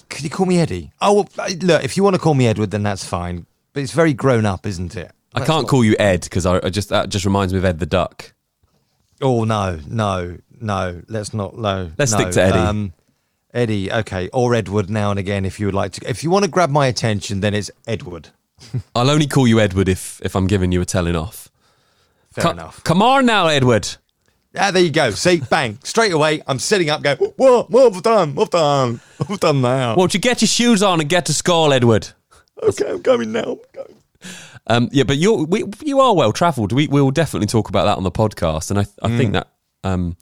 Could 0.09 0.23
you 0.23 0.29
call 0.29 0.45
me 0.45 0.59
Eddie? 0.59 0.91
Oh, 1.01 1.13
well, 1.37 1.49
look. 1.61 1.83
If 1.83 1.97
you 1.97 2.03
want 2.03 2.15
to 2.15 2.19
call 2.19 2.33
me 2.33 2.47
Edward, 2.47 2.71
then 2.71 2.83
that's 2.83 3.03
fine. 3.03 3.45
But 3.73 3.83
it's 3.83 3.91
very 3.93 4.13
grown 4.13 4.45
up, 4.45 4.65
isn't 4.65 4.95
it? 4.95 5.11
I 5.33 5.39
That's 5.39 5.49
can't 5.49 5.63
not- 5.63 5.69
call 5.69 5.83
you 5.85 5.95
Ed 5.97 6.21
because 6.21 6.45
I, 6.45 6.57
I 6.63 6.69
just 6.69 6.89
that 6.89 7.09
just 7.09 7.25
reminds 7.25 7.53
me 7.53 7.59
of 7.59 7.65
Ed 7.65 7.79
the 7.79 7.85
Duck. 7.85 8.33
Oh 9.21 9.43
no, 9.43 9.79
no, 9.87 10.37
no. 10.59 11.01
Let's 11.07 11.33
not. 11.33 11.57
No. 11.57 11.91
Let's 11.97 12.11
no. 12.11 12.19
stick 12.19 12.31
to 12.33 12.43
Eddie. 12.43 12.57
Um, 12.57 12.93
Eddie, 13.53 13.91
okay, 13.91 14.29
or 14.31 14.55
Edward 14.55 14.89
now 14.89 15.09
and 15.11 15.19
again 15.19 15.43
if 15.45 15.59
you 15.59 15.65
would 15.65 15.75
like 15.75 15.93
to. 15.93 16.09
If 16.09 16.23
you 16.23 16.29
want 16.29 16.45
to 16.45 16.51
grab 16.51 16.69
my 16.69 16.87
attention, 16.87 17.41
then 17.41 17.53
it's 17.53 17.69
Edward. 17.85 18.29
I'll 18.95 19.09
only 19.09 19.27
call 19.27 19.47
you 19.47 19.59
Edward 19.59 19.89
if 19.89 20.21
if 20.23 20.35
I'm 20.35 20.47
giving 20.47 20.71
you 20.71 20.81
a 20.81 20.85
telling 20.85 21.15
off. 21.15 21.49
Fair 22.31 22.43
Co- 22.43 22.49
enough. 22.51 22.83
Come 22.83 23.01
on 23.01 23.25
now, 23.25 23.47
Edward. 23.47 23.87
Ah, 24.57 24.71
there 24.71 24.83
you 24.83 24.91
go. 24.91 25.11
See, 25.11 25.41
bang, 25.49 25.79
straight 25.83 26.11
away. 26.11 26.41
I'm 26.45 26.59
sitting 26.59 26.89
up, 26.89 27.01
going, 27.01 27.17
what? 27.37 27.69
What 27.69 27.93
have 27.93 28.03
done? 28.03 28.35
What 28.35 28.45
have 28.45 28.61
done? 28.61 29.01
What 29.17 29.29
have 29.29 29.39
done 29.39 29.61
now? 29.61 29.95
Won't 29.95 30.13
you 30.13 30.19
get 30.19 30.41
your 30.41 30.47
shoes 30.47 30.83
on 30.83 30.99
and 30.99 31.09
get 31.09 31.25
to 31.27 31.33
school, 31.33 31.71
Edward? 31.71 32.09
Okay, 32.61 32.89
I'm 32.89 33.01
going 33.01 33.31
now. 33.31 33.43
I'm 33.43 33.57
going. 33.73 33.95
Um, 34.67 34.89
yeah, 34.91 35.03
but 35.03 35.17
you're 35.17 35.45
we, 35.45 35.65
you 35.83 35.99
are 35.99 36.15
well 36.15 36.31
travelled. 36.31 36.71
We 36.71 36.87
we'll 36.87 37.11
definitely 37.11 37.47
talk 37.47 37.69
about 37.69 37.85
that 37.85 37.97
on 37.97 38.03
the 38.03 38.11
podcast, 38.11 38.69
and 38.69 38.79
I 38.79 38.85
I 39.01 39.17
think 39.17 39.33
that 39.33 39.47
um, 39.83 40.17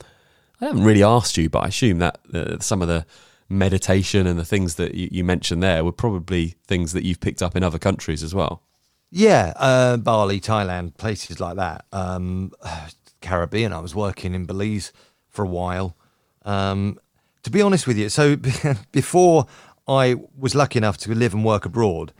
I 0.60 0.66
haven't 0.66 0.84
really 0.84 1.02
asked 1.02 1.36
you, 1.36 1.48
but 1.48 1.60
I 1.60 1.68
assume 1.68 1.98
that 1.98 2.18
uh, 2.32 2.58
some 2.60 2.82
of 2.82 2.88
the 2.88 3.06
meditation 3.48 4.26
and 4.26 4.38
the 4.38 4.44
things 4.44 4.76
that 4.76 4.94
you, 4.94 5.08
you 5.10 5.24
mentioned 5.24 5.62
there 5.62 5.84
were 5.84 5.92
probably 5.92 6.54
things 6.66 6.92
that 6.92 7.04
you've 7.04 7.20
picked 7.20 7.42
up 7.42 7.56
in 7.56 7.62
other 7.62 7.78
countries 7.78 8.22
as 8.22 8.34
well. 8.34 8.62
Yeah, 9.10 9.52
uh, 9.56 9.96
Bali, 9.96 10.40
Thailand, 10.40 10.96
places 10.96 11.40
like 11.40 11.56
that. 11.56 11.84
Um, 11.92 12.52
Caribbean. 13.20 13.72
I 13.72 13.80
was 13.80 13.94
working 13.94 14.34
in 14.34 14.46
Belize 14.46 14.92
for 15.28 15.44
a 15.44 15.48
while. 15.48 15.96
Um, 16.44 16.98
to 17.42 17.50
be 17.50 17.60
honest 17.60 17.86
with 17.86 17.98
you, 17.98 18.08
so 18.08 18.36
before 18.92 19.46
I 19.86 20.16
was 20.38 20.54
lucky 20.54 20.78
enough 20.78 20.96
to 20.98 21.14
live 21.14 21.34
and 21.34 21.44
work 21.44 21.64
abroad, 21.64 22.12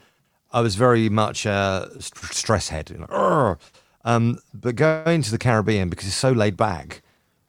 I 0.52 0.60
was 0.60 0.74
very 0.74 1.08
much 1.08 1.46
a 1.46 1.88
st- 1.98 2.32
stress 2.32 2.68
head. 2.68 2.90
You 2.90 2.98
know, 2.98 3.56
um, 4.04 4.38
but 4.54 4.76
going 4.76 5.22
to 5.22 5.30
the 5.30 5.38
Caribbean 5.38 5.88
because 5.88 6.06
it's 6.06 6.16
so 6.16 6.32
laid 6.32 6.56
back 6.56 7.02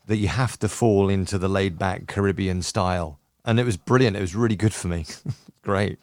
that 0.07 0.17
you 0.17 0.27
have 0.27 0.59
to 0.59 0.67
fall 0.67 1.09
into 1.09 1.37
the 1.37 1.47
laid 1.47 1.77
back 1.79 2.07
Caribbean 2.07 2.61
style, 2.61 3.19
and 3.45 3.59
it 3.59 3.65
was 3.65 3.77
brilliant. 3.77 4.17
It 4.17 4.21
was 4.21 4.35
really 4.35 4.55
good 4.55 4.73
for 4.73 4.87
me. 4.87 5.05
Great. 5.61 5.99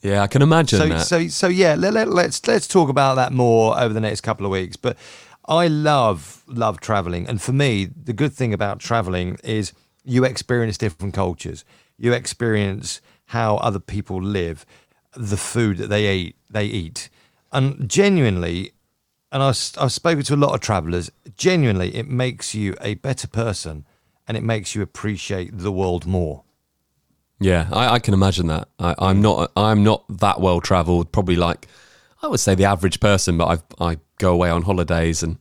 Yeah, 0.00 0.22
I 0.22 0.28
can 0.28 0.42
imagine 0.42 0.78
So, 0.78 0.88
that. 0.88 1.00
so, 1.00 1.26
so 1.28 1.48
yeah. 1.48 1.74
Let, 1.74 1.92
let, 1.92 2.08
let's 2.08 2.46
let's 2.46 2.68
talk 2.68 2.88
about 2.88 3.16
that 3.16 3.32
more 3.32 3.78
over 3.78 3.92
the 3.92 4.00
next 4.00 4.20
couple 4.20 4.46
of 4.46 4.52
weeks. 4.52 4.76
But 4.76 4.96
I 5.46 5.66
love 5.66 6.44
love 6.46 6.80
traveling, 6.80 7.26
and 7.26 7.42
for 7.42 7.52
me, 7.52 7.86
the 7.86 8.12
good 8.12 8.32
thing 8.32 8.54
about 8.54 8.78
traveling 8.78 9.38
is 9.42 9.72
you 10.04 10.24
experience 10.24 10.78
different 10.78 11.14
cultures. 11.14 11.64
You 11.98 12.12
experience 12.12 13.00
how 13.26 13.56
other 13.56 13.80
people 13.80 14.22
live, 14.22 14.64
the 15.18 15.36
food 15.36 15.78
that 15.78 15.88
they 15.88 16.12
eat. 16.12 16.36
They 16.48 16.64
eat, 16.64 17.10
and 17.52 17.88
genuinely, 17.88 18.72
and 19.30 19.42
I've, 19.42 19.58
I've 19.78 19.92
spoken 19.92 20.22
to 20.24 20.34
a 20.34 20.36
lot 20.36 20.54
of 20.54 20.60
travelers. 20.60 21.10
Genuinely, 21.36 21.94
it 21.94 22.08
makes 22.08 22.54
you 22.54 22.74
a 22.80 22.94
better 22.94 23.28
person, 23.28 23.84
and 24.26 24.36
it 24.36 24.42
makes 24.42 24.74
you 24.74 24.82
appreciate 24.82 25.58
the 25.58 25.72
world 25.72 26.06
more. 26.06 26.44
Yeah, 27.40 27.68
I, 27.72 27.94
I 27.94 27.98
can 27.98 28.14
imagine 28.14 28.46
that. 28.48 28.68
I, 28.78 28.94
I'm 28.98 29.20
not. 29.20 29.52
I'm 29.56 29.84
not 29.84 30.04
that 30.20 30.40
well 30.40 30.60
travelled. 30.60 31.12
Probably 31.12 31.36
like 31.36 31.68
I 32.22 32.28
would 32.28 32.40
say 32.40 32.54
the 32.54 32.64
average 32.64 33.00
person, 33.00 33.36
but 33.38 33.46
I've, 33.46 33.62
I 33.80 33.98
go 34.18 34.32
away 34.32 34.50
on 34.50 34.62
holidays 34.62 35.22
and 35.22 35.38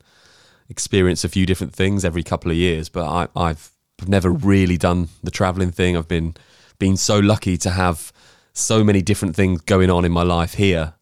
experience 0.69 1.23
a 1.23 1.29
few 1.29 1.45
different 1.45 1.73
things 1.73 2.03
every 2.03 2.23
couple 2.23 2.51
of 2.51 2.57
years. 2.57 2.89
But 2.89 3.07
I, 3.07 3.27
I've 3.35 3.71
never 4.05 4.29
really 4.29 4.77
done 4.77 5.09
the 5.23 5.31
travelling 5.31 5.71
thing. 5.71 5.97
I've 5.97 6.07
been 6.07 6.35
been 6.79 6.97
so 6.97 7.17
lucky 7.17 7.57
to 7.57 7.71
have 7.71 8.11
so 8.57 8.83
many 8.83 9.01
different 9.01 9.35
things 9.35 9.61
going 9.61 9.89
on 9.89 10.05
in 10.05 10.11
my 10.11 10.23
life 10.23 10.55
here 10.55 10.93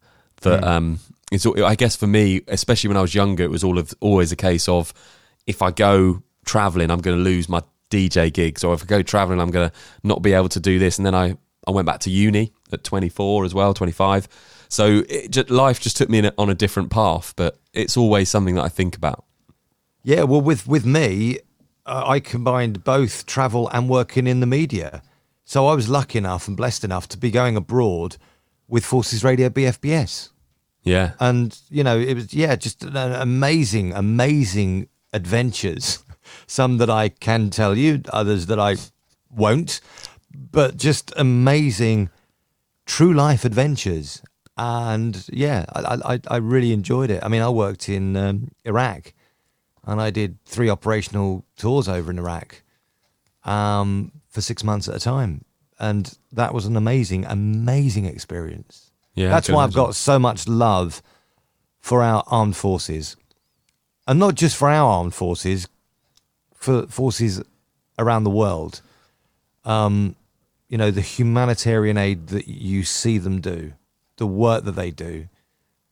that 0.41 0.63
um, 0.63 0.99
it's. 1.31 1.45
I 1.45 1.75
guess 1.75 1.95
for 1.95 2.07
me, 2.07 2.41
especially 2.47 2.89
when 2.89 2.97
I 2.97 3.01
was 3.01 3.15
younger, 3.15 3.43
it 3.43 3.49
was 3.49 3.63
all 3.63 3.77
of 3.77 3.93
always 3.99 4.31
a 4.31 4.35
case 4.35 4.67
of 4.67 4.93
if 5.47 5.61
I 5.61 5.71
go 5.71 6.23
traveling, 6.45 6.91
I'm 6.91 6.99
going 6.99 7.17
to 7.17 7.23
lose 7.23 7.49
my 7.49 7.61
DJ 7.89 8.31
gigs, 8.31 8.63
or 8.63 8.73
if 8.73 8.83
I 8.83 8.85
go 8.85 9.01
traveling, 9.01 9.39
I'm 9.39 9.51
going 9.51 9.69
to 9.69 9.75
not 10.03 10.21
be 10.21 10.33
able 10.33 10.49
to 10.49 10.59
do 10.59 10.79
this. 10.79 10.97
And 10.97 11.05
then 11.05 11.15
I, 11.15 11.37
I 11.67 11.71
went 11.71 11.85
back 11.85 11.99
to 12.01 12.09
uni 12.09 12.53
at 12.71 12.83
24 12.83 13.45
as 13.45 13.53
well, 13.53 13.73
25. 13.73 14.27
So 14.69 15.03
it 15.07 15.31
just, 15.31 15.49
life 15.49 15.79
just 15.79 15.97
took 15.97 16.09
me 16.09 16.19
in 16.19 16.25
a, 16.25 16.33
on 16.37 16.49
a 16.49 16.55
different 16.55 16.89
path, 16.89 17.33
but 17.35 17.57
it's 17.73 17.97
always 17.97 18.29
something 18.29 18.55
that 18.55 18.63
I 18.63 18.69
think 18.69 18.95
about. 18.95 19.25
Yeah, 20.03 20.23
well, 20.23 20.41
with 20.41 20.67
with 20.67 20.85
me, 20.85 21.39
uh, 21.85 22.03
I 22.05 22.19
combined 22.19 22.83
both 22.83 23.25
travel 23.25 23.69
and 23.69 23.89
working 23.89 24.27
in 24.27 24.39
the 24.39 24.45
media. 24.45 25.01
So 25.45 25.67
I 25.67 25.75
was 25.75 25.87
lucky 25.87 26.17
enough 26.17 26.47
and 26.47 26.57
blessed 26.57 26.83
enough 26.83 27.07
to 27.09 27.17
be 27.17 27.29
going 27.31 27.55
abroad 27.55 28.17
with 28.67 28.83
Forces 28.83 29.23
Radio 29.23 29.47
BFBS, 29.49 30.29
Yeah. 30.83 31.11
and 31.19 31.57
you 31.69 31.83
know 31.83 31.97
it 31.99 32.15
was 32.15 32.33
yeah, 32.33 32.55
just 32.55 32.83
an 32.83 32.95
amazing, 32.97 33.93
amazing 33.93 34.87
adventures. 35.13 36.03
Some 36.47 36.79
that 36.79 36.89
I 36.89 37.09
can 37.09 37.51
tell 37.51 37.77
you, 37.77 38.01
others 38.11 38.47
that 38.47 38.59
I 38.59 38.77
won't, 39.29 39.79
but 40.33 40.77
just 40.77 41.13
amazing, 41.15 42.09
true 42.87 43.13
life 43.13 43.45
adventures. 43.45 44.23
And 44.57 45.27
yeah, 45.31 45.65
I 45.73 46.13
I, 46.13 46.19
I 46.27 46.37
really 46.37 46.73
enjoyed 46.73 47.11
it. 47.11 47.23
I 47.23 47.27
mean, 47.27 47.43
I 47.43 47.49
worked 47.49 47.87
in 47.87 48.17
um, 48.17 48.49
Iraq 48.63 49.13
and 49.85 50.01
I 50.01 50.09
did 50.09 50.39
three 50.45 50.69
operational 50.69 51.45
tours 51.55 51.87
over 51.87 52.09
in 52.09 52.17
Iraq 52.17 52.63
um, 53.45 54.11
for 54.27 54.41
six 54.41 54.63
months 54.63 54.87
at 54.89 54.95
a 54.95 54.99
time, 54.99 55.45
and 55.79 56.17
that 56.31 56.53
was 56.53 56.65
an 56.65 56.75
amazing, 56.75 57.25
amazing 57.25 58.05
experience. 58.05 58.91
Yeah, 59.13 59.29
that's 59.29 59.49
why 59.49 59.63
I've 59.63 59.73
got 59.73 59.95
so 59.95 60.19
much 60.19 60.47
love 60.47 61.01
for 61.79 62.01
our 62.03 62.23
armed 62.27 62.57
forces, 62.57 63.15
and 64.07 64.19
not 64.19 64.35
just 64.35 64.57
for 64.57 64.69
our 64.69 64.89
armed 64.89 65.13
forces, 65.13 65.67
for 66.53 66.87
forces 66.87 67.41
around 67.97 68.23
the 68.23 68.29
world. 68.29 68.81
Um, 69.63 70.15
you 70.67 70.77
know, 70.77 70.91
the 70.91 71.01
humanitarian 71.01 71.97
aid 71.97 72.27
that 72.27 72.47
you 72.47 72.83
see 72.83 73.17
them 73.17 73.39
do, 73.39 73.73
the 74.17 74.27
work 74.27 74.63
that 74.65 74.73
they 74.73 74.91
do, 74.91 75.27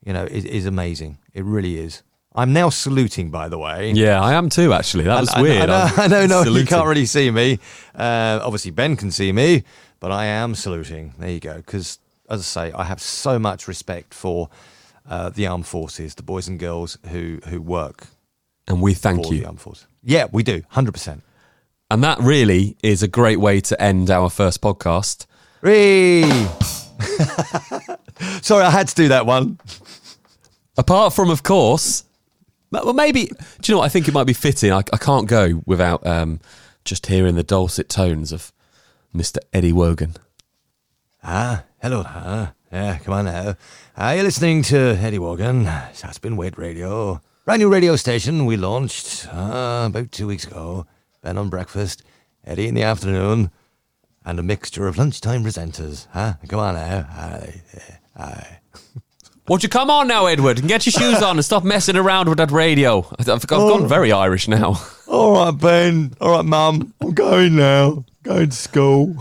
you 0.03 0.13
know, 0.13 0.25
is, 0.25 0.45
is 0.45 0.65
amazing. 0.65 1.19
It 1.33 1.43
really 1.45 1.77
is. 1.79 2.03
I'm 2.35 2.53
now 2.53 2.69
saluting, 2.69 3.29
by 3.29 3.49
the 3.49 3.59
way. 3.59 3.91
Yeah, 3.91 4.21
I 4.21 4.33
am 4.33 4.49
too, 4.49 4.73
actually. 4.73 5.03
That 5.03 5.19
was 5.21 5.29
I, 5.29 5.39
I- 5.39 5.41
weird. 5.41 5.61
I, 5.61 5.65
know, 5.67 5.93
I'm 5.95 5.99
I 5.99 6.07
know, 6.07 6.25
no, 6.43 6.51
you 6.51 6.65
can't 6.65 6.87
really 6.87 7.05
see 7.05 7.29
me. 7.31 7.59
Uh, 7.93 8.39
obviously, 8.41 8.71
Ben 8.71 8.95
can 8.95 9.11
see 9.11 9.31
me, 9.31 9.63
but 9.99 10.11
I 10.11 10.25
am 10.25 10.55
saluting. 10.55 11.13
There 11.19 11.29
you 11.29 11.39
go. 11.39 11.57
Because, 11.57 11.99
as 12.29 12.39
I 12.39 12.69
say, 12.69 12.73
I 12.73 12.85
have 12.85 13.01
so 13.01 13.37
much 13.37 13.67
respect 13.67 14.13
for 14.13 14.49
uh, 15.07 15.29
the 15.29 15.45
armed 15.47 15.67
forces, 15.67 16.15
the 16.15 16.23
boys 16.23 16.47
and 16.47 16.57
girls 16.59 16.97
who 17.09 17.39
who 17.49 17.61
work 17.61 18.07
And 18.67 18.81
we 18.81 18.93
thank 18.93 19.23
for 19.23 19.31
the 19.31 19.37
you. 19.39 19.45
armed 19.45 19.61
forces. 19.61 19.85
Yeah, 20.01 20.27
we 20.31 20.41
do, 20.43 20.63
hundred 20.69 20.93
percent. 20.93 21.21
And 21.91 22.03
that 22.03 22.17
really 22.19 22.75
is 22.81 23.03
a 23.03 23.07
great 23.07 23.39
way 23.39 23.61
to 23.61 23.79
end 23.79 24.09
our 24.09 24.29
first 24.31 24.61
podcast. 24.61 25.27
Ree. 25.61 26.23
Sorry, 28.41 28.63
I 28.63 28.71
had 28.71 28.87
to 28.87 28.95
do 28.95 29.07
that 29.09 29.25
one. 29.25 29.59
Apart 30.77 31.13
from, 31.13 31.29
of 31.29 31.43
course, 31.43 32.03
well, 32.73 32.93
maybe, 32.93 33.25
do 33.25 33.35
you 33.65 33.75
know 33.75 33.79
what? 33.79 33.85
I 33.85 33.89
think 33.89 34.07
it 34.07 34.13
might 34.13 34.25
be 34.25 34.33
fitting. 34.33 34.71
I, 34.71 34.79
I 34.91 34.97
can't 34.97 35.27
go 35.27 35.61
without 35.65 36.05
um, 36.05 36.39
just 36.83 37.05
hearing 37.05 37.35
the 37.35 37.43
dulcet 37.43 37.89
tones 37.89 38.31
of 38.31 38.51
Mr. 39.15 39.37
Eddie 39.53 39.73
Wogan. 39.73 40.15
Ah, 41.23 41.63
hello. 41.81 42.03
Ah, 42.05 42.53
yeah, 42.71 42.97
come 42.97 43.13
on 43.13 43.25
now. 43.25 43.55
Ah, 43.95 44.11
you're 44.11 44.23
listening 44.23 44.63
to 44.63 44.77
Eddie 44.99 45.19
Wogan, 45.19 45.65
Saspin 45.93 46.35
Weight 46.35 46.57
Radio. 46.57 47.21
Brand 47.45 47.59
new 47.61 47.71
radio 47.71 47.95
station 47.95 48.45
we 48.45 48.57
launched 48.57 49.27
uh, 49.31 49.85
about 49.87 50.11
two 50.11 50.27
weeks 50.27 50.45
ago. 50.45 50.85
Ben 51.21 51.37
on 51.37 51.49
breakfast, 51.49 52.03
Eddie 52.45 52.67
in 52.67 52.75
the 52.75 52.83
afternoon, 52.83 53.51
and 54.25 54.39
a 54.39 54.43
mixture 54.43 54.87
of 54.87 54.97
lunchtime 54.97 55.43
presenters. 55.43 56.07
Huh? 56.11 56.33
Come 56.47 56.59
on 56.59 56.75
now. 56.75 57.07
Aye, 57.11 57.61
aye. 58.17 58.59
Won't 59.47 59.61
you 59.61 59.67
come 59.67 59.89
on 59.89 60.07
now, 60.07 60.27
Edward, 60.27 60.59
and 60.59 60.69
get 60.69 60.85
your 60.85 60.91
shoes 60.91 61.21
on 61.21 61.35
and 61.35 61.43
stop 61.43 61.65
messing 61.65 61.97
around 61.97 62.29
with 62.29 62.37
that 62.37 62.51
radio? 62.51 63.05
I've, 63.19 63.27
I've 63.27 63.47
gone 63.47 63.87
very 63.89 64.11
Irish 64.11 64.47
now. 64.47 64.81
All 65.07 65.33
right, 65.33 65.51
Ben. 65.51 66.13
All 66.21 66.31
right, 66.31 66.45
Mum. 66.45 66.93
I'm 67.01 67.13
going 67.13 67.57
now. 67.57 68.05
Going 68.23 68.51
to 68.51 68.55
school. 68.55 69.17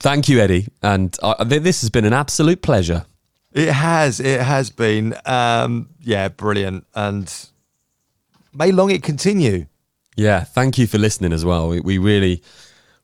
Thank 0.00 0.28
you, 0.28 0.40
Eddie. 0.40 0.66
And 0.82 1.16
uh, 1.22 1.44
this 1.44 1.82
has 1.82 1.90
been 1.90 2.04
an 2.04 2.12
absolute 2.12 2.62
pleasure. 2.62 3.06
It 3.52 3.68
has. 3.68 4.18
It 4.18 4.40
has 4.40 4.70
been. 4.70 5.14
Um, 5.24 5.90
yeah, 6.00 6.26
brilliant. 6.28 6.84
And 6.96 7.32
may 8.52 8.72
long 8.72 8.90
it 8.90 9.04
continue. 9.04 9.66
Yeah, 10.16 10.42
thank 10.42 10.78
you 10.78 10.88
for 10.88 10.98
listening 10.98 11.32
as 11.32 11.44
well. 11.44 11.68
We, 11.68 11.78
we 11.80 11.98
really, 11.98 12.42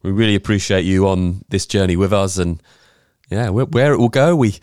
we 0.03 0.11
really 0.11 0.35
appreciate 0.35 0.85
you 0.85 1.09
on 1.09 1.45
this 1.49 1.65
journey 1.67 1.97
with 1.97 2.13
us, 2.13 2.39
and 2.39 2.61
yeah, 3.31 3.51
where, 3.51 3.67
where 3.67 3.93
it 3.93 3.99
will 3.99 4.09
go, 4.09 4.35
we 4.35 4.57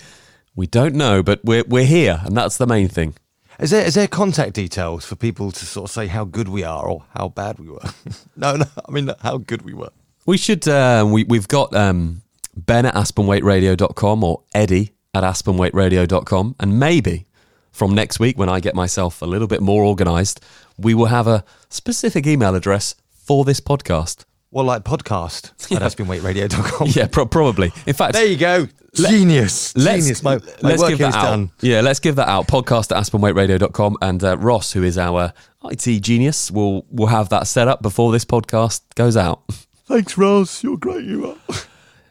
we 0.57 0.67
don't 0.67 0.95
know, 0.95 1.23
but 1.23 1.39
we're 1.45 1.63
we're 1.63 1.85
here, 1.85 2.21
and 2.25 2.35
that's 2.35 2.57
the 2.57 2.67
main 2.67 2.89
thing. 2.89 3.13
Is 3.59 3.69
there 3.69 3.85
is 3.85 3.93
there 3.93 4.07
contact 4.07 4.53
details 4.53 5.05
for 5.05 5.15
people 5.15 5.51
to 5.51 5.65
sort 5.65 5.89
of 5.89 5.93
say 5.93 6.07
how 6.07 6.25
good 6.25 6.49
we 6.49 6.63
are 6.63 6.85
or 6.85 7.05
how 7.15 7.29
bad 7.29 7.59
we 7.59 7.69
were? 7.69 7.79
no, 8.35 8.57
no. 8.57 8.65
I 8.87 8.91
mean 8.91 9.09
how 9.21 9.37
good 9.37 9.61
we 9.61 9.73
were. 9.73 9.91
We 10.25 10.37
should. 10.37 10.67
Uh, 10.67 11.05
we 11.09 11.23
we've 11.23 11.47
got 11.47 11.73
um, 11.75 12.23
Ben 12.55 12.85
at 12.85 12.95
AspenWaiteRadio.com 12.95 14.23
or 14.23 14.41
Eddie 14.53 14.91
at 15.13 15.23
AspenWaiteRadio.com, 15.23 16.55
and 16.59 16.79
maybe 16.79 17.27
from 17.71 17.93
next 17.93 18.19
week 18.19 18.37
when 18.37 18.49
I 18.49 18.59
get 18.59 18.73
myself 18.73 19.21
a 19.21 19.25
little 19.25 19.47
bit 19.47 19.61
more 19.61 19.85
organised, 19.85 20.43
we 20.77 20.95
will 20.95 21.05
have 21.05 21.27
a 21.27 21.43
specific 21.69 22.25
email 22.25 22.55
address 22.55 22.95
for 23.09 23.45
this 23.45 23.59
podcast. 23.59 24.25
Well, 24.49 24.65
like 24.65 24.83
podcast 24.83 25.51
yeah. 25.69 25.77
at 25.77 25.83
aspenwaiteradio.com. 25.83 26.87
Yeah, 26.91 27.07
pro- 27.07 27.25
probably. 27.27 27.71
In 27.85 27.93
fact, 27.93 28.13
There 28.13 28.25
you 28.25 28.37
go. 28.37 28.67
Genius. 28.97 29.75
let's, 29.75 30.03
Genius. 30.03 30.23
My, 30.23 30.35
my 30.35 30.41
let's 30.61 30.81
work 30.81 30.89
give 30.89 30.99
here 30.99 31.07
that 31.07 31.09
is 31.09 31.15
out. 31.15 31.29
done. 31.29 31.51
Yeah, 31.61 31.81
let's 31.81 31.99
give 31.99 32.15
that 32.15 32.27
out. 32.27 32.47
Podcast 32.47 32.95
at 32.95 33.03
aspenwaiteradio.com. 33.03 33.97
And 34.01 34.23
uh, 34.23 34.37
Ross, 34.37 34.73
who 34.73 34.83
is 34.83 34.97
our 34.97 35.33
IT 35.63 36.01
genius, 36.01 36.51
will 36.51 36.85
will 36.89 37.07
have 37.07 37.29
that 37.29 37.47
set 37.47 37.67
up 37.67 37.81
before 37.81 38.11
this 38.11 38.25
podcast 38.25 38.81
goes 38.95 39.17
out. 39.17 39.43
Thanks, 39.85 40.17
Ross. 40.17 40.63
You're 40.63 40.77
great. 40.77 41.05
You 41.05 41.27
are. 41.31 41.55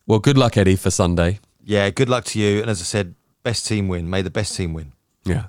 Well, 0.06 0.18
good 0.18 0.38
luck, 0.38 0.56
Eddie, 0.56 0.76
for 0.76 0.90
Sunday. 0.90 1.40
Yeah, 1.62 1.90
good 1.90 2.08
luck 2.08 2.24
to 2.26 2.38
you. 2.38 2.60
And 2.60 2.70
as 2.70 2.80
I 2.80 2.84
said, 2.84 3.14
best 3.42 3.66
team 3.66 3.88
win. 3.88 4.08
May 4.08 4.22
the 4.22 4.30
best 4.30 4.56
team 4.56 4.72
win. 4.72 4.92
Yeah. 5.24 5.46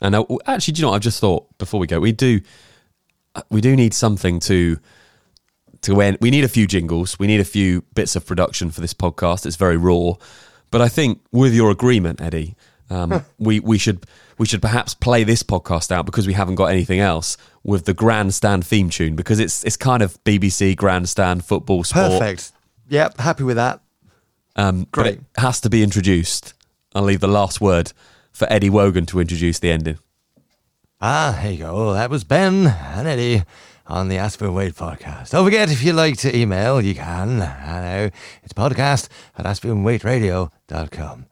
And 0.00 0.14
uh, 0.14 0.24
actually, 0.46 0.72
do 0.72 0.80
you 0.80 0.82
know 0.82 0.90
what 0.90 0.96
I've 0.96 1.02
just 1.02 1.20
thought 1.20 1.46
before 1.58 1.78
we 1.78 1.86
go? 1.86 2.00
We 2.00 2.12
do, 2.12 2.40
uh, 3.34 3.42
we 3.50 3.60
do 3.60 3.76
need 3.76 3.94
something 3.94 4.40
to 4.40 4.78
to 5.82 6.00
end. 6.00 6.18
We 6.20 6.30
need 6.30 6.44
a 6.44 6.48
few 6.48 6.66
jingles. 6.66 7.18
We 7.18 7.26
need 7.26 7.40
a 7.40 7.44
few 7.44 7.82
bits 7.94 8.16
of 8.16 8.24
production 8.26 8.70
for 8.70 8.80
this 8.80 8.94
podcast. 8.94 9.46
It's 9.46 9.56
very 9.56 9.76
raw, 9.76 10.14
but 10.72 10.80
I 10.80 10.88
think 10.88 11.20
with 11.30 11.54
your 11.54 11.70
agreement, 11.70 12.20
Eddie, 12.20 12.56
um, 12.90 13.24
we 13.38 13.60
we 13.60 13.78
should 13.78 14.04
we 14.38 14.46
should 14.46 14.60
perhaps 14.60 14.94
play 14.94 15.22
this 15.22 15.44
podcast 15.44 15.92
out 15.92 16.04
because 16.04 16.26
we 16.26 16.32
haven't 16.32 16.56
got 16.56 16.66
anything 16.66 16.98
else 16.98 17.36
with 17.62 17.84
the 17.84 17.94
grandstand 17.94 18.66
theme 18.66 18.90
tune 18.90 19.14
because 19.14 19.38
it's 19.38 19.62
it's 19.62 19.76
kind 19.76 20.02
of 20.02 20.22
BBC 20.24 20.74
grandstand 20.74 21.44
football 21.44 21.84
sport. 21.84 22.10
Perfect. 22.10 22.50
Yep, 22.88 23.20
happy 23.20 23.44
with 23.44 23.56
that. 23.56 23.80
Um, 24.56 24.88
but 24.92 25.02
Great. 25.02 25.14
it 25.14 25.24
has 25.36 25.60
to 25.60 25.70
be 25.70 25.82
introduced. 25.82 26.54
I'll 26.94 27.04
leave 27.04 27.20
the 27.20 27.28
last 27.28 27.60
word 27.60 27.92
for 28.32 28.50
Eddie 28.52 28.68
Wogan 28.70 29.06
to 29.06 29.20
introduce 29.20 29.58
the 29.58 29.70
ending. 29.70 29.98
Ah, 31.00 31.38
there 31.42 31.52
you 31.52 31.58
go. 31.58 31.94
That 31.94 32.10
was 32.10 32.24
Ben 32.24 32.66
and 32.66 33.08
Eddie 33.08 33.44
on 33.92 34.08
the 34.08 34.16
Aspen 34.16 34.54
Waite 34.54 34.74
podcast. 34.74 35.32
Don't 35.32 35.44
forget, 35.44 35.70
if 35.70 35.84
you'd 35.84 35.92
like 35.92 36.16
to 36.20 36.34
email, 36.34 36.80
you 36.80 36.94
can. 36.94 37.42
I 37.42 37.80
know 37.82 38.10
it's 38.42 38.54
podcast 38.54 39.08
at 39.36 39.44
aspenwaiteradio.com. 39.44 41.26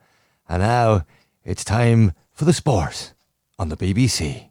And 0.46 0.62
now 0.62 1.06
it's 1.42 1.64
time 1.64 2.12
for 2.32 2.44
the 2.44 2.52
sport 2.52 3.14
on 3.58 3.70
the 3.70 3.78
BBC. 3.78 4.49